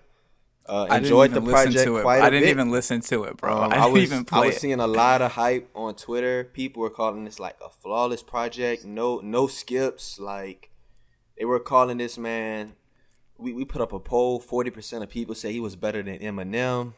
uh, 0.66 0.86
enjoyed 0.90 1.32
the 1.32 1.40
project 1.40 1.84
to 1.84 1.96
it. 1.96 2.02
quite 2.02 2.18
a 2.18 2.24
I 2.24 2.30
didn't 2.30 2.44
bit. 2.44 2.50
even 2.50 2.70
listen 2.70 3.00
to 3.02 3.24
it, 3.24 3.36
bro. 3.36 3.64
Um, 3.64 3.72
I 3.72 3.76
I, 3.76 3.86
was 3.86 4.02
even 4.02 4.26
I 4.30 4.46
was 4.46 4.56
seeing 4.58 4.80
a 4.80 4.86
lot 4.86 5.22
of 5.22 5.32
hype 5.32 5.68
on 5.74 5.94
Twitter. 5.94 6.44
People 6.44 6.82
were 6.82 6.90
calling 6.90 7.24
this 7.24 7.40
like 7.40 7.56
a 7.64 7.68
flawless 7.68 8.22
project. 8.22 8.84
No 8.84 9.20
no 9.20 9.46
skips. 9.46 10.20
Like 10.20 10.70
they 11.36 11.44
were 11.44 11.60
calling 11.60 11.98
this 11.98 12.16
man. 12.16 12.74
We 13.38 13.52
we 13.52 13.64
put 13.64 13.80
up 13.80 13.92
a 13.92 13.98
poll. 13.98 14.40
Forty 14.40 14.70
percent 14.70 15.02
of 15.02 15.10
people 15.10 15.34
say 15.34 15.52
he 15.52 15.60
was 15.60 15.74
better 15.74 16.02
than 16.02 16.18
Eminem. 16.18 16.92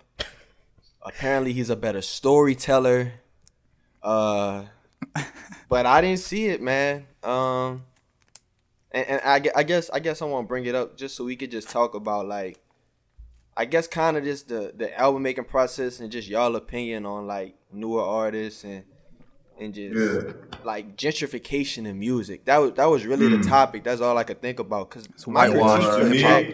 Apparently 1.03 1.53
he's 1.53 1.71
a 1.71 1.77
better 1.77 2.03
storyteller. 2.03 3.13
Uh, 4.03 4.65
but 5.69 5.87
I 5.87 6.01
didn't 6.01 6.21
see 6.21 6.47
it, 6.47 6.61
man. 6.61 7.07
Um, 7.23 7.85
and, 8.93 9.07
and 9.07 9.21
I, 9.25 9.43
I 9.61 9.63
guess 9.63 9.91
I 9.91 9.99
guess 10.01 10.21
I 10.23 10.25
want 10.27 10.45
to 10.47 10.49
bring 10.49 10.65
it 10.67 10.75
up 10.75 10.97
just 10.97 11.17
so 11.17 11.25
we 11.25 11.37
could 11.37 11.51
just 11.51 11.69
talk 11.71 11.95
about 11.95 12.27
like 12.27 12.59
I 13.57 13.65
guess 13.65 13.87
kind 13.87 14.17
of 14.17 14.25
just 14.25 14.49
the 14.49 14.73
the 14.77 14.97
album 14.99 15.23
making 15.23 15.45
process 15.45 16.01
and 16.01 16.11
just 16.11 16.29
y'all 16.29 16.57
opinion 16.57 17.07
on 17.07 17.27
like 17.27 17.55
newer 17.73 18.03
artists 18.03 18.65
and 18.65 18.85
and 19.59 19.75
just 19.75 19.95
Yeah. 19.95 20.33
like 20.65 20.97
gentrification 20.97 21.87
in 21.87 21.99
music. 21.99 22.47
That 22.47 22.59
was 22.59 22.73
that 22.73 22.87
was 22.87 23.05
really 23.07 23.29
the 23.29 23.43
topic. 23.45 23.85
That's 23.85 24.01
all 24.01 24.17
I 24.19 24.25
could 24.25 24.41
think 24.41 24.59
about 24.59 24.91
because 24.91 25.09
my 25.27 25.49
whitewash 25.49 25.85
critique 25.97 26.11
me. 26.13 26.19
Jack, 26.19 26.47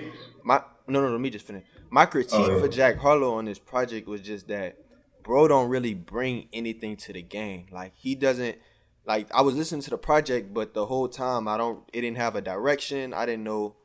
my 0.43 0.63
no 0.89 1.01
no 1.01 1.11
let 1.11 1.21
me 1.21 1.31
just 1.31 1.47
finish. 1.47 1.65
My 1.97 2.05
critique 2.05 2.35
Oh, 2.35 2.55
yeah. 2.57 2.61
for 2.61 2.69
Jack 2.69 2.99
Harlow 2.99 3.33
on 3.37 3.47
this 3.47 3.59
project 3.59 4.07
was 4.07 4.21
just 4.21 4.49
that 4.49 4.77
bro 5.23 5.49
don't 5.49 5.71
really 5.71 5.95
bring 5.95 6.47
anything 6.53 6.95
to 6.99 7.13
the 7.15 7.23
game. 7.23 7.69
Like 7.73 7.95
he 7.97 8.15
doesn't 8.15 8.59
like 9.07 9.29
I 9.35 9.41
was 9.41 9.55
listening 9.55 9.81
to 9.81 9.89
the 9.89 9.97
project, 9.97 10.53
but 10.53 10.75
the 10.75 10.85
whole 10.85 11.09
time 11.09 11.49
I 11.49 11.57
don't 11.57 11.89
it 11.95 12.03
didn't 12.03 12.19
have 12.19 12.37
a 12.37 12.43
direction. 12.43 13.15
I 13.15 13.25
didn't 13.25 13.45
know 13.45 13.77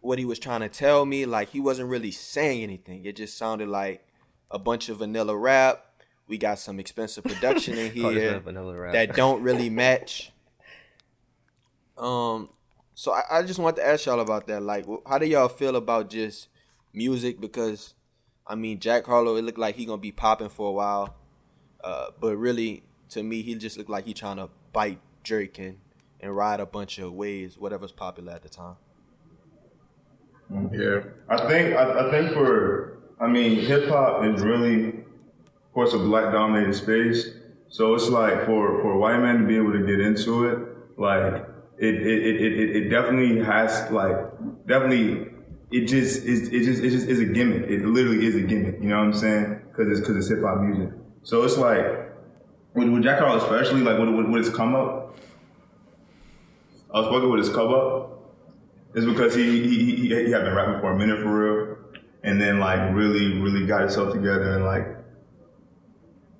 what 0.00 0.20
he 0.20 0.24
was 0.24 0.38
trying 0.38 0.60
to 0.60 0.68
tell 0.68 1.04
me. 1.04 1.26
Like 1.26 1.48
he 1.48 1.58
wasn't 1.58 1.88
really 1.90 2.12
saying 2.12 2.62
anything. 2.62 3.04
It 3.04 3.16
just 3.16 3.36
sounded 3.36 3.68
like 3.68 4.06
a 4.52 4.58
bunch 4.60 4.88
of 4.88 4.98
vanilla 4.98 5.36
rap. 5.36 5.84
We 6.28 6.38
got 6.38 6.60
some 6.60 6.78
expensive 6.78 7.24
production 7.24 7.76
in 7.76 7.90
here 7.98 8.12
man 8.34 8.40
vanilla 8.42 8.78
rap. 8.78 8.92
that 8.92 9.16
don't 9.16 9.42
really 9.42 9.68
match. 9.84 10.30
Um, 11.96 12.50
so 12.94 13.10
I, 13.12 13.22
I 13.38 13.42
just 13.42 13.58
want 13.58 13.74
to 13.78 13.84
ask 13.84 14.06
y'all 14.06 14.20
about 14.20 14.46
that. 14.46 14.62
Like, 14.62 14.86
how 15.08 15.18
do 15.18 15.26
y'all 15.26 15.48
feel 15.48 15.74
about 15.74 16.08
just 16.08 16.46
music? 16.92 17.40
Because 17.40 17.94
I 18.46 18.54
mean, 18.54 18.80
Jack 18.80 19.06
Harlow, 19.06 19.36
it 19.36 19.42
looked 19.42 19.58
like 19.58 19.76
he 19.76 19.84
gonna 19.84 19.98
be 19.98 20.12
popping 20.12 20.48
for 20.48 20.68
a 20.68 20.72
while, 20.72 21.14
uh, 21.84 22.06
but 22.18 22.36
really, 22.36 22.82
to 23.10 23.22
me, 23.22 23.42
he 23.42 23.54
just 23.54 23.76
looked 23.76 23.90
like 23.90 24.06
he 24.06 24.14
trying 24.14 24.36
to 24.36 24.48
bite 24.72 25.00
Drake 25.22 25.58
and, 25.58 25.76
ride 26.22 26.60
a 26.60 26.66
bunch 26.66 26.98
of 26.98 27.12
waves, 27.12 27.58
whatever's 27.58 27.92
popular 27.92 28.32
at 28.32 28.42
the 28.42 28.48
time. 28.48 28.76
Yeah, 30.72 31.00
I 31.28 31.36
think 31.46 31.76
I, 31.76 32.06
I 32.06 32.10
think 32.10 32.32
for 32.32 32.98
I 33.20 33.26
mean 33.26 33.60
hip 33.60 33.88
hop 33.88 34.24
is 34.24 34.42
really, 34.42 34.88
of 34.88 35.72
course, 35.74 35.92
a 35.92 35.98
black 35.98 36.32
dominated 36.32 36.74
space. 36.74 37.28
So 37.68 37.94
it's 37.94 38.08
like 38.08 38.46
for 38.46 38.80
for 38.80 38.92
a 38.92 38.98
white 38.98 39.18
man 39.18 39.42
to 39.42 39.46
be 39.46 39.56
able 39.56 39.72
to 39.72 39.86
get 39.86 40.00
into 40.00 40.46
it, 40.46 40.58
like 40.98 41.44
it 41.76 41.94
it 41.94 42.26
it 42.26 42.40
it, 42.40 42.76
it 42.76 42.88
definitely 42.88 43.44
has 43.44 43.90
like 43.90 44.16
definitely 44.66 45.28
it 45.70 45.86
just 45.86 46.24
is 46.24 46.48
it 46.48 46.64
just 46.64 46.82
it 46.82 46.90
just 46.90 47.06
is 47.06 47.20
a 47.20 47.24
gimmick. 47.24 47.68
It 47.68 47.84
literally 47.84 48.26
is 48.26 48.34
a 48.34 48.40
gimmick. 48.40 48.80
You 48.80 48.88
know 48.88 48.98
what 48.98 49.04
I'm 49.04 49.12
saying? 49.12 49.60
Because 49.68 49.90
it's 49.90 50.00
because 50.00 50.16
it's 50.16 50.28
hip 50.28 50.42
hop 50.42 50.60
music. 50.60 50.94
So 51.22 51.42
it's 51.42 51.58
like 51.58 51.84
with, 52.74 52.88
with 52.88 53.02
Jack 53.02 53.18
Harlow 53.18 53.36
especially 53.36 53.82
like 53.82 53.98
with, 53.98 54.08
with, 54.08 54.26
with 54.26 54.46
his 54.46 54.54
come 54.54 54.74
up. 54.74 55.16
I 56.92 57.00
was 57.00 57.08
fucking 57.08 57.30
with 57.30 57.40
his 57.40 57.50
come 57.50 57.74
up. 57.74 58.14
It's 58.94 59.04
because 59.04 59.34
he 59.34 59.68
he, 59.68 59.84
he 59.84 60.08
he 60.08 60.30
had 60.30 60.44
been 60.44 60.54
rapping 60.54 60.80
for 60.80 60.92
a 60.92 60.98
minute 60.98 61.20
for 61.20 61.28
real, 61.28 61.76
and 62.22 62.40
then 62.40 62.58
like 62.60 62.94
really 62.94 63.38
really 63.38 63.66
got 63.66 63.82
himself 63.82 64.14
together 64.14 64.54
and 64.54 64.64
like 64.64 64.86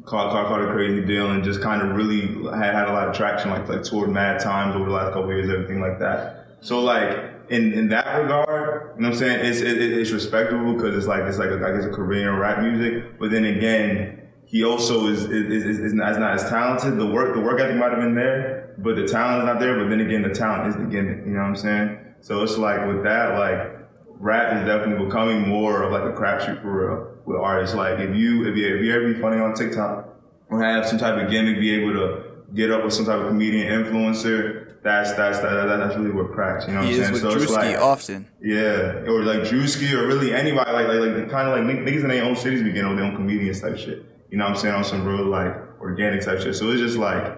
caught 0.07 0.33
caught, 0.33 0.47
caught 0.47 0.62
a 0.62 0.73
crazy 0.73 1.05
deal 1.05 1.31
and 1.31 1.45
just 1.45 1.61
kind 1.61 1.83
of 1.83 1.95
really 1.95 2.29
had, 2.57 2.75
had 2.75 2.88
a 2.88 2.93
lot 2.93 3.09
of 3.09 3.14
traction 3.14 3.51
like 3.51 3.69
like 3.69 3.83
toured 3.83 4.09
mad 4.09 4.41
times 4.41 4.75
over 4.75 4.87
the 4.87 4.91
last 4.91 5.12
couple 5.12 5.29
years 5.29 5.51
everything 5.51 5.81
like 5.83 5.99
that. 5.99 6.57
So 6.62 6.81
like 6.81 7.35
in 7.51 7.73
in 7.73 7.88
that 7.91 8.07
regard, 8.23 8.58
you 8.99 9.05
know 9.05 9.11
what 9.11 9.15
I'm 9.15 9.19
saying? 9.19 9.47
It's 9.47 9.61
it, 9.61 9.81
it's 9.81 10.11
respectable 10.11 10.75
because 10.75 10.97
it's 10.97 11.07
like 11.07 11.23
it's 11.23 11.39
like 11.39 11.51
a, 11.51 11.55
I 11.65 11.77
guess 11.77 11.85
a 11.85 11.91
Korean 11.91 12.37
rap 12.37 12.61
music, 12.61 13.19
but 13.19 13.31
then 13.31 13.45
again. 13.45 14.15
He 14.51 14.65
also 14.65 15.09
is 15.09 15.25
is, 15.25 15.63
is, 15.63 15.79
is, 15.79 15.93
not, 15.93 16.13
is 16.13 16.17
not 16.17 16.33
as 16.33 16.49
talented. 16.49 16.99
The 16.99 17.05
work 17.05 17.35
the 17.35 17.41
work 17.43 17.61
ethic 17.61 17.77
might 17.77 17.91
have 17.91 18.01
been 18.01 18.15
there, 18.15 18.75
but 18.79 18.97
the 18.97 19.07
talent 19.07 19.43
is 19.43 19.45
not 19.45 19.61
there. 19.61 19.79
But 19.79 19.91
then 19.91 20.01
again, 20.01 20.23
the 20.23 20.31
talent 20.31 20.71
is 20.71 20.75
the 20.75 20.85
gimmick. 20.85 21.19
You 21.27 21.33
know 21.33 21.41
what 21.41 21.49
I'm 21.49 21.57
saying? 21.57 21.99
So 22.23 22.43
it's 22.43 22.57
like 22.57 22.87
with 22.87 23.05
that, 23.05 23.39
like 23.39 23.79
rap 24.19 24.57
is 24.57 24.67
definitely 24.67 25.05
becoming 25.05 25.47
more 25.47 25.83
of 25.83 25.93
like 25.93 26.03
a 26.03 26.19
crapshoot 26.19 26.63
for 26.63 26.71
real 26.71 27.17
with 27.27 27.37
artists. 27.37 27.77
Like 27.77 27.99
if 27.99 28.17
you 28.17 28.49
if 28.49 28.57
you 28.57 28.75
if 28.75 28.83
you 28.83 28.95
ever 28.95 29.13
be 29.13 29.21
funny 29.21 29.39
on 29.39 29.53
TikTok 29.53 30.09
or 30.49 30.63
have 30.63 30.87
some 30.87 30.99
type 30.99 31.23
of 31.23 31.31
gimmick, 31.31 31.61
be 31.61 31.75
able 31.75 31.93
to 31.93 32.25
get 32.55 32.71
up 32.71 32.85
with 32.85 32.95
some 32.95 33.05
type 33.05 33.21
of 33.21 33.29
comedian 33.29 33.69
influencer, 33.69 34.68
that's 34.88 35.12
that's 35.12 35.38
that, 35.40 35.66
that 35.66 35.77
that's 35.77 35.96
really 35.96 36.11
what 36.11 36.33
cracks. 36.33 36.66
You 36.66 36.72
know 36.74 36.81
what 36.81 36.88
He 36.88 36.96
I'm 36.96 37.01
saying? 37.03 37.12
with 37.12 37.24
it's 37.24 37.44
Drewski 37.53 37.55
like 37.55 37.79
often. 37.79 38.27
yeah, 38.42 39.05
or 39.11 39.22
like 39.22 39.40
Drewski 39.40 39.92
or 39.92 40.07
really 40.07 40.33
anybody 40.35 40.70
like 40.72 40.88
like 40.88 40.98
like 41.01 41.31
kind 41.31 41.48
of 41.48 41.53
like 41.57 41.64
niggas 41.87 42.03
in 42.03 42.09
their 42.09 42.24
own 42.24 42.37
cities 42.37 42.62
begin 42.62 42.88
with 42.88 42.96
their 42.98 43.07
own 43.07 43.14
comedians 43.16 43.61
type 43.61 43.77
shit. 43.77 44.05
You 44.31 44.38
know 44.38 44.44
what 44.44 44.55
I'm 44.55 44.57
saying 44.61 44.74
on 44.74 44.85
some 44.85 45.05
real 45.05 45.24
like 45.27 45.55
organic 45.81 46.24
type 46.24 46.40
shit. 46.40 46.55
So 46.57 46.70
it's 46.70 46.81
just 46.81 46.96
like 46.96 47.37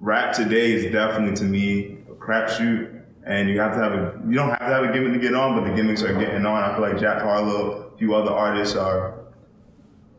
rap 0.00 0.34
today 0.34 0.72
is 0.72 0.92
definitely 0.92 1.36
to 1.36 1.44
me 1.44 1.98
a 2.10 2.14
crapshoot, 2.14 3.02
and 3.26 3.48
you 3.48 3.58
have 3.60 3.72
to 3.74 3.78
have 3.78 3.92
a 3.92 4.20
you 4.28 4.34
don't 4.34 4.50
have 4.50 4.58
to 4.60 4.64
have 4.66 4.84
a 4.84 4.92
gimmick 4.92 5.12
to 5.14 5.18
get 5.18 5.34
on, 5.34 5.56
but 5.60 5.68
the 5.68 5.74
gimmicks 5.74 6.02
are 6.02 6.12
getting 6.18 6.44
on. 6.46 6.62
I 6.62 6.72
feel 6.74 6.82
like 6.82 6.98
Jack 6.98 7.22
Harlow, 7.22 7.90
a 7.94 7.98
few 7.98 8.14
other 8.14 8.30
artists 8.32 8.76
are 8.76 9.14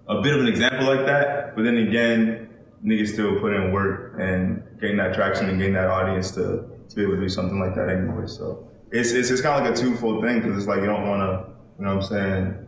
a 0.07 0.21
bit 0.21 0.33
of 0.35 0.41
an 0.41 0.47
example 0.47 0.87
like 0.87 1.05
that. 1.05 1.55
But 1.55 1.63
then 1.63 1.77
again, 1.77 2.48
niggas 2.83 3.13
still 3.13 3.39
put 3.39 3.53
in 3.53 3.71
work 3.71 4.15
and 4.19 4.63
gain 4.79 4.97
that 4.97 5.13
traction 5.13 5.49
and 5.49 5.59
gain 5.59 5.73
that 5.73 5.87
audience 5.87 6.31
to 6.31 6.65
to 6.89 6.95
be 6.95 7.03
able 7.03 7.15
to 7.15 7.21
do 7.21 7.29
something 7.29 7.59
like 7.59 7.75
that 7.75 7.89
anyway. 7.89 8.27
So 8.27 8.67
it's 8.91 9.11
it's, 9.11 9.29
it's 9.29 9.41
kind 9.41 9.59
of 9.59 9.69
like 9.69 9.77
a 9.77 9.81
twofold 9.81 10.23
thing 10.23 10.41
because 10.41 10.57
it's 10.57 10.67
like 10.67 10.79
you 10.79 10.85
don't 10.85 11.07
want 11.07 11.21
to, 11.21 11.51
you 11.77 11.85
know 11.85 11.95
what 11.95 12.03
I'm 12.03 12.09
saying. 12.09 12.65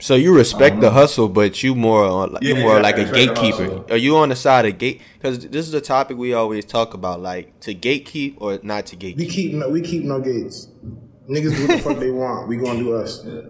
So 0.00 0.14
you 0.14 0.34
respect 0.34 0.80
the 0.80 0.90
hustle, 0.90 1.28
but 1.28 1.62
you 1.62 1.74
more 1.74 2.04
on 2.04 2.32
like 2.32 2.42
you 2.42 2.54
more 2.54 2.76
yeah, 2.76 2.80
like 2.80 2.96
I 2.96 3.02
a 3.02 3.10
respect 3.10 3.36
the 3.36 3.42
gatekeeper. 3.42 3.92
Are 3.92 3.98
you 3.98 4.16
on 4.16 4.30
the 4.30 4.36
side 4.36 4.64
of 4.64 4.78
gate? 4.78 5.02
Because 5.14 5.46
this 5.46 5.68
is 5.68 5.74
a 5.74 5.80
topic 5.80 6.16
we 6.16 6.32
always 6.32 6.64
talk 6.64 6.94
about, 6.94 7.20
like 7.20 7.60
to 7.60 7.74
gatekeep 7.74 8.36
or 8.38 8.58
not 8.62 8.86
to 8.86 8.96
gatekeep. 8.96 9.16
We 9.16 9.26
keep 9.26 9.52
no, 9.52 9.68
we 9.68 9.82
keep 9.82 10.04
no 10.04 10.20
gates. 10.20 10.68
Niggas 11.28 11.54
do 11.54 11.68
what 11.68 11.76
the 11.76 11.82
fuck 11.82 11.98
they 11.98 12.10
want. 12.10 12.48
We 12.48 12.56
gonna 12.56 12.78
do 12.78 12.94
us. 12.94 13.24
Yeah. 13.26 13.40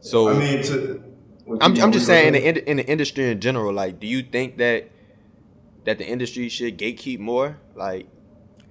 So 0.00 0.28
I 0.28 0.38
mean, 0.38 0.62
to, 0.64 1.03
I'm 1.60 1.78
I'm 1.80 1.92
just 1.92 2.06
saying 2.06 2.28
in 2.28 2.32
the 2.34 2.48
in, 2.48 2.56
in 2.68 2.76
the 2.78 2.86
industry 2.86 3.30
in 3.30 3.40
general, 3.40 3.72
like, 3.72 4.00
do 4.00 4.06
you 4.06 4.22
think 4.22 4.56
that 4.58 4.88
that 5.84 5.98
the 5.98 6.06
industry 6.06 6.48
should 6.48 6.78
gatekeep 6.78 7.18
more? 7.18 7.58
Like, 7.74 8.06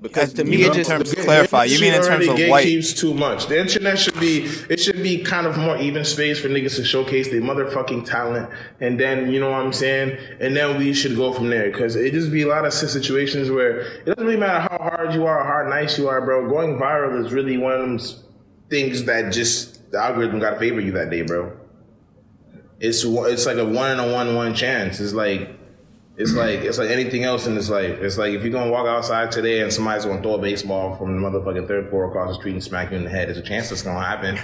because 0.01 0.33
to 0.33 0.43
You 0.43 0.49
me 0.51 0.57
mean 0.57 0.65
it 0.65 0.69
in 0.69 0.73
just 0.73 0.89
terms- 0.89 1.11
The- 1.11 1.21
clarify, 1.21 1.65
you 1.65 1.79
mean 1.79 1.93
in 1.93 2.01
terms 2.03 2.27
already 2.27 2.45
of 2.45 2.49
white- 2.49 2.65
gatekeeps 2.67 2.97
too 2.97 3.13
much. 3.13 3.47
The 3.47 3.59
internet 3.59 3.99
should 3.99 4.19
be 4.19 4.47
it 4.69 4.79
should 4.79 5.01
be 5.03 5.19
kind 5.23 5.45
of 5.47 5.55
more 5.57 5.77
even 5.77 6.03
space 6.03 6.39
for 6.39 6.49
niggas 6.49 6.75
to 6.77 6.83
showcase 6.83 7.29
their 7.29 7.41
motherfucking 7.41 8.05
talent, 8.05 8.49
and 8.81 8.99
then 8.99 9.31
you 9.31 9.39
know 9.39 9.51
what 9.51 9.61
I'm 9.61 9.71
saying, 9.71 10.17
and 10.39 10.55
then 10.57 10.77
we 10.79 10.93
should 10.93 11.15
go 11.15 11.31
from 11.31 11.49
there 11.49 11.69
because 11.71 11.95
it 11.95 12.11
just 12.11 12.31
be 12.31 12.41
a 12.41 12.47
lot 12.47 12.65
of 12.65 12.73
situations 12.73 13.49
where 13.51 13.81
it 13.81 14.05
doesn't 14.05 14.25
really 14.25 14.37
matter 14.37 14.61
how 14.61 14.77
hard 14.79 15.13
you 15.13 15.25
are, 15.25 15.39
or 15.41 15.63
how 15.63 15.69
nice 15.69 15.97
you 15.99 16.07
are, 16.09 16.19
bro. 16.25 16.49
Going 16.49 16.77
viral 16.79 17.23
is 17.23 17.31
really 17.31 17.57
one 17.57 17.73
of 17.73 17.79
them 17.81 17.99
things 18.69 19.03
that 19.05 19.31
just 19.31 19.91
the 19.91 19.99
algorithm 19.99 20.39
got 20.39 20.51
to 20.55 20.59
favor 20.59 20.81
you 20.81 20.91
that 20.93 21.11
day, 21.11 21.21
bro. 21.21 21.51
It's 22.83 23.05
it's 23.05 23.45
like 23.45 23.57
a 23.57 23.65
one 23.65 23.91
in 23.91 23.99
a 23.99 24.11
one 24.11 24.35
one 24.35 24.53
chance. 24.53 24.99
It's 24.99 25.13
like 25.13 25.49
it's 26.17 26.31
mm-hmm. 26.31 26.39
like 26.39 26.59
it's 26.59 26.77
like 26.77 26.89
anything 26.89 27.23
else 27.23 27.47
in 27.47 27.55
this 27.55 27.69
life. 27.69 27.99
It's 28.01 28.17
like 28.17 28.33
if 28.33 28.43
you're 28.43 28.51
gonna 28.51 28.69
walk 28.69 28.85
outside 28.85 29.31
today 29.31 29.61
and 29.61 29.71
somebody's 29.71 30.03
gonna 30.03 30.21
throw 30.21 30.35
a 30.35 30.37
baseball 30.37 30.97
from 30.97 31.15
the 31.15 31.25
motherfucking 31.25 31.65
third 31.65 31.89
floor 31.89 32.09
across 32.09 32.27
the 32.27 32.35
street 32.35 32.51
and 32.51 32.63
smack 32.63 32.91
you 32.91 32.97
in 32.97 33.05
the 33.05 33.09
head, 33.09 33.29
there's 33.29 33.37
a 33.37 33.41
chance 33.41 33.69
that's 33.69 33.83
gonna 33.83 34.05
happen, 34.05 34.37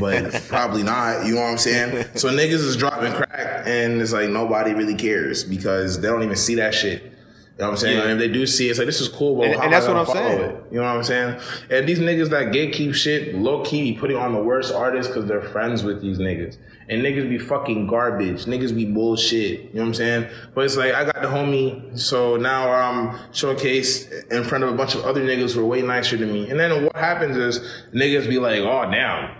but 0.00 0.32
probably 0.48 0.82
not. 0.82 1.26
You 1.26 1.34
know 1.34 1.42
what 1.42 1.48
I'm 1.48 1.58
saying? 1.58 2.06
So 2.14 2.30
niggas 2.30 2.64
is 2.64 2.78
dropping 2.78 3.12
crack, 3.12 3.66
and 3.66 4.00
it's 4.00 4.14
like 4.14 4.30
nobody 4.30 4.72
really 4.72 4.94
cares 4.94 5.44
because 5.44 6.00
they 6.00 6.08
don't 6.08 6.22
even 6.22 6.34
see 6.34 6.54
that 6.54 6.72
shit. 6.72 7.11
You 7.58 7.64
know 7.64 7.66
what 7.66 7.70
I'm 7.72 7.76
saying? 7.76 7.96
Yeah. 7.98 8.02
And 8.04 8.12
if 8.12 8.18
they 8.18 8.28
do 8.32 8.46
see 8.46 8.66
it, 8.68 8.70
it's 8.70 8.78
like 8.78 8.86
this 8.86 9.00
is 9.00 9.08
cool, 9.08 9.36
but 9.36 9.46
And- 9.48 9.56
how 9.56 9.62
and 9.64 9.72
that's 9.72 9.86
what 9.86 9.92
gonna 9.94 10.00
I'm 10.00 10.06
follow 10.06 10.28
saying. 10.38 10.50
it? 10.50 10.62
You 10.72 10.76
know 10.78 10.84
what 10.84 10.96
I'm 10.96 11.02
saying? 11.04 11.36
And 11.70 11.86
these 11.88 11.98
niggas 11.98 12.30
that 12.30 12.46
gatekeep 12.46 12.94
shit, 12.94 13.34
low 13.34 13.62
key, 13.62 13.92
putting 13.92 14.16
on 14.16 14.32
the 14.32 14.42
worst 14.42 14.72
artists 14.74 15.12
because 15.12 15.28
they're 15.28 15.42
friends 15.42 15.84
with 15.84 16.00
these 16.00 16.18
niggas. 16.18 16.56
And 16.88 17.02
niggas 17.02 17.28
be 17.28 17.38
fucking 17.38 17.86
garbage. 17.86 18.46
Niggas 18.46 18.74
be 18.74 18.86
bullshit. 18.86 19.60
You 19.60 19.70
know 19.74 19.82
what 19.82 19.86
I'm 19.88 19.94
saying? 19.94 20.26
But 20.54 20.64
it's 20.64 20.76
like, 20.76 20.94
I 20.94 21.04
got 21.04 21.20
the 21.22 21.28
homie, 21.28 21.96
so 21.98 22.36
now 22.36 22.70
I'm 22.72 23.18
showcased 23.32 24.30
in 24.32 24.44
front 24.44 24.64
of 24.64 24.70
a 24.70 24.74
bunch 24.74 24.94
of 24.94 25.02
other 25.04 25.22
niggas 25.22 25.52
who 25.54 25.60
are 25.60 25.66
way 25.66 25.82
nicer 25.82 26.16
than 26.16 26.32
me. 26.32 26.50
And 26.50 26.58
then 26.58 26.84
what 26.84 26.96
happens 26.96 27.36
is 27.36 27.60
niggas 27.94 28.28
be 28.28 28.38
like, 28.38 28.60
oh, 28.60 28.90
damn. 28.90 29.36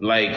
Like, 0.00 0.36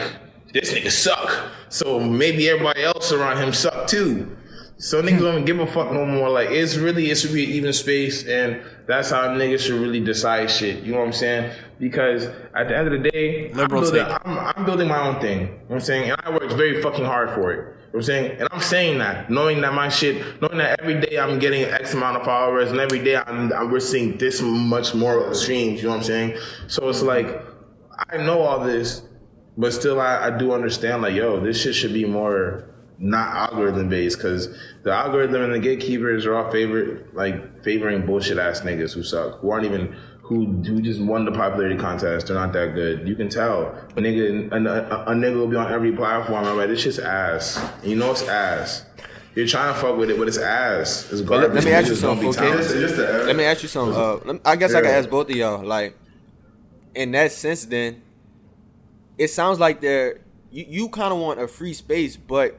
this 0.52 0.72
nigga 0.72 0.90
suck. 0.90 1.50
So 1.68 1.98
maybe 2.00 2.48
everybody 2.48 2.82
else 2.84 3.12
around 3.12 3.36
him 3.38 3.52
suck 3.52 3.88
too. 3.88 4.35
So 4.78 5.02
niggas 5.02 5.20
don't 5.20 5.46
give 5.46 5.58
a 5.58 5.66
fuck 5.66 5.90
no 5.90 6.04
more. 6.04 6.28
Like 6.28 6.50
it's 6.50 6.76
really 6.76 7.10
it 7.10 7.16
should 7.16 7.32
be 7.32 7.44
an 7.44 7.50
even 7.50 7.72
space, 7.72 8.26
and 8.26 8.60
that's 8.86 9.10
how 9.10 9.28
niggas 9.28 9.60
should 9.60 9.80
really 9.80 10.00
decide 10.00 10.50
shit. 10.50 10.82
You 10.82 10.92
know 10.92 10.98
what 10.98 11.06
I'm 11.06 11.12
saying? 11.14 11.52
Because 11.78 12.26
at 12.54 12.68
the 12.68 12.76
end 12.76 12.88
of 12.92 13.02
the 13.02 13.10
day, 13.10 13.50
I'm 13.50 13.56
Liberal 13.56 13.82
building. 13.82 14.02
I'm, 14.02 14.38
I'm 14.38 14.64
building 14.66 14.88
my 14.88 15.00
own 15.00 15.20
thing. 15.20 15.40
You 15.40 15.46
know 15.46 15.52
what 15.68 15.74
I'm 15.76 15.80
saying? 15.80 16.10
And 16.10 16.20
I 16.22 16.30
work 16.30 16.50
very 16.52 16.82
fucking 16.82 17.06
hard 17.06 17.30
for 17.30 17.52
it. 17.52 17.56
You 17.56 17.62
know 17.62 17.72
what 17.92 17.98
I'm 18.00 18.02
saying? 18.02 18.30
And 18.38 18.48
I'm 18.52 18.60
saying 18.60 18.98
that, 18.98 19.30
knowing 19.30 19.62
that 19.62 19.72
my 19.72 19.88
shit, 19.88 20.42
knowing 20.42 20.58
that 20.58 20.78
every 20.80 21.00
day 21.00 21.18
I'm 21.18 21.38
getting 21.38 21.64
X 21.64 21.94
amount 21.94 22.18
of 22.18 22.24
followers, 22.24 22.70
and 22.70 22.78
every 22.78 23.02
day 23.02 23.16
I'm, 23.16 23.50
I'm 23.54 23.70
we're 23.70 23.80
seeing 23.80 24.18
this 24.18 24.42
much 24.42 24.94
more 24.94 25.32
streams. 25.32 25.80
You 25.80 25.88
know 25.88 25.94
what 25.94 26.00
I'm 26.00 26.04
saying? 26.04 26.38
So 26.66 26.86
it's 26.90 27.00
like 27.00 27.42
I 28.10 28.18
know 28.18 28.42
all 28.42 28.62
this, 28.62 29.00
but 29.56 29.72
still 29.72 30.02
I, 30.02 30.26
I 30.26 30.36
do 30.36 30.52
understand 30.52 31.00
like, 31.00 31.14
yo, 31.14 31.40
this 31.40 31.62
shit 31.62 31.74
should 31.74 31.94
be 31.94 32.04
more 32.04 32.75
not 32.98 33.52
algorithm 33.52 33.88
based 33.88 34.16
because 34.18 34.48
the 34.82 34.90
algorithm 34.92 35.42
and 35.42 35.52
the 35.54 35.58
gatekeepers 35.58 36.24
are 36.26 36.34
all 36.36 36.50
favorite 36.50 37.14
like 37.14 37.62
favoring 37.62 38.06
bullshit 38.06 38.38
ass 38.38 38.60
niggas 38.62 38.94
who 38.94 39.02
suck, 39.02 39.38
who 39.40 39.50
aren't 39.50 39.66
even 39.66 39.94
who 40.22 40.46
who 40.46 40.80
just 40.80 41.00
won 41.00 41.24
the 41.24 41.32
popularity 41.32 41.76
contest. 41.76 42.26
They're 42.28 42.36
not 42.36 42.52
that 42.54 42.74
good. 42.74 43.06
You 43.06 43.14
can 43.14 43.28
tell. 43.28 43.66
A 43.96 44.00
nigga 44.00 44.50
a, 44.50 44.56
a, 44.56 45.02
a 45.12 45.14
nigga 45.14 45.36
will 45.36 45.46
be 45.48 45.56
on 45.56 45.70
every 45.72 45.92
platform. 45.92 46.44
I'm 46.46 46.56
like, 46.56 46.68
this 46.68 46.80
shit's 46.80 46.98
ass. 46.98 47.56
And 47.82 47.90
you 47.90 47.96
know 47.96 48.10
it's 48.12 48.26
ass. 48.26 48.84
You're 49.34 49.46
trying 49.46 49.74
to 49.74 49.78
fuck 49.78 49.98
with 49.98 50.08
it, 50.10 50.18
but 50.18 50.26
it's 50.28 50.38
ass. 50.38 51.12
It's 51.12 51.20
But 51.20 51.28
garbage. 51.28 51.48
let, 51.48 51.54
let 51.56 51.64
me 51.64 51.70
ask 51.72 51.88
you 51.88 51.94
something, 51.94 52.22
be 52.22 52.28
okay? 52.38 52.38
talented. 52.48 52.80
Just 52.80 52.96
the- 52.96 53.24
Let 53.26 53.36
me 53.36 53.44
ask 53.44 53.62
you 53.62 53.68
something. 53.68 53.94
Uh, 53.94 54.16
lem- 54.24 54.40
I 54.46 54.56
guess 54.56 54.72
I 54.74 54.80
can 54.80 54.90
ask 54.90 55.10
both 55.10 55.28
of 55.28 55.36
y'all. 55.36 55.62
Like, 55.62 55.94
in 56.94 57.12
that 57.12 57.30
sense, 57.32 57.66
then 57.66 58.00
it 59.18 59.28
sounds 59.28 59.60
like 59.60 59.82
they're 59.82 60.20
you, 60.50 60.64
you 60.66 60.88
kind 60.88 61.12
of 61.12 61.20
want 61.20 61.38
a 61.38 61.46
free 61.46 61.74
space, 61.74 62.16
but 62.16 62.58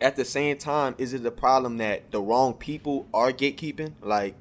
at 0.00 0.16
the 0.16 0.24
same 0.24 0.56
time, 0.58 0.94
is 0.98 1.12
it 1.14 1.22
the 1.22 1.30
problem 1.30 1.78
that 1.78 2.10
the 2.10 2.20
wrong 2.20 2.54
people 2.54 3.06
are 3.12 3.32
gatekeeping, 3.32 3.92
like 4.02 4.34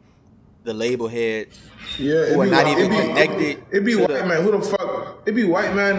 the 0.64 0.74
label 0.74 1.08
heads? 1.08 1.60
Yeah, 1.98 2.26
who 2.26 2.42
are 2.42 2.46
be 2.46 2.52
not 2.52 2.66
white- 2.66 2.78
even 2.80 2.92
it 2.92 2.96
be- 3.02 3.08
connected 3.08 3.64
It 3.72 3.86
be 3.86 3.94
to 3.94 4.00
white 4.00 4.08
the- 4.10 4.26
man. 4.26 4.44
Who 4.44 4.52
the 4.52 4.62
fuck? 4.62 5.24
It 5.26 5.32
be 5.34 5.44
white 5.46 5.74
man 5.76 5.98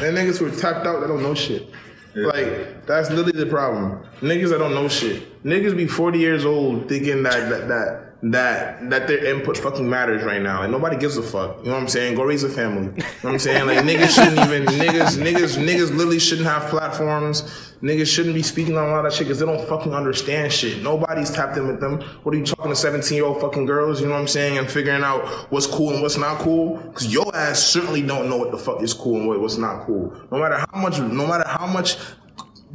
and 0.00 0.16
niggas 0.16 0.38
who 0.38 0.46
are 0.46 0.50
tapped 0.50 0.86
out 0.86 1.00
that 1.00 1.08
don't 1.08 1.22
know 1.22 1.34
shit. 1.34 1.68
Like 2.16 2.86
that's 2.86 3.10
literally 3.10 3.32
the 3.32 3.46
problem. 3.50 3.98
Niggas 4.20 4.50
that 4.50 4.58
don't 4.58 4.74
know 4.74 4.86
shit. 4.88 5.42
Niggas 5.42 5.76
be 5.76 5.86
forty 5.88 6.20
years 6.20 6.44
old 6.44 6.88
thinking 6.88 7.24
that 7.24 7.50
that 7.50 7.66
that 7.68 8.03
that 8.30 8.88
that 8.88 9.06
their 9.06 9.22
input 9.24 9.56
fucking 9.56 9.88
matters 9.88 10.22
right 10.24 10.40
now, 10.40 10.62
and 10.62 10.72
nobody 10.72 10.96
gives 10.96 11.16
a 11.18 11.22
fuck. 11.22 11.58
You 11.58 11.66
know 11.66 11.72
what 11.72 11.82
I'm 11.82 11.88
saying? 11.88 12.14
Go 12.14 12.24
raise 12.24 12.42
a 12.42 12.48
family. 12.48 12.84
You 12.84 12.90
know 12.90 13.08
what 13.20 13.32
I'm 13.32 13.38
saying? 13.38 13.66
Like 13.66 13.78
niggas 13.78 14.14
shouldn't 14.14 14.38
even 14.38 14.64
niggas 14.64 15.18
niggas 15.18 15.58
niggas 15.58 15.90
literally 15.90 16.18
shouldn't 16.18 16.46
have 16.46 16.64
platforms. 16.70 17.42
Niggas 17.82 18.06
shouldn't 18.06 18.34
be 18.34 18.42
speaking 18.42 18.78
on 18.78 18.88
a 18.88 18.92
lot 18.92 19.04
of 19.04 19.12
shit 19.12 19.26
because 19.26 19.40
they 19.40 19.44
don't 19.44 19.68
fucking 19.68 19.92
understand 19.92 20.50
shit. 20.50 20.82
Nobody's 20.82 21.30
tapped 21.30 21.58
in 21.58 21.66
with 21.66 21.80
them. 21.80 22.00
What 22.22 22.34
are 22.34 22.38
you 22.38 22.46
talking 22.46 22.70
to 22.70 22.76
17 22.76 23.14
year 23.14 23.26
old 23.26 23.42
fucking 23.42 23.66
girls? 23.66 24.00
You 24.00 24.06
know 24.06 24.14
what 24.14 24.20
I'm 24.20 24.28
saying? 24.28 24.56
And 24.56 24.70
figuring 24.70 25.02
out 25.02 25.26
what's 25.52 25.66
cool 25.66 25.92
and 25.92 26.00
what's 26.00 26.16
not 26.16 26.38
cool. 26.38 26.78
Because 26.78 27.12
your 27.12 27.34
ass 27.36 27.62
certainly 27.62 28.00
don't 28.00 28.30
know 28.30 28.38
what 28.38 28.52
the 28.52 28.58
fuck 28.58 28.82
is 28.82 28.94
cool 28.94 29.32
and 29.32 29.42
what's 29.42 29.58
not 29.58 29.84
cool. 29.84 30.14
No 30.30 30.38
matter 30.38 30.64
how 30.72 30.80
much, 30.80 30.98
no 30.98 31.26
matter 31.26 31.46
how 31.46 31.66
much 31.66 31.98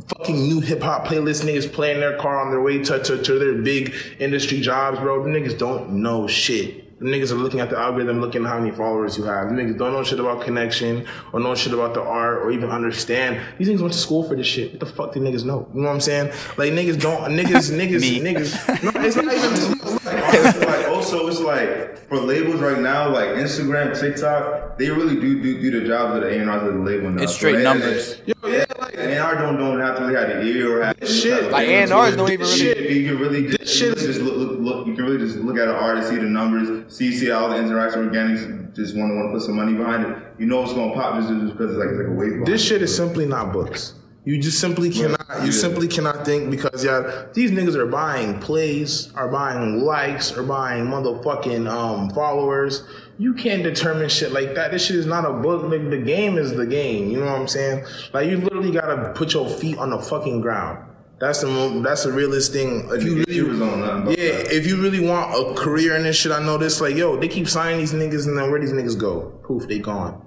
fucking 0.08 0.36
new 0.36 0.60
hip 0.60 0.82
hop 0.82 1.06
playlist 1.06 1.44
niggas 1.46 1.72
play 1.72 1.94
in 1.94 2.00
their 2.00 2.18
car 2.18 2.40
on 2.40 2.52
their 2.52 2.62
way 2.62 2.84
to, 2.84 3.04
to, 3.04 3.22
to 3.22 3.40
their 3.40 3.54
big 3.56 3.94
industry 4.20 4.60
jobs, 4.62 5.00
bro. 5.00 5.24
The 5.24 5.30
niggas 5.30 5.58
don't 5.58 5.94
know 5.94 6.28
shit. 6.28 6.86
The 7.00 7.06
niggas 7.06 7.32
are 7.32 7.36
looking 7.36 7.62
at 7.62 7.70
the 7.70 7.78
algorithm, 7.78 8.20
looking 8.20 8.44
at 8.44 8.50
how 8.50 8.60
many 8.60 8.72
followers 8.72 9.18
you 9.18 9.24
have. 9.24 9.48
The 9.48 9.56
niggas 9.56 9.78
don't 9.78 9.94
know 9.94 10.04
shit 10.04 10.20
about 10.20 10.42
connection 10.42 11.08
or 11.32 11.40
know 11.40 11.56
shit 11.56 11.74
about 11.74 11.94
the 11.94 12.02
art 12.02 12.40
or 12.40 12.52
even 12.52 12.70
understand. 12.70 13.40
These 13.58 13.70
niggas 13.70 13.80
went 13.80 13.94
to 13.94 14.00
school 14.00 14.28
for 14.28 14.36
this 14.36 14.48
shit. 14.48 14.72
What 14.72 14.82
the 14.82 14.86
fuck 14.86 15.14
do 15.14 15.22
niggas 15.22 15.46
know? 15.46 15.66
You 15.74 15.82
know 15.82 15.88
what 15.88 15.94
I'm 15.94 16.02
saying? 16.02 16.28
Like 16.58 16.74
niggas 16.74 17.00
don't, 17.00 17.22
niggas, 17.32 17.72
niggas, 17.80 18.22
niggas. 18.22 18.84
No, 18.84 18.92
it's 19.02 19.16
not 19.16 19.34
even. 19.34 20.68
like 20.68 20.79
also 21.00 21.28
it's 21.28 21.40
like 21.40 21.98
for 22.10 22.18
labels 22.18 22.60
right 22.60 22.80
now, 22.80 23.10
like 23.10 23.30
Instagram, 23.30 23.98
TikTok, 24.00 24.78
they 24.78 24.90
really 24.90 25.16
do 25.20 25.42
do, 25.42 25.62
do 25.62 25.80
the 25.80 25.88
job 25.88 26.16
of 26.16 26.22
the 26.24 26.30
A&Rs 26.30 26.64
of 26.68 26.74
the 26.74 26.80
label 26.80 27.12
now. 27.12 27.24
It's 27.24 27.34
straight 27.34 27.58
they- 27.58 27.64
numbers. 27.64 28.22
Yo, 28.26 28.34
yeah, 28.48 28.66
like, 28.80 28.96
A&R 28.96 29.36
don't 29.36 29.58
don't 29.58 29.80
have 29.80 29.98
to 29.98 30.04
really 30.06 30.16
have 30.16 30.28
the 30.30 30.42
ear 30.42 30.80
or 30.80 30.84
have 30.84 30.96
Shit. 31.08 31.52
Like 31.52 31.68
A&Rs 31.68 32.16
don't 32.16 32.32
even 32.32 32.46
really. 32.46 32.58
Shit. 32.60 32.78
really. 32.78 33.00
You 33.00 33.10
can 33.12 33.20
really 33.20 33.48
just, 33.48 33.60
This 33.60 33.78
shit 33.78 33.98
is- 33.98 34.04
just 34.06 34.22
look, 34.22 34.36
look, 34.36 34.60
look. 34.60 34.88
You 34.88 34.94
can 34.96 35.06
really 35.06 35.18
just 35.20 35.38
look 35.38 35.58
at 35.58 35.68
an 35.68 35.76
artist, 35.76 36.10
see 36.10 36.16
the 36.18 36.24
numbers, 36.24 36.94
see 36.94 37.16
see 37.16 37.32
all 37.32 37.50
the 37.50 37.56
interaction 37.58 38.10
organics. 38.10 38.76
Just 38.76 38.96
want 38.96 39.12
to 39.12 39.16
want 39.16 39.30
to 39.30 39.34
put 39.34 39.42
some 39.46 39.56
money 39.56 39.74
behind 39.74 40.06
it. 40.06 40.18
You 40.38 40.46
know 40.46 40.64
it's 40.64 40.74
gonna 40.74 40.94
pop 40.94 41.16
just 41.20 41.30
just 41.30 41.54
because 41.58 41.72
it's 41.72 41.80
like 41.80 41.90
it's 41.90 41.98
like 41.98 42.08
a 42.08 42.12
wave. 42.12 42.46
This 42.46 42.64
shit 42.64 42.82
is 42.82 42.96
simply 42.96 43.26
not 43.26 43.52
books. 43.52 43.94
You 44.26 44.40
just 44.40 44.60
simply 44.60 44.90
cannot. 44.90 45.26
You 45.40 45.46
Yeah. 45.46 45.52
simply 45.52 45.88
cannot 45.88 46.26
think 46.26 46.52
because 46.52 46.84
yeah, 46.84 47.24
these 47.34 47.52
niggas 47.52 47.76
are 47.76 47.86
buying 47.88 48.40
plays, 48.40 49.12
are 49.16 49.30
buying 49.30 49.82
likes, 49.84 50.36
are 50.38 50.44
buying 50.44 50.86
motherfucking 50.86 51.68
um 51.70 52.10
followers. 52.12 52.84
You 53.18 53.34
can't 53.34 53.64
determine 53.64 54.10
shit 54.10 54.32
like 54.32 54.56
that. 54.56 54.72
This 54.72 54.86
shit 54.86 54.96
is 54.98 55.06
not 55.06 55.26
a 55.26 55.34
book. 55.34 55.64
Like, 55.70 55.90
the 55.90 55.98
game 55.98 56.38
is 56.38 56.54
the 56.54 56.66
game. 56.66 57.10
You 57.10 57.20
know 57.20 57.26
what 57.26 57.40
I'm 57.42 57.48
saying? 57.48 57.86
Like 58.14 58.30
you 58.30 58.38
literally 58.38 58.72
gotta 58.72 59.12
put 59.16 59.34
your 59.34 59.50
feet 59.50 59.78
on 59.78 59.90
the 59.90 60.00
fucking 60.00 60.42
ground. 60.42 60.86
That's 61.20 61.42
the 61.42 61.48
mo- 61.48 61.82
that's 61.82 62.04
the 62.04 62.12
realest 62.14 62.54
thing. 62.54 62.88
If 62.92 63.04
you 63.04 63.16
really 63.16 63.36
YouTubers 63.36 63.60
don't 63.60 63.60
know 63.60 63.76
nothing 63.86 64.02
about 64.04 64.18
yeah, 64.18 64.32
that. 64.38 64.52
if 64.56 64.68
you 64.68 64.82
really 64.82 65.06
want 65.06 65.34
a 65.36 65.54
career 65.54 65.96
in 65.96 66.04
this 66.04 66.16
shit, 66.16 66.32
I 66.32 66.42
know 66.42 66.58
this. 66.58 66.80
Like, 66.80 66.96
yo, 66.96 67.18
they 67.18 67.28
keep 67.28 67.50
signing 67.50 67.80
these 67.80 67.94
niggas, 67.94 68.26
and 68.26 68.38
then 68.38 68.50
where 68.52 68.60
these 68.60 68.72
niggas 68.72 68.98
go? 68.98 69.34
Poof, 69.44 69.68
they 69.68 69.80
gone. 69.80 70.22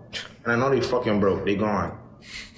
And 0.44 0.52
I 0.52 0.56
know 0.56 0.68
they 0.68 0.82
fucking 0.82 1.18
broke. 1.18 1.46
They 1.46 1.54
gone. 1.56 1.96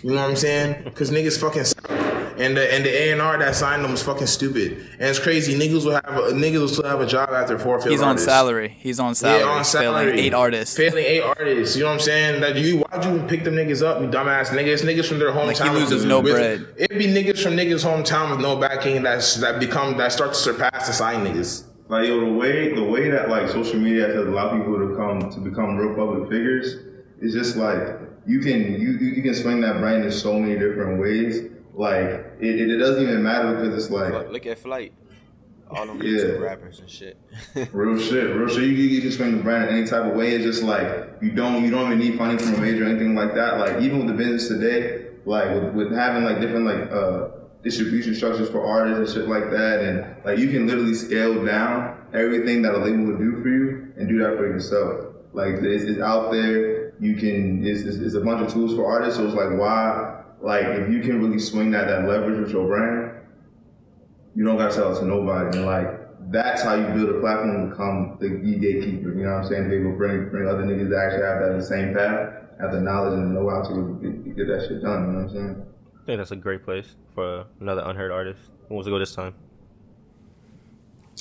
You 0.03 0.11
know 0.11 0.17
what 0.17 0.31
I'm 0.31 0.37
saying? 0.37 0.85
Because 0.85 1.11
niggas 1.11 1.39
fucking 1.41 1.65
suck. 1.65 1.91
and 2.37 2.57
the 2.57 2.75
and 2.75 2.85
the 2.85 2.91
A 2.91 3.13
and 3.13 3.21
R 3.23 3.39
that 3.39 3.55
signed 3.55 3.85
them 3.85 3.93
was 3.93 4.03
fucking 4.03 4.27
stupid. 4.27 4.73
And 4.99 5.03
it's 5.09 5.19
crazy. 5.19 5.55
Niggas 5.59 5.85
will 5.85 5.93
have 5.93 6.05
a, 6.07 6.33
niggas 6.33 6.59
will 6.61 6.69
still 6.69 6.85
have 6.85 7.01
a 7.01 7.07
job 7.07 7.31
after 7.31 7.59
four 7.59 7.81
failed 7.81 7.93
He's 7.93 8.03
on 8.03 8.09
artists. 8.09 8.27
salary. 8.29 8.77
He's 8.81 8.99
on 9.01 9.15
salary. 9.15 9.41
Yeah, 9.45 9.49
on 9.49 9.65
salary. 9.65 10.07
Failing 10.11 10.19
eight 10.25 10.35
artists. 10.35 10.77
Failing 10.77 11.05
eight 11.05 11.21
artists. 11.23 11.77
You 11.77 11.83
know 11.85 11.89
what 11.91 11.95
I'm 11.95 12.01
saying? 12.01 12.41
That 12.41 12.57
you 12.57 12.79
why'd 12.81 13.05
you 13.05 13.23
pick 13.29 13.45
them 13.45 13.55
niggas 13.55 13.83
up, 13.87 14.01
you 14.03 14.09
dumbass 14.09 14.49
niggas? 14.49 14.83
Niggas 14.85 15.07
from 15.07 15.19
their 15.21 15.31
hometown. 15.33 15.47
Like, 15.61 15.73
he 15.73 15.79
loses 15.79 16.05
no 16.05 16.21
with- 16.21 16.33
bread. 16.33 16.67
It'd 16.77 16.99
be 16.99 17.07
niggas 17.07 17.43
from 17.43 17.53
niggas' 17.55 17.85
hometown 17.85 18.31
with 18.33 18.41
no 18.41 18.57
backing 18.57 19.03
that's 19.05 19.37
that 19.37 19.61
become 19.61 19.97
that 19.99 20.13
start 20.13 20.33
to 20.35 20.39
surpass 20.39 20.87
the 20.89 20.93
sign 20.93 21.25
niggas. 21.25 21.65
Like 21.89 22.09
yo, 22.09 22.19
the 22.21 22.33
way 22.33 22.75
the 22.75 22.83
way 22.83 23.11
that 23.11 23.29
like 23.29 23.49
social 23.49 23.79
media 23.79 24.07
has 24.09 24.17
allowed 24.27 24.57
people 24.59 24.77
to 24.89 24.97
come 24.97 25.31
to 25.31 25.39
become 25.41 25.77
real 25.77 25.95
public 25.95 26.29
figures 26.31 26.77
is 27.21 27.33
just 27.33 27.57
like 27.57 27.79
you 28.27 28.41
can 28.41 28.81
you 28.81 28.93
you 28.93 29.23
can 29.23 29.35
swing 29.35 29.61
that 29.61 29.79
brand 29.79 30.05
in 30.05 30.13
so 30.13 30.39
many 30.39 30.55
different 30.55 31.01
ways. 31.01 31.51
Like 31.75 32.07
it, 32.41 32.71
it, 32.71 32.79
doesn't 32.79 33.03
even 33.03 33.23
matter 33.23 33.57
because 33.57 33.75
it's 33.85 33.91
like 33.91 34.13
Look, 34.13 34.31
look 34.31 34.47
at 34.47 34.59
Flight. 34.59 34.93
All 35.71 35.87
them 35.87 36.01
Yeah. 36.03 36.19
YouTube 36.19 36.41
rappers 36.41 36.79
and 36.79 36.89
shit. 36.89 37.19
real 37.73 37.99
shit, 37.99 38.37
real 38.37 38.49
shit. 38.49 38.63
You, 38.63 38.69
you, 38.69 38.85
you 38.85 39.01
can 39.01 39.11
swing 39.11 39.37
the 39.37 39.43
brand 39.43 39.71
in 39.71 39.79
any 39.79 39.87
type 39.87 40.05
of 40.05 40.15
way. 40.15 40.31
It's 40.35 40.45
just 40.45 40.63
like 40.63 40.87
you 41.21 41.33
don't 41.33 41.65
you 41.65 41.71
don't 41.71 41.87
even 41.87 41.99
need 41.99 42.17
funding 42.17 42.39
from 42.39 42.55
a 42.55 42.59
major 42.59 42.85
or 42.85 42.89
anything 42.89 43.15
like 43.15 43.35
that. 43.35 43.59
Like 43.59 43.83
even 43.83 43.99
with 43.99 44.09
the 44.09 44.15
business 44.15 44.49
today, 44.49 45.07
like 45.25 45.49
with, 45.55 45.75
with 45.75 45.93
having 45.93 46.25
like 46.25 46.41
different 46.41 46.67
like 46.67 46.91
uh 46.93 47.29
distribution 47.63 48.15
structures 48.15 48.51
for 48.51 48.65
artists 48.65 49.17
and 49.17 49.23
shit 49.23 49.29
like 49.29 49.51
that, 49.51 49.81
and 49.81 50.25
like 50.25 50.39
you 50.39 50.51
can 50.51 50.67
literally 50.67 50.95
scale 50.95 51.45
down 51.45 51.99
everything 52.15 52.63
that 52.63 52.75
a 52.75 52.79
label 52.79 53.07
would 53.07 53.19
do 53.19 53.43
for 53.43 53.49
you 53.49 53.93
and 53.97 54.09
do 54.09 54.19
that 54.19 54.37
for 54.37 54.47
yourself. 54.47 55.15
Like 55.33 55.55
it's, 55.55 55.85
it's 55.85 56.01
out 56.01 56.31
there. 56.31 56.84
You 57.01 57.17
can 57.17 57.65
it's, 57.67 57.83
it's, 57.83 57.97
it's 57.97 58.15
a 58.15 58.21
bunch 58.21 58.47
of 58.47 58.53
tools 58.53 58.75
for 58.75 58.87
artists. 58.91 59.17
So 59.19 59.27
it's 59.27 59.35
like 59.35 59.59
why 59.59 60.23
like 60.41 60.65
if 60.67 60.91
you 60.91 61.01
can 61.01 61.23
really 61.23 61.39
swing 61.39 61.71
that 61.73 61.87
that 61.89 62.07
leverage 62.09 62.41
with 62.41 62.51
your 62.51 62.67
brand, 62.67 63.13
you 64.35 64.45
don't 64.45 64.57
gotta 64.57 64.73
sell 64.73 64.95
it 64.95 65.01
to 65.01 65.07
nobody. 65.07 65.59
And 65.59 65.67
like 65.67 66.01
that's 66.31 66.63
how 66.63 66.75
you 66.75 66.87
build 66.95 67.17
a 67.17 67.21
platform 67.21 67.65
to 67.65 67.71
become 67.71 68.19
the 68.21 68.29
key 68.41 68.59
gatekeeper. 68.59 69.09
You 69.11 69.25
know 69.25 69.33
what 69.33 69.45
I'm 69.45 69.49
saying? 69.49 69.69
They 69.69 69.79
will 69.79 69.97
bring 69.97 70.29
bring 70.31 70.49
other 70.49 70.63
niggas 70.65 70.89
that 70.91 70.99
actually 70.99 71.23
have 71.27 71.41
that 71.41 71.51
in 71.53 71.59
the 71.59 71.65
same 71.65 71.95
path, 71.95 72.35
have 72.61 72.73
the 72.73 72.81
knowledge 72.81 73.15
and 73.15 73.37
the 73.37 73.41
know 73.41 73.51
how 73.51 73.63
to 73.63 73.99
get, 74.03 74.37
get 74.37 74.47
that 74.49 74.67
shit 74.69 74.83
done. 74.83 75.07
You 75.07 75.13
know 75.13 75.19
what 75.25 75.31
I'm 75.31 75.31
saying? 75.31 75.67
I 76.03 76.07
think 76.07 76.19
that's 76.19 76.31
a 76.33 76.37
great 76.37 76.65
place 76.65 76.97
for 77.15 77.47
another 77.61 77.83
unheard 77.85 78.13
artist. 78.13 78.41
Who 78.69 78.75
wants 78.75 78.87
to 78.87 78.91
go 78.91 78.99
this 78.99 79.15
time? 79.15 79.35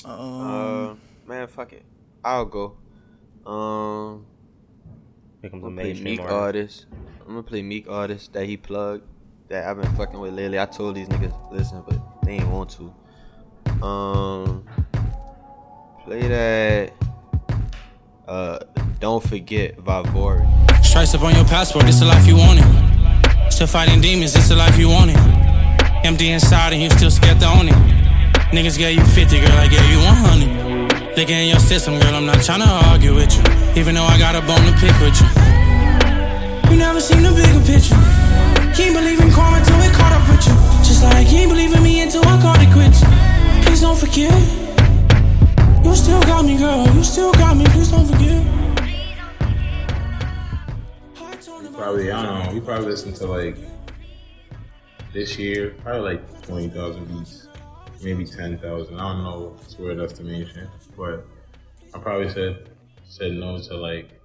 Um, 0.04 0.20
Uh, 0.20 0.94
man, 1.26 1.46
fuck 1.46 1.72
it. 1.72 1.84
I'll 2.24 2.44
go. 2.44 2.76
Um, 3.46 4.26
Here 5.44 5.50
comes 5.50 5.62
a 5.62 5.66
I'm 5.66 5.74
gonna 5.74 5.82
play 5.82 5.92
mainstream 5.92 6.16
Meek 6.16 6.20
artist. 6.20 6.86
artist. 6.86 6.86
I'm 7.20 7.26
gonna 7.26 7.42
play 7.42 7.60
Meek 7.60 7.86
artist 7.86 8.32
that 8.32 8.46
he 8.46 8.56
plugged 8.56 9.04
that 9.50 9.68
I've 9.68 9.78
been 9.78 9.94
fucking 9.94 10.18
with 10.18 10.32
lately. 10.32 10.58
I 10.58 10.64
told 10.64 10.94
these 10.96 11.06
niggas 11.06 11.52
listen, 11.52 11.82
but 11.86 12.00
they 12.24 12.36
ain't 12.36 12.48
want 12.48 12.70
to. 12.78 13.84
Um, 13.84 14.64
play 16.02 16.28
that. 16.28 16.92
Uh, 18.26 18.58
don't 19.00 19.22
forget 19.22 19.76
Vivori. 19.76 20.46
Stripes 20.82 21.14
up 21.14 21.20
on 21.20 21.34
your 21.34 21.44
passport, 21.44 21.84
it's 21.88 22.00
the 22.00 22.06
life 22.06 22.26
you 22.26 22.38
wanted. 22.38 22.64
Still 23.52 23.66
fighting 23.66 24.00
demons, 24.00 24.34
it's 24.34 24.48
the 24.48 24.56
life 24.56 24.78
you 24.78 24.88
wanted. 24.88 25.18
Empty 26.06 26.30
inside 26.30 26.72
and 26.72 26.80
you 26.80 26.88
still 26.88 27.10
scared 27.10 27.38
to 27.40 27.48
own 27.48 27.68
it. 27.68 27.74
Niggas 28.50 28.78
gave 28.78 28.96
you 28.96 29.04
50, 29.04 29.40
girl, 29.40 29.52
I 29.52 29.68
gave 29.68 29.90
you 29.90 29.98
100. 29.98 31.18
Looking 31.18 31.36
in 31.36 31.48
your 31.50 31.60
system, 31.60 32.00
girl, 32.00 32.14
I'm 32.14 32.24
not 32.24 32.42
trying 32.42 32.60
to 32.60 32.66
argue 32.88 33.14
with 33.14 33.36
you. 33.36 33.53
Even 33.76 33.96
though 33.96 34.04
I 34.04 34.16
got 34.18 34.36
a 34.36 34.40
bone 34.40 34.62
to 34.66 34.72
pick 34.78 34.94
with 35.00 35.18
you. 35.20 35.26
You 36.70 36.76
never 36.78 37.00
seen 37.00 37.22
the 37.22 37.30
bigger 37.34 37.58
picture. 37.66 37.98
Can't 38.72 38.94
believe 38.94 39.20
in 39.20 39.32
karma 39.32 39.64
till 39.64 39.80
it 39.82 39.92
caught 39.92 40.12
up 40.12 40.22
with 40.30 40.46
you. 40.46 40.54
Just 40.86 41.02
like 41.02 41.30
you 41.32 41.38
ain't 41.38 41.50
believe 41.50 41.74
in 41.74 41.82
me 41.82 42.00
until 42.00 42.22
I 42.22 42.40
caught 42.40 42.62
it 42.62 42.70
quits. 42.72 43.02
Please 43.66 43.80
don't 43.80 43.98
forget. 43.98 44.30
You 45.84 45.94
still 45.96 46.22
got 46.22 46.44
me, 46.44 46.56
girl. 46.56 46.86
You 46.94 47.02
still 47.02 47.32
got 47.32 47.56
me. 47.56 47.64
Please 47.66 47.90
don't 47.90 48.06
forget. 48.06 48.46
Probably, 51.74 52.12
I 52.12 52.22
don't 52.22 52.46
know. 52.46 52.54
We 52.54 52.60
probably 52.60 52.86
listened 52.86 53.16
to 53.16 53.26
like 53.26 53.56
this 55.12 55.36
year, 55.36 55.74
probably 55.82 56.14
like 56.14 56.42
20,000 56.42 57.06
beats, 57.08 57.48
maybe 58.04 58.24
10,000. 58.24 58.94
I 58.94 59.12
don't 59.12 59.24
know. 59.24 59.56
It's 59.62 59.76
weird 59.78 59.98
estimation, 59.98 60.68
but 60.96 61.26
I 61.92 61.98
probably 61.98 62.30
said 62.30 62.70
said 63.14 63.32
no 63.32 63.56
to 63.56 63.76
like 63.76 64.20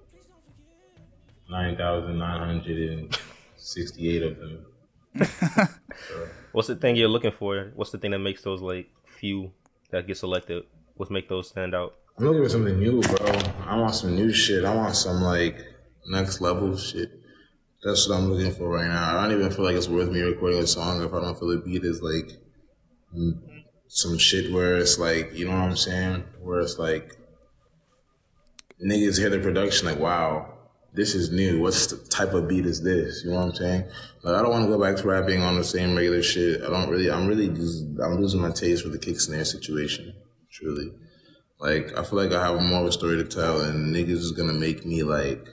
9,968 1.48 4.22
of 4.24 4.36
them. 4.36 4.66
What's 6.52 6.66
the 6.66 6.74
thing 6.74 6.96
you're 6.96 7.06
looking 7.06 7.30
for? 7.30 7.70
What's 7.76 7.92
the 7.92 7.98
thing 7.98 8.10
that 8.10 8.18
makes 8.18 8.42
those 8.42 8.60
like 8.60 8.90
few 9.04 9.52
that 9.92 10.08
get 10.08 10.16
selected? 10.16 10.64
What's 10.94 11.12
make 11.12 11.28
those 11.28 11.48
stand 11.48 11.72
out? 11.72 11.94
I'm 12.18 12.24
looking 12.24 12.42
for 12.42 12.48
something 12.48 12.80
new, 12.80 13.00
bro. 13.00 13.28
I 13.64 13.78
want 13.78 13.94
some 13.94 14.16
new 14.16 14.32
shit. 14.32 14.64
I 14.64 14.74
want 14.74 14.96
some 14.96 15.22
like 15.22 15.64
next 16.08 16.40
level 16.40 16.76
shit. 16.76 17.12
That's 17.84 18.08
what 18.08 18.16
I'm 18.16 18.32
looking 18.32 18.52
for 18.52 18.70
right 18.70 18.88
now. 18.88 19.18
I 19.18 19.22
don't 19.22 19.30
even 19.38 19.52
feel 19.52 19.66
like 19.66 19.76
it's 19.76 19.88
worth 19.88 20.10
me 20.10 20.20
recording 20.20 20.58
a 20.58 20.66
song 20.66 21.04
if 21.04 21.14
I 21.14 21.20
don't 21.20 21.38
feel 21.38 21.50
the 21.50 21.58
beat 21.58 21.84
is 21.84 22.02
like 22.02 22.32
some 23.86 24.18
shit 24.18 24.52
where 24.52 24.78
it's 24.78 24.98
like, 24.98 25.32
you 25.32 25.46
know 25.46 25.52
what 25.52 25.60
I'm 25.60 25.76
saying? 25.76 26.24
Where 26.40 26.58
it's 26.58 26.76
like 26.76 27.19
niggas 28.84 29.18
hear 29.18 29.30
the 29.30 29.38
production 29.38 29.86
like, 29.88 29.98
wow, 29.98 30.52
this 30.92 31.14
is 31.14 31.30
new. 31.30 31.60
What's 31.60 31.86
the 31.86 31.96
type 32.08 32.34
of 32.34 32.48
beat 32.48 32.66
is 32.66 32.82
this? 32.82 33.22
You 33.24 33.30
know 33.30 33.36
what 33.36 33.46
I'm 33.46 33.54
saying? 33.54 33.84
Like, 34.22 34.36
I 34.36 34.42
don't 34.42 34.50
want 34.50 34.64
to 34.64 34.70
go 34.70 34.80
back 34.82 34.96
to 34.96 35.06
rapping 35.08 35.42
on 35.42 35.56
the 35.56 35.64
same 35.64 35.94
regular 35.94 36.22
shit. 36.22 36.62
I 36.62 36.68
don't 36.70 36.88
really, 36.88 37.10
I'm 37.10 37.26
really 37.26 37.48
just, 37.48 37.84
I'm 38.02 38.20
losing 38.20 38.40
my 38.40 38.50
taste 38.50 38.82
for 38.82 38.88
the 38.88 38.98
kick 38.98 39.20
snare 39.20 39.44
situation. 39.44 40.14
Truly. 40.52 40.92
Like, 41.60 41.96
I 41.96 42.02
feel 42.02 42.18
like 42.18 42.32
I 42.32 42.44
have 42.46 42.60
more 42.60 42.80
of 42.80 42.86
a 42.86 42.92
story 42.92 43.16
to 43.18 43.24
tell 43.24 43.60
and 43.60 43.94
niggas 43.94 44.10
is 44.10 44.32
gonna 44.32 44.52
make 44.52 44.84
me 44.84 45.02
like, 45.02 45.46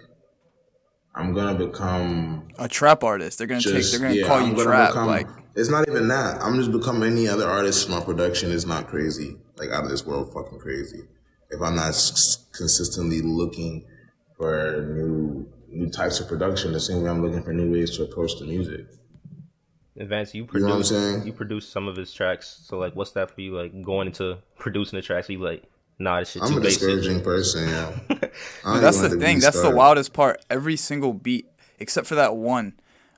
I'm 1.13 1.33
gonna 1.33 1.57
become 1.57 2.47
A 2.59 2.67
trap 2.67 3.03
artist. 3.03 3.37
They're 3.37 3.47
gonna 3.47 3.61
take. 3.61 3.83
They're 3.91 3.99
gonna 3.99 4.13
yeah, 4.13 4.27
call 4.27 4.37
I'm 4.37 4.49
you 4.49 4.55
gonna 4.55 4.63
trap. 4.65 4.89
become- 4.89 5.07
like 5.07 5.27
it's 5.55 5.69
not 5.69 5.87
even 5.87 6.07
that. 6.09 6.39
I'm 6.41 6.55
just 6.55 6.71
become 6.71 7.01
any 7.01 7.27
other 7.27 7.47
artist. 7.47 7.89
My 7.89 7.99
production 7.99 8.51
is 8.51 8.67
not 8.67 8.87
crazy, 8.87 9.35
like 9.57 9.71
out 9.71 9.83
of 9.83 9.89
this 9.89 10.05
world, 10.05 10.31
fucking 10.31 10.59
crazy. 10.59 11.01
If 11.49 11.61
I'm 11.61 11.75
not 11.75 11.89
s- 11.89 12.45
consistently 12.51 13.21
looking 13.21 13.85
for 14.37 14.81
new 14.95 15.47
new 15.69 15.89
types 15.89 16.19
of 16.19 16.27
production, 16.27 16.71
the 16.73 16.79
same 16.79 17.03
way 17.03 17.09
I'm 17.09 17.21
looking 17.21 17.43
for 17.43 17.53
new 17.53 17.71
ways 17.71 17.95
to 17.97 18.03
approach 18.03 18.37
the 18.39 18.45
music. 18.45 18.85
Advance, 19.99 20.35
you 20.35 20.47
You 20.53 20.59
know 20.59 20.67
what 20.67 20.73
I'm 20.75 20.81
produce 20.83 20.89
saying? 20.89 21.25
you 21.25 21.33
produce 21.33 21.67
some 21.67 21.87
of 21.87 21.95
his 21.95 22.13
tracks. 22.13 22.61
So 22.65 22.77
like, 22.77 22.95
what's 22.95 23.11
that 23.11 23.31
for 23.31 23.41
you? 23.41 23.55
Like 23.57 23.81
going 23.83 24.07
into 24.07 24.37
producing 24.59 24.97
the 24.97 25.01
tracks, 25.01 25.27
you 25.29 25.39
like, 25.39 25.63
nah, 25.97 26.19
this 26.19 26.31
shit 26.31 26.43
I'm 26.43 26.51
too 26.51 26.57
a 26.57 26.61
basic. 26.61 26.81
discouraging 26.81 27.21
person. 27.23 27.67
Yeah, 27.67 27.91
Dude, 28.09 28.29
that's 28.83 29.01
the 29.01 29.09
thing. 29.09 29.37
beat 29.37 29.41
That's 29.43 29.61
the 29.61 29.71
wildest 29.71 30.13
part. 30.13 30.43
Every 30.49 30.75
single 30.77 31.13
beat, 31.13 31.47
except 31.79 32.05
for 32.05 32.13
that 32.15 32.35
one, 32.35 32.73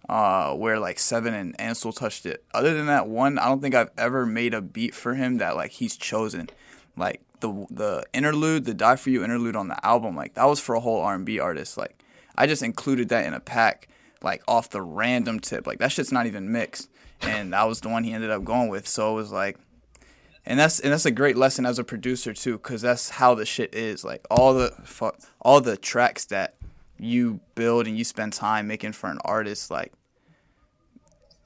uh, 0.07 0.53
where 0.55 0.79
like 0.79 0.99
Seven 0.99 1.33
and 1.33 1.59
Ansel 1.59 1.91
touched 1.91 2.25
it. 2.25 2.45
Other 2.53 2.73
than 2.73 2.85
that 2.87 3.07
one, 3.07 3.37
I 3.37 3.45
don't 3.47 3.61
think 3.61 3.75
I've 3.75 3.91
ever 3.97 4.25
made 4.25 4.53
a 4.53 4.61
beat 4.61 4.95
for 4.95 5.15
him 5.15 5.37
that 5.39 5.57
like 5.57 5.71
he's 5.71 5.97
chosen. 5.97 6.49
Like 6.95 7.21
the 7.39 7.65
the 7.69 8.05
interlude, 8.13 8.65
the 8.65 8.73
Die 8.73 8.95
for 8.95 9.09
You 9.09 9.23
interlude 9.23 9.55
on 9.55 9.67
the 9.67 9.85
album, 9.85 10.15
like 10.15 10.33
that 10.35 10.45
was 10.45 10.59
for 10.59 10.75
a 10.75 10.79
whole 10.79 11.01
R 11.01 11.15
and 11.15 11.25
B 11.25 11.39
artist. 11.39 11.77
Like 11.77 12.03
I 12.35 12.47
just 12.47 12.63
included 12.63 13.09
that 13.09 13.25
in 13.25 13.33
a 13.33 13.39
pack, 13.39 13.87
like 14.21 14.43
off 14.47 14.69
the 14.69 14.81
random 14.81 15.39
tip. 15.39 15.67
Like 15.67 15.79
that 15.79 15.91
shit's 15.91 16.11
not 16.11 16.25
even 16.25 16.51
mixed, 16.51 16.89
and 17.21 17.53
that 17.53 17.67
was 17.67 17.81
the 17.81 17.89
one 17.89 18.03
he 18.03 18.13
ended 18.13 18.29
up 18.29 18.43
going 18.43 18.69
with. 18.69 18.87
So 18.87 19.11
it 19.11 19.15
was 19.15 19.31
like 19.31 19.57
and 20.45 20.59
that's 20.59 20.79
and 20.79 20.91
that's 20.91 21.05
a 21.05 21.11
great 21.11 21.37
lesson 21.37 21.65
as 21.65 21.79
a 21.79 21.83
producer 21.83 22.33
too, 22.33 22.53
because 22.53 22.81
that's 22.81 23.09
how 23.09 23.35
the 23.35 23.45
shit 23.45 23.75
is. 23.75 24.03
Like 24.03 24.25
all 24.31 24.53
the 24.53 24.73
fu- 24.83 25.11
all 25.41 25.61
the 25.61 25.77
tracks 25.77 26.25
that 26.25 26.55
you 26.97 27.39
build 27.55 27.87
and 27.87 27.97
you 27.97 28.03
spend 28.03 28.33
time 28.33 28.67
making 28.67 28.93
for 28.93 29.09
an 29.11 29.19
artist, 29.23 29.69
like 29.69 29.93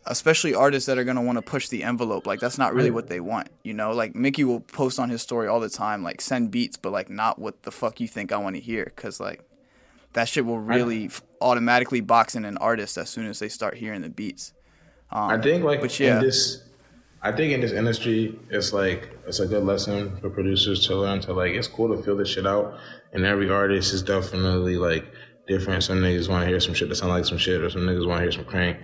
especially 0.06 0.54
artists 0.54 0.88
that 0.88 0.97
are 0.97 1.04
gonna 1.04 1.22
want 1.22 1.38
to 1.38 1.41
push 1.41 1.70
the 1.70 1.84
envelope. 1.84 2.28
Like 2.28 2.39
that's 2.39 2.58
not 2.58 2.74
really 2.74 2.91
what 2.91 3.08
they 3.08 3.20
want, 3.20 3.49
you 3.64 3.74
know. 3.74 3.91
Like 3.91 4.16
Mickey 4.16 4.43
will 4.43 4.60
post 4.60 4.99
on 4.99 5.10
his 5.10 5.22
story 5.22 5.47
all 5.47 5.60
the 5.60 5.70
time, 5.70 6.04
like 6.04 6.22
send 6.22 6.51
beats, 6.51 6.78
but 6.78 6.91
like 6.91 7.10
not 7.10 7.39
what 7.39 7.64
the 7.64 7.72
fuck 7.72 7.99
you 7.99 8.08
think 8.08 8.32
I 8.32 8.38
want 8.38 8.56
to 8.56 8.62
hear, 8.62 8.86
because 8.86 9.20
like 9.20 9.41
that 10.14 10.28
shit 10.28 10.45
will 10.45 10.60
really 10.60 11.06
f- 11.06 11.22
automatically 11.41 12.01
box 12.01 12.36
in 12.36 12.45
an 12.45 12.58
artist 12.58 12.97
as 12.97 13.10
soon 13.10 13.28
as 13.28 13.39
they 13.39 13.49
start 13.49 13.76
hearing 13.76 14.01
the 14.01 14.10
beats. 14.10 14.54
Um, 15.12 15.30
I 15.30 15.41
think 15.41 15.64
like 15.64 15.82
but 15.82 15.99
yeah. 15.99 16.18
in 16.18 16.24
this 16.24 16.64
I 17.22 17.32
think 17.32 17.54
in 17.54 17.62
this 17.62 17.72
industry 17.72 18.38
it's 18.49 18.74
like 18.74 19.10
it's 19.28 19.39
a 19.39 19.45
good 19.45 19.64
lesson 19.64 20.18
for 20.18 20.30
producers 20.30 20.86
to 20.88 20.95
learn 20.95 21.22
to 21.22 21.34
like 21.34 21.54
it's 21.54 21.68
cool 21.68 21.95
to 21.95 22.01
feel 22.01 22.18
this 22.18 22.30
shit 22.30 22.47
out 22.47 22.78
and 23.14 23.26
every 23.26 23.49
artist 23.49 23.93
is 23.93 24.01
definitely 24.01 24.76
like 24.76 25.06
different. 25.47 25.84
Some 25.84 25.99
niggas 25.99 26.30
wanna 26.30 26.47
hear 26.47 26.60
some 26.60 26.74
shit 26.74 26.89
that 26.89 26.95
sound 26.95 27.12
like 27.12 27.26
some 27.26 27.38
shit 27.38 27.62
or 27.62 27.70
some 27.70 27.82
niggas 27.82 28.08
wanna 28.08 28.22
hear 28.22 28.32
some 28.32 28.45
crank. 28.45 28.78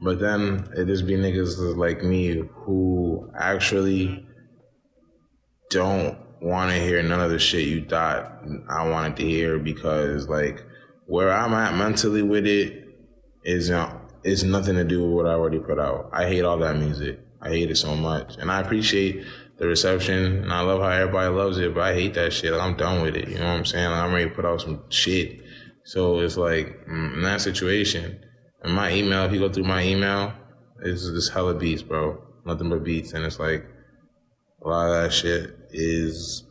But 0.00 0.18
then 0.18 0.68
it 0.76 0.86
just 0.86 1.06
be 1.06 1.14
niggas 1.14 1.76
like 1.76 2.02
me 2.02 2.42
who 2.52 3.30
actually 3.38 4.26
don't 5.70 6.18
want 6.40 6.70
to 6.70 6.78
hear 6.78 7.02
none 7.02 7.20
of 7.20 7.30
the 7.30 7.38
shit 7.38 7.66
you 7.66 7.84
thought 7.84 8.42
I 8.68 8.88
wanted 8.88 9.16
to 9.16 9.24
hear 9.24 9.58
because 9.58 10.28
like 10.28 10.62
where 11.06 11.32
I'm 11.32 11.54
at 11.54 11.74
mentally 11.74 12.22
with 12.22 12.46
it 12.46 12.84
is 13.44 13.70
uh, 13.70 13.98
is 14.24 14.44
nothing 14.44 14.74
to 14.74 14.84
do 14.84 15.02
with 15.04 15.14
what 15.14 15.26
I 15.26 15.34
already 15.34 15.60
put 15.60 15.78
out. 15.78 16.10
I 16.12 16.26
hate 16.26 16.44
all 16.44 16.58
that 16.58 16.76
music. 16.76 17.20
I 17.40 17.50
hate 17.50 17.70
it 17.70 17.76
so 17.76 17.94
much, 17.94 18.36
and 18.36 18.50
I 18.50 18.60
appreciate 18.60 19.24
the 19.58 19.66
reception, 19.66 20.42
and 20.42 20.52
I 20.52 20.60
love 20.62 20.82
how 20.82 20.88
everybody 20.88 21.32
loves 21.32 21.58
it. 21.58 21.74
But 21.74 21.84
I 21.84 21.94
hate 21.94 22.14
that 22.14 22.32
shit. 22.32 22.52
Like, 22.52 22.60
I'm 22.60 22.76
done 22.76 23.02
with 23.02 23.14
it. 23.14 23.28
You 23.28 23.38
know 23.38 23.44
what 23.44 23.58
I'm 23.58 23.64
saying? 23.64 23.88
Like, 23.90 24.02
I'm 24.02 24.12
ready 24.12 24.28
to 24.28 24.34
put 24.34 24.44
out 24.44 24.60
some 24.60 24.82
shit. 24.90 25.40
So 25.84 26.18
it's 26.18 26.36
like 26.36 26.86
mm, 26.88 27.14
in 27.14 27.22
that 27.22 27.40
situation, 27.40 28.20
and 28.66 28.74
my 28.74 28.92
email. 28.92 29.24
If 29.24 29.32
you 29.32 29.38
go 29.38 29.48
through 29.48 29.64
my 29.64 29.82
email, 29.82 30.32
it's 30.82 31.08
just 31.08 31.32
hella 31.32 31.54
beats, 31.54 31.82
bro. 31.82 32.22
Nothing 32.44 32.68
but 32.68 32.84
beats, 32.84 33.12
and 33.12 33.24
it's 33.24 33.40
like 33.40 33.64
a 34.62 34.68
lot 34.68 34.88
of 34.88 35.02
that 35.02 35.12
shit 35.12 35.56
is 35.70 36.44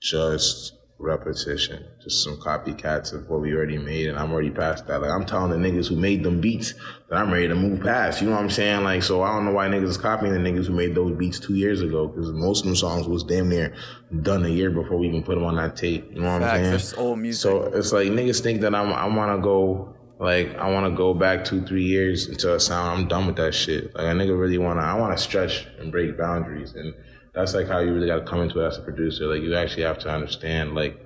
just 0.00 0.74
repetition, 1.00 1.84
just 2.02 2.24
some 2.24 2.36
copycats 2.38 3.12
of 3.12 3.28
what 3.28 3.40
we 3.40 3.52
already 3.54 3.78
made, 3.78 4.08
and 4.08 4.18
I'm 4.18 4.32
already 4.32 4.50
past 4.50 4.86
that. 4.88 5.00
Like 5.00 5.10
I'm 5.10 5.24
telling 5.24 5.50
the 5.50 5.68
niggas 5.68 5.88
who 5.88 5.94
made 5.96 6.24
them 6.24 6.40
beats 6.40 6.74
that 7.08 7.18
I'm 7.18 7.32
ready 7.32 7.46
to 7.46 7.54
move 7.54 7.80
past. 7.80 8.20
You 8.20 8.28
know 8.28 8.34
what 8.34 8.42
I'm 8.42 8.50
saying? 8.50 8.82
Like 8.82 9.04
so, 9.04 9.22
I 9.22 9.32
don't 9.32 9.44
know 9.44 9.52
why 9.52 9.68
niggas 9.68 9.84
is 9.90 9.96
copying 9.96 10.32
the 10.32 10.38
niggas 10.40 10.66
who 10.66 10.72
made 10.72 10.94
those 10.96 11.16
beats 11.16 11.38
two 11.38 11.54
years 11.54 11.82
ago 11.82 12.08
because 12.08 12.32
most 12.32 12.60
of 12.60 12.66
them 12.66 12.76
songs 12.76 13.06
was 13.06 13.22
damn 13.22 13.48
near 13.48 13.74
done 14.22 14.44
a 14.44 14.48
year 14.48 14.70
before 14.70 14.98
we 14.98 15.08
even 15.08 15.22
put 15.22 15.36
them 15.36 15.44
on 15.44 15.56
that 15.56 15.76
tape. 15.76 16.08
You 16.12 16.20
know 16.20 16.32
what 16.32 16.42
Facts, 16.42 16.68
I'm 16.68 16.78
saying? 16.80 17.06
old 17.06 17.18
music. 17.20 17.42
So 17.42 17.62
it's 17.64 17.92
like 17.92 18.08
niggas 18.08 18.40
think 18.42 18.60
that 18.62 18.74
I'm 18.74 18.92
I 18.92 19.06
want 19.06 19.36
to 19.36 19.42
go. 19.42 19.94
Like 20.18 20.56
I 20.56 20.70
want 20.70 20.92
to 20.92 20.96
go 20.96 21.14
back 21.14 21.44
two, 21.44 21.62
three 21.62 21.84
years 21.84 22.28
into 22.28 22.54
a 22.54 22.58
sound. 22.58 23.00
I'm 23.02 23.08
done 23.08 23.26
with 23.26 23.36
that 23.36 23.54
shit. 23.54 23.94
Like 23.94 24.04
a 24.04 24.10
nigga 24.10 24.38
really 24.38 24.58
wanna. 24.58 24.80
I 24.80 24.94
want 24.94 25.16
to 25.16 25.22
stretch 25.22 25.66
and 25.78 25.92
break 25.92 26.18
boundaries, 26.18 26.74
and 26.74 26.92
that's 27.34 27.54
like 27.54 27.68
how 27.68 27.78
you 27.78 27.94
really 27.94 28.08
got 28.08 28.16
to 28.16 28.24
come 28.24 28.40
into 28.40 28.60
it 28.60 28.66
as 28.66 28.78
a 28.78 28.82
producer. 28.82 29.26
Like 29.26 29.42
you 29.42 29.54
actually 29.54 29.84
have 29.84 29.98
to 30.00 30.10
understand 30.10 30.74
like 30.74 30.98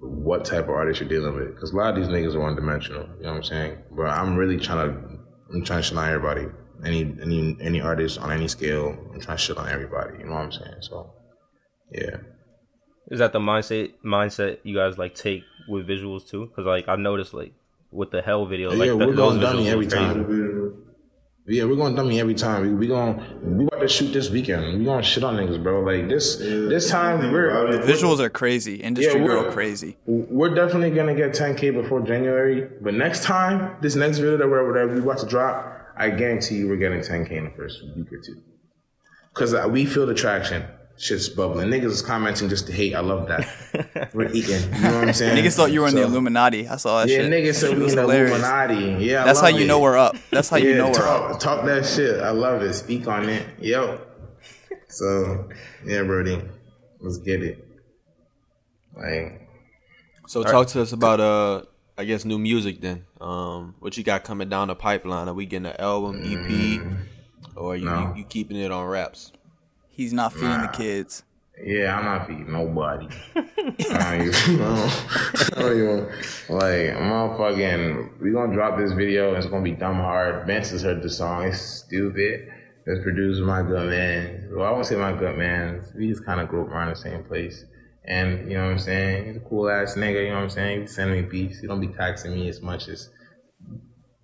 what 0.00 0.44
type 0.44 0.64
of 0.64 0.70
artist 0.70 1.00
you're 1.00 1.08
dealing 1.08 1.34
with, 1.34 1.54
because 1.54 1.72
a 1.72 1.76
lot 1.76 1.90
of 1.90 1.96
these 1.96 2.08
niggas 2.08 2.34
are 2.34 2.40
one 2.40 2.56
dimensional. 2.56 3.08
You 3.18 3.24
know 3.24 3.30
what 3.30 3.36
I'm 3.36 3.42
saying? 3.44 3.78
But 3.92 4.06
I'm 4.06 4.36
really 4.36 4.58
trying 4.58 4.88
to. 4.88 5.18
I'm 5.54 5.64
trying 5.64 5.78
to 5.78 5.82
shit 5.84 5.96
on 5.96 6.08
everybody. 6.08 6.46
Any 6.84 7.02
any 7.22 7.56
any 7.60 7.80
artist 7.80 8.18
on 8.18 8.32
any 8.32 8.48
scale. 8.48 8.88
I'm 9.14 9.20
trying 9.20 9.36
to 9.36 9.42
shit 9.42 9.56
on 9.56 9.68
everybody. 9.68 10.18
You 10.18 10.24
know 10.24 10.32
what 10.32 10.42
I'm 10.42 10.52
saying? 10.52 10.78
So 10.80 11.12
yeah. 11.92 12.16
Is 13.08 13.20
that 13.20 13.32
the 13.32 13.38
mindset 13.38 13.92
mindset 14.04 14.58
you 14.64 14.74
guys 14.74 14.98
like 14.98 15.14
take 15.14 15.44
with 15.68 15.86
visuals 15.86 16.28
too? 16.28 16.46
Because 16.46 16.66
like 16.66 16.88
I've 16.88 16.98
noticed 16.98 17.32
like 17.32 17.54
with 17.96 18.10
the 18.10 18.22
hell 18.22 18.46
video, 18.46 18.70
like 18.70 18.78
yeah, 18.88 18.94
th- 18.94 19.06
we're 19.08 19.14
those 19.14 19.38
going 19.38 19.40
dummy 19.40 19.68
every 19.68 19.86
crazy. 19.86 20.04
time. 20.04 20.82
Yeah, 21.48 21.64
we're 21.64 21.76
going 21.76 21.94
dummy 21.94 22.18
every 22.18 22.34
time. 22.34 22.62
We, 22.62 22.74
we 22.74 22.86
going 22.88 23.56
we 23.58 23.64
about 23.66 23.80
to 23.80 23.88
shoot 23.88 24.12
this 24.12 24.30
weekend. 24.30 24.78
We 24.78 24.84
going 24.84 25.02
to 25.02 25.08
shit 25.08 25.22
on 25.22 25.36
niggas, 25.36 25.62
bro. 25.62 25.80
Like 25.80 26.08
this 26.08 26.36
this 26.36 26.90
time 26.90 27.30
we're 27.32 27.72
the 27.72 27.78
Visuals 27.92 28.18
are 28.20 28.28
crazy. 28.28 28.76
Industry 28.76 29.20
Yeah, 29.20 29.26
girl 29.26 29.52
crazy. 29.52 29.96
we're 30.06 30.54
definitely 30.54 30.90
gonna 30.90 31.14
get 31.14 31.30
10k 31.32 31.72
before 31.72 32.00
January. 32.02 32.68
But 32.80 32.94
next 32.94 33.22
time, 33.22 33.76
this 33.80 33.94
next 33.94 34.18
video 34.18 34.36
that 34.38 34.48
we're 34.48 34.72
that 34.86 34.92
we 34.94 35.00
about 35.00 35.18
to 35.18 35.26
drop, 35.26 35.54
I 35.96 36.10
guarantee 36.10 36.56
you 36.56 36.68
we're 36.68 36.76
getting 36.76 37.00
10k 37.00 37.30
in 37.32 37.44
the 37.44 37.50
first 37.50 37.80
week 37.96 38.12
or 38.12 38.18
two. 38.20 38.42
Cause 39.34 39.54
uh, 39.54 39.68
we 39.70 39.84
feel 39.86 40.06
the 40.06 40.14
traction. 40.14 40.64
Shit's 40.98 41.28
bubbling. 41.28 41.68
Niggas 41.68 41.84
is 41.90 42.02
commenting 42.02 42.48
just 42.48 42.66
to 42.68 42.72
hate. 42.72 42.94
I 42.94 43.00
love 43.00 43.28
that. 43.28 44.10
we're 44.14 44.30
eating. 44.32 44.62
You 44.74 44.80
know 44.80 44.98
what 45.00 45.08
I'm 45.08 45.12
saying? 45.12 45.36
Niggas 45.44 45.54
thought 45.54 45.70
you 45.70 45.82
were 45.82 45.88
in 45.88 45.94
the 45.94 46.02
Illuminati. 46.02 46.66
I 46.68 46.76
saw 46.76 47.00
that 47.00 47.08
Yeah, 47.10 47.18
shit. 47.18 47.30
Yeah, 47.30 47.38
niggas 47.38 47.54
said 47.56 47.72
It 47.72 47.76
we 47.78 47.82
was 47.84 47.92
in 47.92 47.96
the 47.96 48.02
hilarious. 48.02 48.30
Illuminati. 48.30 49.04
Yeah, 49.04 49.22
I 49.22 49.24
That's 49.26 49.40
how 49.40 49.50
love 49.50 49.60
you 49.60 49.66
know 49.66 49.78
we're 49.80 49.98
up. 49.98 50.16
That's 50.30 50.48
how 50.48 50.56
you 50.56 50.74
know 50.74 50.86
we're 50.88 50.94
talk, 50.94 51.30
up. 51.34 51.40
talk 51.40 51.66
that 51.66 51.84
shit. 51.84 52.20
I 52.22 52.30
love 52.30 52.62
it. 52.62 52.72
Speak 52.72 53.06
on 53.08 53.28
it. 53.28 53.46
Yo. 53.60 54.00
So 54.88 55.48
yeah, 55.84 56.02
Brody, 56.02 56.40
let's 57.00 57.18
get 57.18 57.42
it. 57.42 57.62
Like, 58.96 59.48
So 60.28 60.42
talk 60.44 60.68
to 60.68 60.80
us 60.80 60.92
about 60.92 61.20
uh 61.20 61.62
I 61.98 62.04
guess 62.04 62.24
new 62.24 62.38
music 62.38 62.80
then. 62.80 63.04
Um 63.20 63.74
what 63.80 63.98
you 63.98 64.02
got 64.04 64.24
coming 64.24 64.48
down 64.48 64.68
the 64.68 64.74
pipeline? 64.74 65.28
Are 65.28 65.34
we 65.34 65.44
getting 65.44 65.66
an 65.66 65.76
album, 65.78 66.22
EP, 66.24 66.80
or 67.54 67.76
you, 67.76 67.84
No. 67.84 68.12
you, 68.14 68.20
you 68.20 68.24
keeping 68.24 68.56
it 68.56 68.70
on 68.70 68.86
raps? 68.86 69.32
He's 69.96 70.12
not 70.12 70.34
feeding 70.34 70.60
the 70.60 70.68
kids. 70.68 71.22
Yeah, 71.64 71.96
I'm 71.96 72.04
not 72.04 72.26
feeding 72.26 72.52
nobody. 72.52 73.08
I 73.34 74.18
don't 74.18 74.26
even, 74.26 74.62
I 74.62 75.50
don't 75.54 75.78
even, 75.78 76.06
like, 76.50 76.92
motherfucking, 77.00 78.20
we 78.20 78.30
gonna 78.30 78.52
drop 78.52 78.76
this 78.76 78.92
video. 78.92 79.34
It's 79.36 79.46
gonna 79.46 79.64
be 79.64 79.72
dumb 79.72 79.96
hard. 79.96 80.46
Vince 80.46 80.68
has 80.68 80.82
heard 80.82 81.02
the 81.02 81.08
song. 81.08 81.44
It's 81.44 81.58
stupid. 81.58 82.46
It's 82.84 83.02
produced 83.02 83.40
by 83.40 83.62
my 83.62 83.68
good 83.70 83.88
man. 83.88 84.50
Well, 84.52 84.66
I 84.66 84.70
won't 84.70 84.84
say 84.84 84.96
my 84.96 85.14
good 85.14 85.38
man. 85.38 85.82
We 85.96 86.08
just 86.08 86.26
kind 86.26 86.42
of 86.42 86.48
grew 86.48 86.66
up 86.66 86.72
around 86.72 86.90
the 86.90 86.96
same 86.96 87.24
place. 87.24 87.64
And, 88.04 88.50
you 88.50 88.58
know 88.58 88.64
what 88.64 88.72
I'm 88.72 88.78
saying? 88.78 89.24
He's 89.24 89.36
a 89.38 89.40
cool 89.40 89.70
ass 89.70 89.94
nigga, 89.94 90.24
you 90.24 90.28
know 90.28 90.34
what 90.34 90.42
I'm 90.42 90.50
saying? 90.50 90.82
He 90.82 90.86
sending 90.88 91.22
me 91.22 91.26
beats. 91.26 91.60
He 91.60 91.66
don't 91.66 91.80
be 91.80 91.88
taxing 91.88 92.34
me 92.34 92.50
as 92.50 92.60
much 92.60 92.88
as 92.88 93.08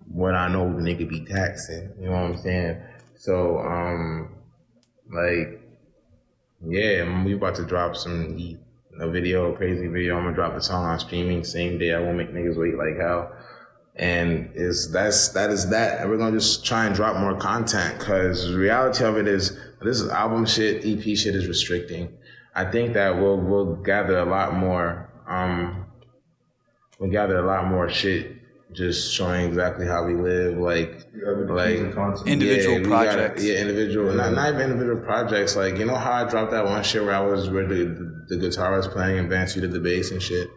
what 0.07 0.35
I 0.35 0.49
know 0.49 0.71
the 0.71 0.83
nigga 0.83 1.09
be 1.09 1.25
taxing. 1.25 1.91
You 1.99 2.11
know 2.11 2.11
what 2.11 2.25
I'm 2.25 2.37
saying? 2.37 2.79
So, 3.15 3.57
um, 3.57 4.35
like, 5.11 5.61
yeah, 6.67 7.23
we 7.23 7.33
about 7.33 7.55
to 7.55 7.65
drop 7.65 7.95
some 7.95 8.37
a 8.99 9.09
video, 9.09 9.51
a 9.51 9.57
crazy 9.57 9.87
video. 9.87 10.17
I'm 10.17 10.23
gonna 10.23 10.35
drop 10.35 10.53
a 10.53 10.61
song 10.61 10.85
on 10.85 10.99
streaming 10.99 11.43
same 11.43 11.77
day. 11.77 11.93
I 11.93 11.99
won't 11.99 12.17
make 12.17 12.31
niggas 12.31 12.57
wait 12.57 12.77
like 12.77 12.97
hell. 12.97 13.31
And 13.95 14.51
is 14.55 14.91
that's 14.91 15.29
that 15.29 15.49
is 15.49 15.69
that. 15.69 16.01
And 16.01 16.09
we're 16.09 16.17
gonna 16.17 16.37
just 16.37 16.65
try 16.65 16.85
and 16.85 16.95
drop 16.95 17.17
more 17.17 17.35
content 17.35 17.99
because 17.99 18.51
reality 18.53 19.03
of 19.03 19.17
it 19.17 19.27
is 19.27 19.57
this 19.81 19.99
is 19.99 20.09
album 20.09 20.45
shit, 20.45 20.85
EP 20.85 21.17
shit 21.17 21.35
is 21.35 21.47
restricting. 21.47 22.17
I 22.55 22.65
think 22.65 22.93
that 22.93 23.15
we'll 23.17 23.37
we'll 23.37 23.75
gather 23.75 24.17
a 24.17 24.25
lot 24.25 24.53
more. 24.53 25.09
Um, 25.27 25.85
we'll 26.99 27.11
gather 27.11 27.37
a 27.37 27.45
lot 27.45 27.67
more 27.67 27.89
shit. 27.89 28.37
Just 28.73 29.13
showing 29.13 29.45
exactly 29.47 29.85
how 29.85 30.03
we 30.03 30.15
live, 30.15 30.57
like, 30.57 31.05
like 31.49 31.75
Individual 32.25 32.73
yeah, 32.75 32.79
we 32.79 32.83
gotta- 32.85 32.87
projects. 32.87 33.43
yeah, 33.43 33.55
individual, 33.59 34.13
not, 34.13 34.33
not 34.33 34.49
even 34.53 34.71
individual 34.71 34.97
projects. 35.01 35.55
Like 35.55 35.77
you 35.77 35.85
know 35.85 35.95
how 35.95 36.25
I 36.25 36.29
dropped 36.29 36.51
that 36.51 36.65
one 36.65 36.83
shit 36.83 37.03
where 37.03 37.13
I 37.15 37.19
was 37.21 37.49
where 37.49 37.67
the 37.67 37.85
the, 37.85 38.25
the 38.29 38.37
guitar 38.37 38.75
was 38.75 38.87
playing 38.87 39.19
and 39.19 39.29
Vance 39.29 39.55
you 39.55 39.61
did 39.61 39.71
the 39.71 39.79
bass 39.79 40.11
and 40.11 40.21
shit. 40.21 40.49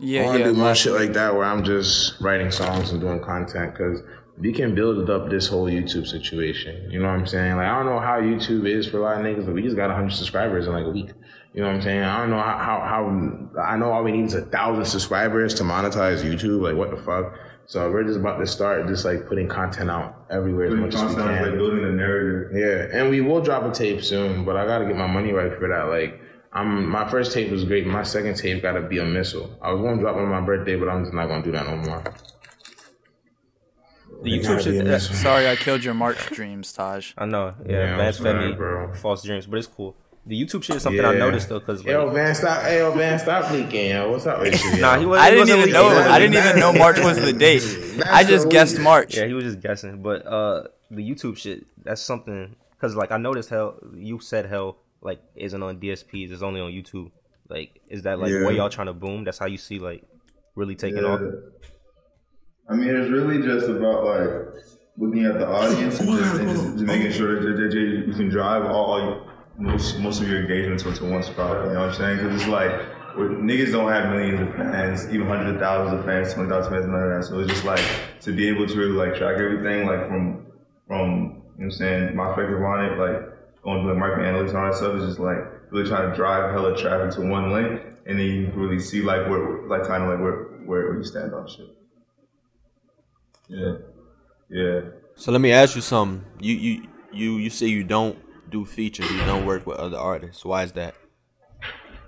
Yeah, 0.00 0.20
I 0.20 0.22
Yeah, 0.22 0.26
want 0.26 0.38
to 0.38 0.44
yeah. 0.44 0.50
do 0.50 0.54
more 0.54 0.66
last- 0.68 0.78
shit 0.80 0.92
like 0.92 1.12
that 1.12 1.34
where 1.34 1.44
I'm 1.44 1.62
just 1.62 2.20
writing 2.20 2.50
songs 2.50 2.90
and 2.90 3.00
doing 3.00 3.20
content 3.20 3.74
because 3.74 4.02
we 4.38 4.52
can 4.52 4.74
build 4.74 5.08
up 5.10 5.30
this 5.30 5.46
whole 5.46 5.66
YouTube 5.66 6.06
situation. 6.06 6.90
You 6.90 6.98
know 7.00 7.06
what 7.06 7.14
I'm 7.18 7.26
saying? 7.26 7.56
Like 7.56 7.66
I 7.68 7.76
don't 7.76 7.86
know 7.86 8.00
how 8.00 8.20
YouTube 8.20 8.66
is 8.66 8.86
for 8.88 8.98
a 8.98 9.02
lot 9.02 9.20
of 9.20 9.24
niggas, 9.26 9.44
but 9.46 9.54
we 9.54 9.62
just 9.62 9.76
got 9.76 9.88
100 9.88 10.10
subscribers 10.12 10.66
in 10.66 10.72
like 10.72 10.86
a 10.86 10.90
week. 10.90 11.10
You 11.54 11.60
know 11.60 11.66
what 11.68 11.76
I'm 11.76 11.82
saying? 11.82 12.02
I 12.02 12.18
don't 12.18 12.30
know 12.30 12.40
how, 12.40 12.56
how, 12.58 12.80
how 12.80 13.62
I 13.62 13.76
know 13.76 13.92
all 13.92 14.02
we 14.02 14.10
need 14.12 14.24
is 14.24 14.34
a 14.34 14.40
thousand 14.40 14.86
subscribers 14.86 15.52
to 15.54 15.64
monetize 15.64 16.22
YouTube. 16.24 16.62
Like 16.62 16.76
what 16.76 16.90
the 16.90 16.96
fuck? 16.96 17.34
So 17.66 17.90
we're 17.90 18.04
just 18.04 18.18
about 18.18 18.38
to 18.38 18.46
start 18.46 18.86
just 18.88 19.04
like 19.04 19.26
putting 19.26 19.48
content 19.48 19.90
out 19.90 20.26
everywhere 20.30 20.66
as 20.66 20.74
much 20.74 20.94
as 20.94 21.00
we 21.02 21.08
Content, 21.14 21.26
like 21.26 21.44
can. 21.50 21.56
building 21.58 21.84
a 21.84 21.90
narrative. 21.92 22.50
Yeah, 22.54 22.98
and 23.00 23.08
we 23.10 23.20
will 23.20 23.40
drop 23.40 23.62
a 23.64 23.70
tape 23.72 24.02
soon, 24.02 24.44
but 24.44 24.56
I 24.56 24.66
gotta 24.66 24.84
get 24.84 24.96
my 24.96 25.06
money 25.06 25.32
right 25.32 25.52
for 25.54 25.68
that. 25.68 25.84
Like, 25.88 26.20
I'm 26.52 26.86
my 26.88 27.08
first 27.08 27.32
tape 27.32 27.50
was 27.50 27.64
great. 27.64 27.86
My 27.86 28.02
second 28.02 28.36
tape 28.36 28.60
gotta 28.62 28.82
be 28.82 28.98
a 28.98 29.04
missile. 29.04 29.56
I 29.62 29.72
was 29.72 29.80
gonna 29.80 30.00
drop 30.00 30.16
on 30.16 30.28
my 30.28 30.40
birthday, 30.42 30.76
but 30.76 30.88
I'm 30.88 31.02
just 31.04 31.14
not 31.14 31.28
gonna 31.28 31.42
do 31.42 31.52
that 31.52 31.66
no 31.66 31.76
more. 31.76 32.04
The 34.22 34.34
It 34.34 34.42
YouTube 34.42 34.42
gotta 34.42 34.54
be 34.56 34.60
a 34.60 34.80
shit. 34.80 34.86
Eh, 34.86 34.90
missile. 34.90 35.14
Sorry, 35.16 35.48
I 35.48 35.56
killed 35.56 35.82
your 35.84 35.94
March 35.94 36.26
dreams, 36.26 36.72
Taj. 36.72 37.12
I 37.16 37.24
know. 37.26 37.54
Yeah, 37.66 37.72
Yeah, 37.72 37.92
I'm 37.92 37.98
Vance 37.98 38.16
fed 38.18 38.24
sorry, 38.36 38.48
me 38.50 38.54
bro. 38.54 38.92
false 38.94 39.22
dreams, 39.22 39.46
but 39.46 39.58
it's 39.58 39.66
cool. 39.66 39.96
The 40.24 40.40
YouTube 40.40 40.62
shit 40.62 40.76
is 40.76 40.82
something 40.82 41.04
I 41.04 41.14
noticed 41.14 41.48
though, 41.48 41.58
cause 41.58 41.80
like, 41.80 41.88
Yo, 41.90 42.12
man, 42.12 42.32
stop. 42.34 42.62
Hey, 42.62 42.78
yo, 42.78 42.94
man, 42.94 43.18
stop 43.18 43.50
leaking, 43.50 43.90
yo. 43.90 44.10
What's 44.10 44.24
up 44.26 44.40
with 44.40 44.54
you? 44.64 44.80
nah, 44.80 44.96
he 44.98 45.04
wasn't. 45.04 45.24
I 45.26 45.30
didn't 45.30 45.40
wasn't 45.40 45.58
even 45.58 45.58
leaking. 45.58 45.72
know. 45.72 45.88
He 45.88 45.94
wasn't 45.96 46.12
I 46.14 46.18
didn't 46.20 46.36
even 46.36 46.60
know 46.60 46.72
March 46.72 46.98
was 47.00 47.16
the 47.20 47.32
date. 47.32 48.02
I 48.06 48.22
just 48.22 48.48
guessed 48.48 48.74
leak. 48.74 48.84
March. 48.84 49.16
Yeah, 49.16 49.26
he 49.26 49.32
was 49.34 49.44
just 49.44 49.60
guessing. 49.60 50.00
But 50.00 50.24
uh, 50.24 50.64
the 50.92 51.02
YouTube 51.08 51.36
shit, 51.38 51.66
that's 51.84 52.00
something. 52.00 52.54
Cause 52.80 52.94
like 52.94 53.10
I 53.10 53.16
noticed 53.16 53.48
hell, 53.50 53.78
you 53.94 54.20
said 54.20 54.46
hell 54.46 54.78
like 55.00 55.20
isn't 55.34 55.60
on 55.60 55.80
DSPs, 55.80 56.30
it's 56.30 56.42
only 56.42 56.60
on 56.60 56.70
YouTube. 56.70 57.10
Like, 57.48 57.80
is 57.88 58.02
that 58.02 58.20
like 58.20 58.30
Yeah. 58.30 58.42
where 58.44 58.52
y'all 58.52 58.68
trying 58.70 58.86
to 58.86 58.92
boom? 58.92 59.24
That's 59.24 59.38
how 59.38 59.46
you 59.46 59.58
see 59.58 59.80
like 59.80 60.04
really 60.54 60.76
taking 60.76 61.02
Yeah. 61.02 61.08
off. 61.14 61.20
I 62.70 62.74
mean, 62.76 62.88
it's 62.94 63.10
really 63.10 63.42
just 63.42 63.68
about 63.68 64.04
like 64.04 64.30
looking 64.96 65.24
at 65.24 65.34
the 65.38 65.48
audience 65.48 65.98
and 65.98 66.08
just, 66.10 66.34
and 66.40 66.48
just, 66.48 66.62
just 66.74 66.84
making 66.84 67.10
sure 67.10 67.40
that, 67.42 67.60
that 67.60 67.72
you, 67.76 68.04
you 68.06 68.12
can 68.14 68.28
drive 68.28 68.64
all, 68.66 68.84
all 68.84 69.00
your- 69.00 69.31
most 69.58 69.98
most 70.00 70.20
of 70.20 70.28
your 70.28 70.40
engagements 70.40 70.82
to 70.82 71.04
one 71.04 71.22
spot. 71.22 71.66
You 71.66 71.74
know 71.74 71.80
what 71.80 71.88
I'm 71.90 71.94
saying? 71.94 72.16
Because 72.18 72.40
it's 72.42 72.48
like 72.50 72.70
we're- 73.16 73.34
niggas 73.36 73.72
don't 73.72 73.90
have 73.92 74.10
millions 74.10 74.40
of 74.40 74.54
fans, 74.56 75.06
even 75.12 75.26
hundreds 75.26 75.54
of 75.54 75.60
thousands 75.60 75.98
of 76.00 76.04
fans, 76.06 76.32
twenty 76.34 76.48
thousand 76.48 76.72
fans, 76.72 76.86
none 76.86 77.02
of 77.02 77.10
that. 77.20 77.24
So 77.28 77.38
it's 77.40 77.50
just 77.50 77.64
like 77.64 77.84
to 78.20 78.32
be 78.32 78.48
able 78.48 78.66
to 78.66 78.74
really 78.76 78.92
like 78.92 79.14
track 79.14 79.38
everything, 79.38 79.86
like 79.86 80.08
from 80.08 80.46
from 80.86 81.08
you 81.10 81.18
know 81.18 81.42
what 81.56 81.64
I'm 81.64 81.70
saying, 81.70 82.16
my 82.16 82.26
perspective 82.32 82.62
on 82.62 82.84
it, 82.84 82.98
like 82.98 83.62
going 83.62 83.82
to 83.82 83.88
like 83.88 83.98
market 83.98 84.22
analytics 84.24 84.48
and 84.48 84.58
all 84.58 84.66
that 84.70 84.76
stuff 84.76 84.96
is 84.96 85.04
just 85.06 85.20
like 85.20 85.38
really 85.70 85.88
trying 85.88 86.10
to 86.10 86.16
drive 86.16 86.52
hella 86.52 86.76
traffic 86.76 87.14
to 87.16 87.20
one 87.20 87.52
link, 87.52 87.80
and 88.06 88.18
then 88.18 88.26
you 88.26 88.46
can 88.48 88.58
really 88.58 88.80
see 88.80 89.02
like 89.02 89.28
where 89.28 89.66
like 89.68 89.86
kind 89.86 90.02
of 90.02 90.08
like 90.10 90.18
where 90.20 90.36
where, 90.64 90.88
where 90.88 90.96
you 90.96 91.04
stand 91.04 91.34
on 91.34 91.46
shit. 91.46 91.66
Yeah. 93.48 93.74
Yeah. 94.48 94.80
So 95.14 95.32
let 95.32 95.40
me 95.40 95.52
ask 95.52 95.76
you 95.76 95.82
something. 95.82 96.24
You 96.40 96.54
you 96.54 96.88
you 97.12 97.36
you 97.36 97.50
say 97.50 97.66
you 97.66 97.84
don't 97.84 98.18
do 98.52 98.64
features. 98.64 99.10
You 99.10 99.24
don't 99.24 99.46
work 99.46 99.66
with 99.66 99.78
other 99.78 99.98
artists. 99.98 100.44
Why 100.44 100.62
is 100.62 100.72
that? 100.72 100.94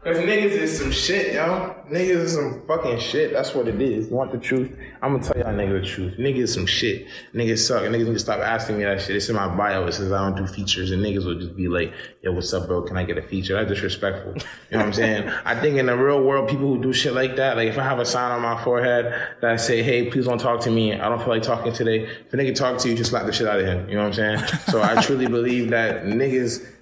Cause 0.04 0.18
niggas 0.18 0.50
is 0.50 0.78
some 0.78 0.92
shit, 0.92 1.32
yo. 1.32 1.74
Niggas 1.88 2.24
is 2.24 2.34
some 2.34 2.60
fucking 2.66 2.98
shit. 2.98 3.32
That's 3.32 3.54
what 3.54 3.68
it 3.68 3.80
is. 3.80 4.10
You 4.10 4.14
want 4.14 4.32
the 4.32 4.38
truth? 4.38 4.70
I'm 5.00 5.12
gonna 5.12 5.24
tell 5.24 5.38
y'all 5.38 5.54
niggas 5.54 5.80
the 5.80 5.88
truth. 5.88 6.18
Niggas 6.18 6.42
is 6.42 6.52
some 6.52 6.66
shit. 6.66 7.06
Niggas 7.32 7.66
suck. 7.66 7.84
Niggas 7.84 8.06
need 8.08 8.12
to 8.12 8.18
stop 8.18 8.40
asking 8.40 8.76
me 8.76 8.84
that 8.84 9.00
shit. 9.00 9.16
It's 9.16 9.30
in 9.30 9.34
my 9.34 9.48
bio. 9.48 9.86
It 9.86 9.92
says 9.92 10.12
I 10.12 10.18
don't 10.28 10.36
do 10.36 10.46
features, 10.46 10.90
and 10.90 11.02
niggas 11.02 11.24
will 11.24 11.40
just 11.40 11.56
be 11.56 11.68
like, 11.68 11.94
"Yo, 12.20 12.32
what's 12.32 12.52
up, 12.52 12.66
bro? 12.66 12.82
Can 12.82 12.98
I 12.98 13.04
get 13.04 13.16
a 13.16 13.22
feature?" 13.22 13.54
That's 13.54 13.70
disrespectful. 13.70 14.34
You 14.34 14.76
know 14.76 14.78
what 14.80 14.86
I'm 14.88 14.92
saying? 14.92 15.28
I 15.46 15.58
think 15.58 15.78
in 15.78 15.86
the 15.86 15.96
real 15.96 16.22
world, 16.22 16.50
people 16.50 16.66
who 16.66 16.82
do 16.82 16.92
shit 16.92 17.14
like 17.14 17.36
that, 17.36 17.56
like 17.56 17.68
if 17.68 17.78
I 17.78 17.82
have 17.84 17.98
a 17.98 18.04
sign 18.04 18.30
on 18.30 18.42
my 18.42 18.62
forehead 18.62 19.06
that 19.40 19.50
I 19.52 19.56
say, 19.56 19.82
"Hey, 19.82 20.10
please 20.10 20.26
don't 20.26 20.36
talk 20.36 20.60
to 20.60 20.70
me. 20.70 20.92
I 20.92 21.08
don't 21.08 21.18
feel 21.18 21.28
like 21.28 21.42
talking 21.42 21.72
today." 21.72 22.04
If 22.26 22.34
a 22.34 22.36
nigga 22.36 22.54
talk 22.54 22.76
to 22.80 22.90
you, 22.90 22.94
just 22.94 23.08
slap 23.08 23.24
the 23.24 23.32
shit 23.32 23.48
out 23.48 23.58
of 23.58 23.64
him. 23.64 23.88
You 23.88 23.94
know 23.94 24.02
what 24.02 24.18
I'm 24.18 24.38
saying? 24.38 24.58
so 24.68 24.82
I 24.82 25.00
truly 25.00 25.28
believe 25.28 25.70
that 25.70 26.04
niggas 26.04 26.73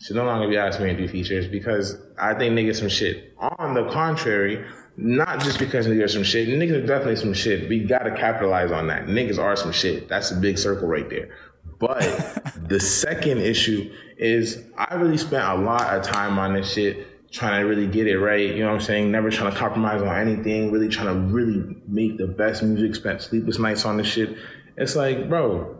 should 0.00 0.16
no 0.16 0.24
longer 0.24 0.48
be 0.48 0.56
asking 0.56 0.86
me 0.86 0.92
to 0.94 0.98
do 0.98 1.08
features 1.08 1.48
because 1.48 1.96
I 2.20 2.34
think 2.34 2.54
niggas 2.54 2.76
some 2.76 2.88
shit. 2.88 3.34
On 3.38 3.74
the 3.74 3.88
contrary, 3.90 4.64
not 4.96 5.40
just 5.40 5.58
because 5.58 5.86
niggas 5.86 6.04
are 6.04 6.08
some 6.08 6.22
shit. 6.22 6.48
Niggas 6.48 6.82
are 6.82 6.86
definitely 6.86 7.16
some 7.16 7.34
shit. 7.34 7.68
We 7.68 7.80
gotta 7.80 8.10
capitalize 8.10 8.70
on 8.72 8.86
that. 8.88 9.06
Niggas 9.06 9.38
are 9.38 9.56
some 9.56 9.72
shit. 9.72 10.08
That's 10.08 10.30
a 10.30 10.36
big 10.36 10.58
circle 10.58 10.88
right 10.88 11.08
there. 11.08 11.30
But 11.78 12.00
the 12.68 12.80
second 12.80 13.38
issue 13.38 13.92
is 14.16 14.62
I 14.76 14.94
really 14.94 15.18
spent 15.18 15.44
a 15.44 15.54
lot 15.54 15.96
of 15.96 16.02
time 16.02 16.38
on 16.38 16.54
this 16.54 16.72
shit 16.72 17.30
trying 17.30 17.60
to 17.60 17.68
really 17.68 17.86
get 17.86 18.06
it 18.06 18.18
right. 18.18 18.50
You 18.50 18.60
know 18.60 18.68
what 18.68 18.76
I'm 18.76 18.80
saying? 18.80 19.10
Never 19.10 19.30
trying 19.30 19.52
to 19.52 19.58
compromise 19.58 20.02
on 20.02 20.16
anything. 20.16 20.72
Really 20.72 20.88
trying 20.88 21.14
to 21.14 21.32
really 21.32 21.76
make 21.86 22.18
the 22.18 22.26
best 22.26 22.62
music. 22.62 22.94
Spent 22.94 23.20
sleepless 23.20 23.58
nights 23.58 23.84
on 23.84 23.98
this 23.98 24.06
shit. 24.06 24.36
It's 24.76 24.96
like, 24.96 25.28
bro, 25.28 25.77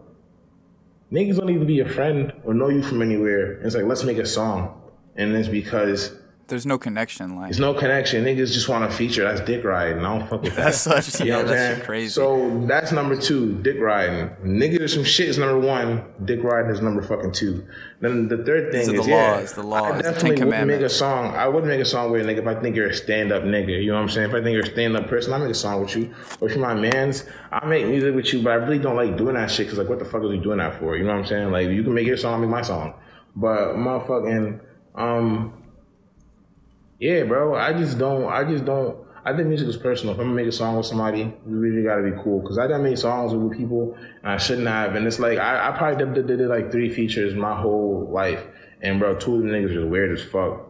niggas 1.12 1.36
don't 1.38 1.50
even 1.50 1.66
be 1.66 1.74
your 1.74 1.88
friend 1.88 2.32
or 2.44 2.54
know 2.54 2.68
you 2.68 2.82
from 2.82 3.02
anywhere. 3.02 3.60
It's 3.62 3.74
like, 3.74 3.84
let's 3.84 4.04
make 4.04 4.18
a 4.18 4.26
song. 4.26 4.80
And 5.16 5.34
it's 5.34 5.48
because 5.48 6.12
There's 6.48 6.64
no 6.64 6.78
connection 6.78 7.36
Like 7.36 7.48
there's 7.48 7.60
no 7.60 7.74
connection. 7.74 8.24
Niggas 8.24 8.54
just 8.54 8.70
want 8.70 8.82
a 8.82 8.90
feature. 8.90 9.22
That's 9.22 9.42
dick 9.42 9.64
riding. 9.64 9.98
I 9.98 10.18
don't 10.18 10.28
fuck 10.28 10.42
with 10.42 10.56
that. 10.56 10.64
That's 10.64 10.78
such 10.78 11.20
You 11.20 11.26
yeah, 11.26 11.42
that's 11.42 11.84
crazy. 11.84 12.10
So 12.10 12.64
that's 12.66 12.90
number 12.90 13.20
two, 13.20 13.60
dick 13.62 13.78
riding. 13.78 14.30
Niggas 14.42 14.80
are 14.80 14.88
some 14.88 15.04
shit 15.04 15.28
is 15.28 15.36
number 15.36 15.58
one. 15.58 16.04
Dick 16.24 16.42
riding 16.42 16.70
is 16.70 16.80
number 16.80 17.02
fucking 17.02 17.32
two. 17.32 17.66
Then 18.00 18.28
the 18.28 18.38
third 18.38 18.72
thing 18.72 18.80
is 18.80 18.86
the 18.88 19.10
yeah, 19.10 19.32
laws, 19.32 19.52
the 19.52 19.62
laws, 19.62 19.92
I 19.92 20.02
definitely 20.02 20.44
wouldn't 20.44 20.66
make 20.66 20.80
a 20.80 20.88
song. 20.88 21.34
I 21.34 21.48
wouldn't 21.48 21.66
make 21.66 21.80
a 21.80 21.84
song 21.84 22.10
with 22.12 22.22
a 22.22 22.24
nigga 22.24 22.38
if 22.38 22.46
I 22.46 22.54
think 22.60 22.76
you're 22.76 22.88
a 22.88 22.94
stand 22.94 23.30
up 23.30 23.42
nigga. 23.42 23.82
You 23.82 23.88
know 23.88 23.96
what 23.96 24.02
I'm 24.02 24.08
saying? 24.08 24.30
If 24.30 24.34
I 24.34 24.42
think 24.42 24.54
you're 24.54 24.64
a 24.64 24.70
stand 24.70 24.96
up 24.96 25.06
person, 25.06 25.34
I 25.34 25.38
make 25.38 25.50
a 25.50 25.54
song 25.54 25.82
with 25.82 25.94
you. 25.96 26.14
Or 26.40 26.48
if 26.48 26.56
you're 26.56 26.66
my 26.66 26.74
man's, 26.74 27.26
I 27.52 27.66
make 27.66 27.86
music 27.86 28.14
with 28.14 28.32
you. 28.32 28.42
But 28.42 28.50
I 28.50 28.54
really 28.54 28.78
don't 28.78 28.96
like 28.96 29.18
doing 29.18 29.34
that 29.34 29.50
shit 29.50 29.66
because 29.66 29.78
like, 29.78 29.88
what 29.88 29.98
the 29.98 30.06
fuck 30.06 30.22
are 30.22 30.28
we 30.28 30.38
doing 30.38 30.58
that 30.58 30.78
for? 30.78 30.96
You 30.96 31.04
know 31.04 31.10
what 31.10 31.18
I'm 31.18 31.26
saying? 31.26 31.50
Like, 31.50 31.68
you 31.68 31.82
can 31.82 31.92
make 31.92 32.06
your 32.06 32.16
song, 32.16 32.34
I 32.34 32.38
make 32.38 32.50
my 32.50 32.62
song. 32.62 32.94
But 33.36 33.74
motherfucking, 33.74 34.60
um, 34.94 35.57
yeah, 36.98 37.24
bro. 37.24 37.54
I 37.54 37.72
just 37.72 37.98
don't. 37.98 38.24
I 38.24 38.44
just 38.44 38.64
don't. 38.64 38.96
I 39.24 39.36
think 39.36 39.48
music 39.48 39.68
is 39.68 39.76
personal. 39.76 40.14
If 40.14 40.20
I'm 40.20 40.26
gonna 40.26 40.36
make 40.36 40.46
a 40.46 40.52
song 40.52 40.76
with 40.76 40.86
somebody, 40.86 41.24
we 41.44 41.52
really 41.52 41.82
gotta 41.82 42.02
be 42.02 42.12
cool. 42.22 42.40
Cause 42.42 42.58
I 42.58 42.66
done 42.66 42.82
made 42.82 42.98
songs 42.98 43.34
with 43.34 43.56
people 43.56 43.94
and 44.22 44.32
I 44.32 44.38
shouldn't 44.38 44.66
have. 44.66 44.94
And 44.94 45.06
it's 45.06 45.18
like 45.18 45.38
I, 45.38 45.68
I 45.68 45.76
probably 45.76 46.02
did, 46.02 46.26
did, 46.26 46.38
did 46.38 46.48
like 46.48 46.72
three 46.72 46.92
features 46.92 47.34
my 47.34 47.54
whole 47.54 48.08
life. 48.10 48.46
And 48.80 48.98
bro, 48.98 49.16
two 49.16 49.36
of 49.36 49.42
the 49.42 49.48
niggas 49.48 49.76
are 49.76 49.86
weird 49.86 50.18
as 50.18 50.24
fuck. 50.24 50.66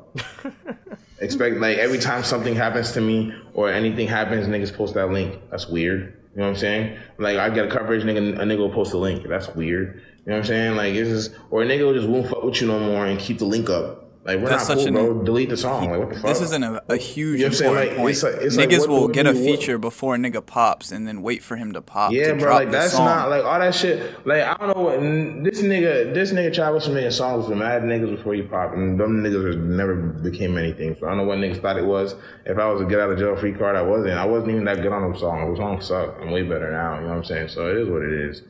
Expect 1.20 1.58
like 1.58 1.78
every 1.78 1.98
time 1.98 2.24
something 2.24 2.54
happens 2.54 2.92
to 2.92 3.00
me 3.00 3.32
or 3.54 3.70
anything 3.70 4.08
happens, 4.08 4.46
niggas 4.46 4.74
post 4.74 4.94
that 4.94 5.10
link. 5.10 5.40
That's 5.50 5.68
weird. 5.68 6.00
You 6.32 6.40
know 6.40 6.44
what 6.44 6.50
I'm 6.50 6.56
saying? 6.56 6.98
Like 7.18 7.38
I 7.38 7.50
get 7.50 7.66
a 7.66 7.70
coverage, 7.70 8.02
nigga, 8.02 8.40
a 8.40 8.44
nigga 8.44 8.58
will 8.58 8.72
post 8.72 8.92
a 8.92 8.98
link. 8.98 9.26
That's 9.28 9.48
weird. 9.54 10.02
You 10.24 10.32
know 10.32 10.32
what 10.32 10.38
I'm 10.38 10.44
saying? 10.44 10.76
Like 10.76 10.94
it's 10.94 11.10
just 11.10 11.40
or 11.50 11.62
a 11.62 11.66
nigga 11.66 11.86
will 11.86 11.94
just 11.94 12.08
won't 12.08 12.28
fuck 12.28 12.42
with 12.42 12.60
you 12.60 12.66
no 12.66 12.80
more 12.80 13.06
and 13.06 13.20
keep 13.20 13.38
the 13.38 13.44
link 13.44 13.70
up. 13.70 14.07
Like 14.24 14.40
we're 14.40 14.48
That's 14.48 14.68
not 14.68 14.76
such 14.78 14.86
cool, 14.88 14.98
an- 14.98 15.14
bro. 15.14 15.22
Delete 15.24 15.48
the 15.48 15.56
song. 15.56 15.88
Like 15.90 16.00
what 16.00 16.08
the 16.10 16.14
fuck? 16.16 16.24
This 16.26 16.42
isn't 16.42 16.62
a, 16.62 16.82
a 16.88 16.96
huge 16.98 17.38
You 17.40 17.46
know 17.46 17.46
what 17.46 17.48
I'm 17.48 17.54
saying? 17.54 17.70
important 17.70 17.88
Like, 17.90 17.98
point. 17.98 18.10
it's 18.10 18.22
like- 18.22 18.34
it's 18.42 18.56
Niggas 18.58 18.78
what- 18.80 18.88
will 18.88 19.00
what 19.02 19.12
get 19.12 19.26
a 19.26 19.32
feature 19.34 19.78
before 19.78 20.14
a 20.16 20.18
nigga 20.18 20.44
pops 20.44 20.92
and 20.92 21.08
then 21.08 21.22
wait 21.22 21.42
for 21.42 21.56
him 21.56 21.72
to 21.72 21.80
pop. 21.80 22.12
Yeah, 22.12 22.26
to 22.28 22.32
bro. 22.34 22.40
drop 22.40 22.54
Like 22.58 22.66
the 22.66 22.72
that's 22.72 22.92
song. 22.92 23.06
not 23.06 23.30
like 23.30 23.44
all 23.44 23.58
that 23.58 23.74
shit. 23.74 24.26
Like 24.26 24.42
I 24.42 24.54
don't 24.56 24.76
know 24.76 24.82
what 24.82 24.98
n- 24.98 25.42
this 25.44 25.62
nigga. 25.62 26.12
This 26.12 26.32
nigga 26.32 26.52
Travis 26.52 26.86
was 26.86 26.94
making 26.94 27.12
songs 27.12 27.48
with 27.48 27.56
mad 27.56 27.82
niggas 27.84 28.14
before 28.16 28.34
he 28.34 28.42
popped, 28.42 28.74
and 28.74 29.00
them 29.00 29.22
niggas 29.22 29.56
never 29.56 29.94
became 29.94 30.58
anything. 30.58 30.94
So 31.00 31.06
I 31.06 31.10
don't 31.10 31.18
know 31.18 31.24
what 31.24 31.38
niggas 31.38 31.62
thought 31.62 31.78
it 31.78 31.86
was. 31.86 32.14
If 32.44 32.58
I 32.58 32.70
was 32.70 32.82
a 32.82 32.84
get 32.84 33.00
out 33.00 33.10
of 33.10 33.18
jail 33.18 33.34
free 33.36 33.52
card, 33.52 33.76
I 33.76 33.82
wasn't. 33.82 34.12
I 34.18 34.26
wasn't 34.26 34.50
even 34.52 34.64
that 34.64 34.82
good 34.82 34.92
on 34.92 35.02
them 35.02 35.16
songs. 35.18 35.48
Those 35.48 35.58
songs 35.58 35.86
suck. 35.86 36.16
I'm 36.20 36.30
way 36.32 36.42
better 36.42 36.70
now. 36.70 36.96
You 36.96 37.02
know 37.02 37.08
what 37.10 37.16
I'm 37.18 37.24
saying? 37.24 37.48
So 37.48 37.70
it 37.70 37.78
is 37.78 37.88
what 37.88 38.02
it 38.02 38.12
is. 38.12 38.42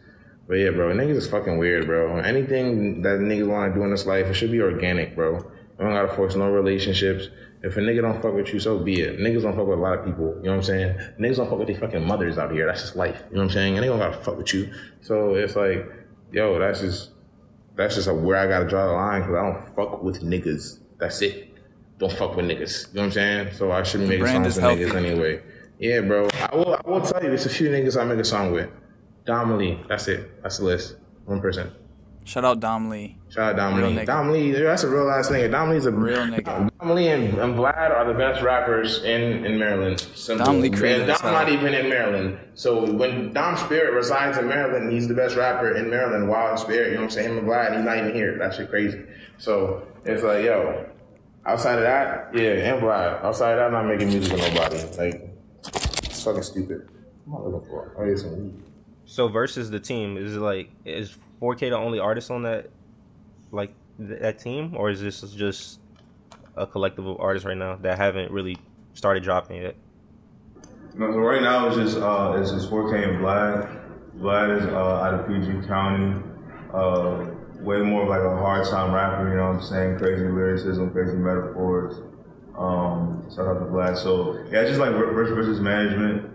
But 0.48 0.54
yeah, 0.54 0.70
bro, 0.70 0.88
niggas 0.94 1.16
is 1.16 1.28
fucking 1.28 1.58
weird, 1.58 1.86
bro. 1.86 2.16
Anything 2.16 3.02
that 3.02 3.18
niggas 3.20 3.46
want 3.46 3.72
to 3.74 3.78
do 3.78 3.84
in 3.84 3.90
this 3.90 4.06
life, 4.06 4.26
it 4.26 4.34
should 4.34 4.50
be 4.50 4.62
organic, 4.62 5.14
bro. 5.14 5.44
I 5.78 5.84
don't 5.84 5.92
gotta 5.92 6.14
force 6.14 6.34
no 6.34 6.50
relationships. 6.50 7.28
If 7.62 7.76
a 7.76 7.80
nigga 7.80 8.02
don't 8.02 8.22
fuck 8.22 8.34
with 8.34 8.52
you, 8.52 8.60
so 8.60 8.78
be 8.78 9.00
it. 9.00 9.18
Niggas 9.18 9.42
don't 9.42 9.56
fuck 9.56 9.66
with 9.66 9.78
a 9.78 9.82
lot 9.82 9.98
of 9.98 10.04
people. 10.04 10.36
You 10.38 10.44
know 10.44 10.50
what 10.50 10.56
I'm 10.58 10.62
saying? 10.62 10.96
Niggas 11.20 11.36
don't 11.36 11.50
fuck 11.50 11.58
with 11.58 11.68
their 11.68 11.78
fucking 11.78 12.04
mothers 12.04 12.38
out 12.38 12.52
here. 12.52 12.66
That's 12.66 12.82
just 12.82 12.96
life. 12.96 13.20
You 13.30 13.36
know 13.36 13.42
what 13.42 13.44
I'm 13.46 13.50
saying? 13.50 13.74
And 13.74 13.82
they 13.82 13.88
don't 13.88 13.98
gotta 13.98 14.22
fuck 14.22 14.36
with 14.36 14.54
you. 14.54 14.72
So 15.00 15.34
it's 15.34 15.56
like, 15.56 15.86
yo, 16.32 16.58
that's 16.58 16.80
just 16.80 17.10
that's 17.76 17.94
just 17.96 18.12
where 18.12 18.36
I 18.36 18.46
gotta 18.46 18.68
draw 18.68 18.86
the 18.86 18.92
line 18.92 19.22
because 19.22 19.36
I 19.36 19.42
don't 19.42 19.76
fuck 19.76 20.02
with 20.02 20.22
niggas. 20.22 20.80
That's 20.98 21.20
it. 21.22 21.54
Don't 21.98 22.12
fuck 22.12 22.36
with 22.36 22.46
niggas. 22.46 22.88
You 22.88 22.94
know 22.94 23.00
what 23.00 23.06
I'm 23.06 23.12
saying? 23.12 23.54
So 23.54 23.72
I 23.72 23.82
shouldn't 23.82 24.08
make 24.08 24.24
songs 24.24 24.56
with 24.56 24.64
niggas 24.64 24.94
anyway. 24.94 25.42
Yeah, 25.78 26.00
bro. 26.00 26.28
I 26.32 26.56
will. 26.56 26.74
I 26.74 26.80
will 26.88 27.00
tell 27.00 27.22
you, 27.22 27.30
it's 27.32 27.46
a 27.46 27.50
few 27.50 27.68
niggas 27.68 28.00
I 28.00 28.04
make 28.04 28.18
a 28.18 28.24
song 28.24 28.52
with. 28.52 28.68
Dom 29.24 29.58
Lee. 29.58 29.80
That's 29.88 30.08
it. 30.08 30.42
That's 30.42 30.58
the 30.58 30.64
list. 30.64 30.96
One 31.24 31.40
percent. 31.40 31.72
Shout 32.28 32.44
out 32.44 32.60
Dom 32.60 32.90
Lee. 32.90 33.16
Shout 33.30 33.52
out 33.52 33.56
Dom 33.56 33.74
Real 33.78 33.88
Lee. 33.88 33.96
nigga. 33.96 34.06
Dom 34.06 34.30
Lee, 34.30 34.52
that's 34.52 34.82
a 34.84 34.88
real 34.90 35.08
ass 35.10 35.30
nigga. 35.30 35.50
Dom 35.50 35.70
Lee's 35.70 35.86
a 35.86 35.90
Real 35.90 36.18
nigga. 36.18 36.68
Dom 36.78 36.90
Lee 36.90 37.08
and, 37.08 37.32
and 37.38 37.54
Vlad 37.54 37.90
are 37.96 38.04
the 38.06 38.12
best 38.12 38.42
rappers 38.42 39.02
in, 39.02 39.46
in 39.46 39.58
Maryland. 39.58 39.98
Simple. 40.14 40.44
Dom 40.44 40.60
Lee 40.60 40.68
creative 40.68 41.02
And 41.04 41.10
as 41.12 41.20
Dom 41.22 41.32
hell. 41.32 41.42
not 41.42 41.50
even 41.50 41.72
in 41.72 41.88
Maryland. 41.88 42.38
So 42.54 42.84
when 42.92 43.32
Dom 43.32 43.56
Spirit 43.56 43.94
resides 43.94 44.36
in 44.36 44.46
Maryland, 44.46 44.92
he's 44.92 45.08
the 45.08 45.14
best 45.14 45.36
rapper 45.36 45.74
in 45.74 45.88
Maryland. 45.88 46.28
Wild 46.28 46.58
Spirit, 46.58 46.88
you 46.88 46.94
know 46.96 47.00
what 47.00 47.04
I'm 47.04 47.10
saying? 47.12 47.30
Him 47.30 47.38
and 47.38 47.48
Vlad, 47.48 47.74
he's 47.76 47.84
not 47.86 47.96
even 47.96 48.14
here. 48.14 48.36
That 48.38 48.52
shit 48.54 48.68
crazy. 48.68 49.02
So 49.38 49.88
it's 50.04 50.22
like, 50.22 50.44
yo, 50.44 50.86
outside 51.46 51.76
of 51.76 51.82
that, 51.84 52.28
yeah, 52.34 52.74
and 52.74 52.82
Vlad. 52.82 53.24
Outside 53.24 53.52
of 53.52 53.56
that, 53.58 53.64
I'm 53.68 53.72
not 53.72 53.86
making 53.86 54.08
music 54.08 54.34
with 54.34 54.54
nobody. 54.54 54.76
Like, 54.98 55.34
it's 56.04 56.22
fucking 56.24 56.42
stupid. 56.42 56.90
What 57.24 57.40
am 57.40 57.46
I 57.46 57.50
looking 57.56 57.68
for? 57.70 57.94
Oh, 57.98 58.04
yeah, 58.04 58.16
some 58.16 58.36
weed. 58.36 58.62
So 59.06 59.28
versus 59.28 59.70
the 59.70 59.80
team 59.80 60.18
is 60.18 60.36
it 60.36 60.40
like 60.40 60.68
is 60.84 61.16
4K 61.40 61.70
the 61.70 61.76
only 61.76 61.98
artist 61.98 62.30
on 62.30 62.42
that 62.42 62.70
like 63.50 63.72
th- 63.98 64.20
that 64.20 64.38
team, 64.38 64.74
or 64.76 64.90
is 64.90 65.00
this 65.00 65.20
just 65.32 65.80
a 66.56 66.66
collective 66.66 67.06
of 67.06 67.20
artists 67.20 67.46
right 67.46 67.56
now 67.56 67.76
that 67.76 67.98
haven't 67.98 68.32
really 68.32 68.56
started 68.94 69.22
dropping 69.22 69.62
yet? 69.62 69.76
No, 70.94 71.12
so 71.12 71.18
right 71.18 71.42
now 71.42 71.68
it's 71.68 71.76
just 71.76 71.96
uh, 71.98 72.36
it's 72.38 72.50
just 72.50 72.70
4K 72.70 73.08
and 73.08 73.18
Vlad. 73.18 73.84
Vlad 74.18 74.58
is 74.58 74.66
uh, 74.66 74.76
out 74.76 75.14
of 75.14 75.28
PG 75.28 75.66
County. 75.66 76.22
Uh, 76.74 77.34
way 77.60 77.80
more 77.80 78.02
of 78.02 78.08
like 78.08 78.20
a 78.20 78.36
hard 78.36 78.66
time 78.68 78.92
rapper, 78.92 79.28
you 79.28 79.36
know 79.36 79.48
what 79.48 79.56
I'm 79.56 79.62
saying? 79.62 79.98
Crazy 79.98 80.24
lyricism, 80.24 80.90
crazy 80.90 81.16
metaphors. 81.16 82.02
Um, 82.56 83.26
shout 83.30 83.46
out 83.46 83.60
to 83.60 83.66
Vlad. 83.66 83.96
So 83.96 84.34
yeah, 84.50 84.62
it's 84.62 84.70
just 84.70 84.80
like 84.80 84.90
versus 84.90 85.34
versus 85.34 85.60
management, 85.60 86.30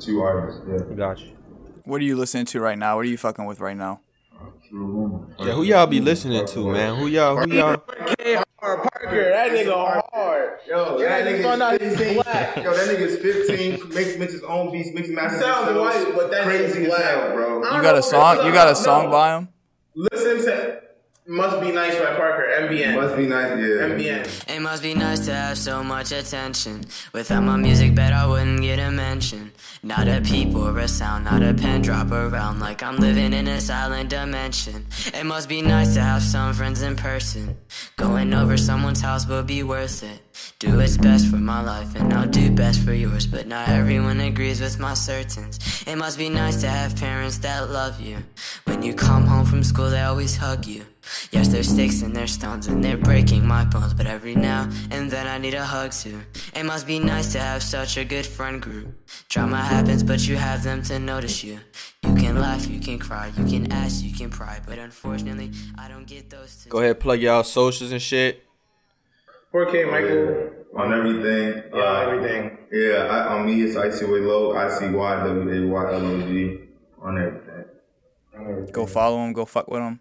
two 0.00 0.20
artists. 0.20 0.60
Yeah. 0.68 0.94
Got 0.96 1.20
you. 1.20 1.36
What 1.84 2.00
are 2.00 2.04
you 2.04 2.16
listening 2.16 2.46
to 2.46 2.60
right 2.60 2.76
now? 2.76 2.96
What 2.96 3.06
are 3.06 3.08
you 3.08 3.16
fucking 3.16 3.46
with 3.46 3.60
right 3.60 3.76
now? 3.76 4.00
Yeah, 4.70 5.52
who 5.54 5.62
y'all 5.62 5.86
be 5.86 6.00
listening 6.00 6.46
to, 6.46 6.70
man? 6.70 6.96
Who 6.96 7.06
y'all? 7.06 7.36
Who 7.36 7.52
y'all? 7.54 7.76
Parker, 8.60 9.30
that 9.30 9.50
nigga 9.52 9.72
hard. 10.12 10.58
Yo, 10.68 10.98
Yeah, 10.98 11.08
that 11.08 11.24
nigga 11.24 11.30
nigga's 11.36 11.42
going 11.42 11.62
out, 11.62 11.80
he's 11.80 11.96
15. 11.96 12.14
black. 12.22 12.56
Yo, 12.56 12.74
that 12.74 12.88
nigga's 12.88 13.16
15. 13.18 13.88
Makes, 13.94 14.18
makes 14.18 14.32
his 14.32 14.42
own 14.42 14.72
beats, 14.72 14.92
makes 14.92 15.08
masters. 15.08 15.40
sounds 15.40 15.68
himself. 15.68 16.06
white, 16.06 16.14
but 16.14 16.30
that 16.32 16.44
crazy 16.44 16.64
nigga's 16.64 16.76
as 16.76 16.86
black. 16.88 17.02
hell, 17.04 17.32
bro. 17.34 17.56
You 17.76 17.82
got 17.82 17.96
a 17.96 18.02
song? 18.02 18.44
You 18.44 18.52
got 18.52 18.68
a 18.68 18.74
song 18.74 19.10
by 19.10 19.36
him? 19.38 19.48
Listen 19.94 20.44
to 20.44 20.80
Must 21.30 21.60
Be 21.60 21.72
Nice 21.72 21.94
by 21.98 22.14
Parker, 22.14 22.48
MBN. 22.58 22.94
Must 22.94 23.14
be 23.14 23.26
nice, 23.26 23.50
yeah. 23.50 23.84
MBN. 23.86 24.56
It 24.56 24.62
must 24.62 24.82
be 24.82 24.94
nice 24.94 25.26
to 25.26 25.34
have 25.34 25.58
so 25.58 25.84
much 25.84 26.10
attention. 26.10 26.86
Without 27.12 27.42
my 27.42 27.56
music, 27.56 27.94
bet 27.94 28.14
I 28.14 28.26
wouldn't 28.26 28.62
get 28.62 28.78
a 28.78 28.90
mention. 28.90 29.52
Not 29.82 30.08
a 30.08 30.22
peep 30.22 30.54
or 30.54 30.78
a 30.78 30.88
sound, 30.88 31.26
not 31.26 31.42
a 31.42 31.52
pen 31.52 31.82
drop 31.82 32.12
around 32.12 32.60
like 32.60 32.82
I'm 32.82 32.96
living 32.96 33.34
in 33.34 33.46
a 33.46 33.60
silent 33.60 34.08
dimension. 34.08 34.86
It 35.12 35.26
must 35.26 35.50
be 35.50 35.60
nice 35.60 35.92
to 35.96 36.00
have 36.00 36.22
some 36.22 36.54
friends 36.54 36.80
in 36.80 36.96
person. 36.96 37.58
Going 37.98 38.32
over 38.32 38.56
someone's 38.56 39.02
house 39.02 39.28
will 39.28 39.42
be 39.42 39.62
worth 39.62 40.02
it. 40.02 40.22
Do 40.58 40.78
what's 40.78 40.96
best 40.96 41.28
for 41.28 41.36
my 41.36 41.60
life 41.60 41.94
and 41.94 42.10
I'll 42.10 42.26
do 42.26 42.50
best 42.50 42.80
for 42.80 42.94
yours, 42.94 43.26
but 43.26 43.46
not 43.46 43.68
everyone 43.68 44.20
agrees 44.20 44.62
with 44.62 44.80
my 44.80 44.94
certains. 44.94 45.58
It 45.86 45.96
must 45.96 46.16
be 46.16 46.30
nice 46.30 46.62
to 46.62 46.68
have 46.68 46.96
parents 46.96 47.36
that 47.38 47.68
love 47.68 48.00
you. 48.00 48.16
When 48.64 48.82
you 48.82 48.94
come 48.94 49.26
home 49.26 49.44
from 49.44 49.62
school, 49.62 49.90
they 49.90 50.00
always 50.00 50.34
hug 50.34 50.64
you. 50.64 50.86
Yes, 51.30 51.48
there's 51.48 51.68
sticks 51.68 52.02
and 52.02 52.14
there's 52.14 52.32
stones 52.32 52.66
and 52.66 52.82
they're 52.82 52.96
breaking 52.96 53.46
my 53.46 53.64
bones, 53.64 53.94
but 53.94 54.06
every 54.06 54.34
now 54.34 54.68
and 54.90 55.10
then 55.10 55.26
I 55.26 55.38
need 55.38 55.54
a 55.54 55.64
hug 55.64 55.92
too. 55.92 56.20
It 56.54 56.64
must 56.64 56.86
be 56.86 56.98
nice 56.98 57.32
to 57.32 57.38
have 57.38 57.62
such 57.62 57.96
a 57.96 58.04
good 58.04 58.26
friend 58.26 58.60
group. 58.60 58.88
Drama 59.28 59.58
happens, 59.58 60.02
but 60.02 60.26
you 60.26 60.36
have 60.36 60.62
them 60.62 60.82
to 60.84 60.98
notice 60.98 61.44
you. 61.44 61.60
You 62.02 62.14
can 62.14 62.40
laugh, 62.40 62.68
you 62.68 62.80
can 62.80 62.98
cry, 62.98 63.32
you 63.36 63.44
can 63.44 63.72
ask, 63.72 64.04
you 64.04 64.12
can 64.12 64.30
pry, 64.30 64.60
but 64.66 64.78
unfortunately, 64.78 65.52
I 65.78 65.88
don't 65.88 66.06
get 66.06 66.30
those 66.30 66.64
two. 66.64 66.70
Go 66.70 66.78
ahead, 66.80 67.00
plug 67.00 67.20
y'all 67.20 67.44
socials 67.44 67.92
and 67.92 68.02
shit. 68.02 68.44
4K 69.52 69.90
Michael. 69.90 70.50
On 70.76 70.92
everything. 70.92 71.62
Yeah, 71.74 71.80
uh, 71.80 72.00
everything. 72.00 72.58
Yeah, 72.70 73.06
I, 73.06 73.34
on 73.34 73.46
me 73.46 73.62
it's 73.62 73.74
ICY 73.74 74.26
Low, 74.26 74.54
I 74.54 74.68
C 74.68 74.90
Y 74.90 75.26
W 75.26 75.50
A 75.50 75.66
Y 75.66 75.92
L 75.92 76.06
O 76.06 76.20
G 76.20 76.60
on 77.00 77.18
everything. 77.18 77.64
Go 78.72 78.86
follow 78.86 79.24
him. 79.24 79.32
Go 79.32 79.44
fuck 79.44 79.68
with 79.68 79.80
him. 79.80 80.00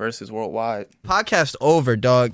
Versus 0.00 0.32
worldwide. 0.32 0.86
Podcast 1.06 1.56
over, 1.60 1.94
dog. 1.94 2.28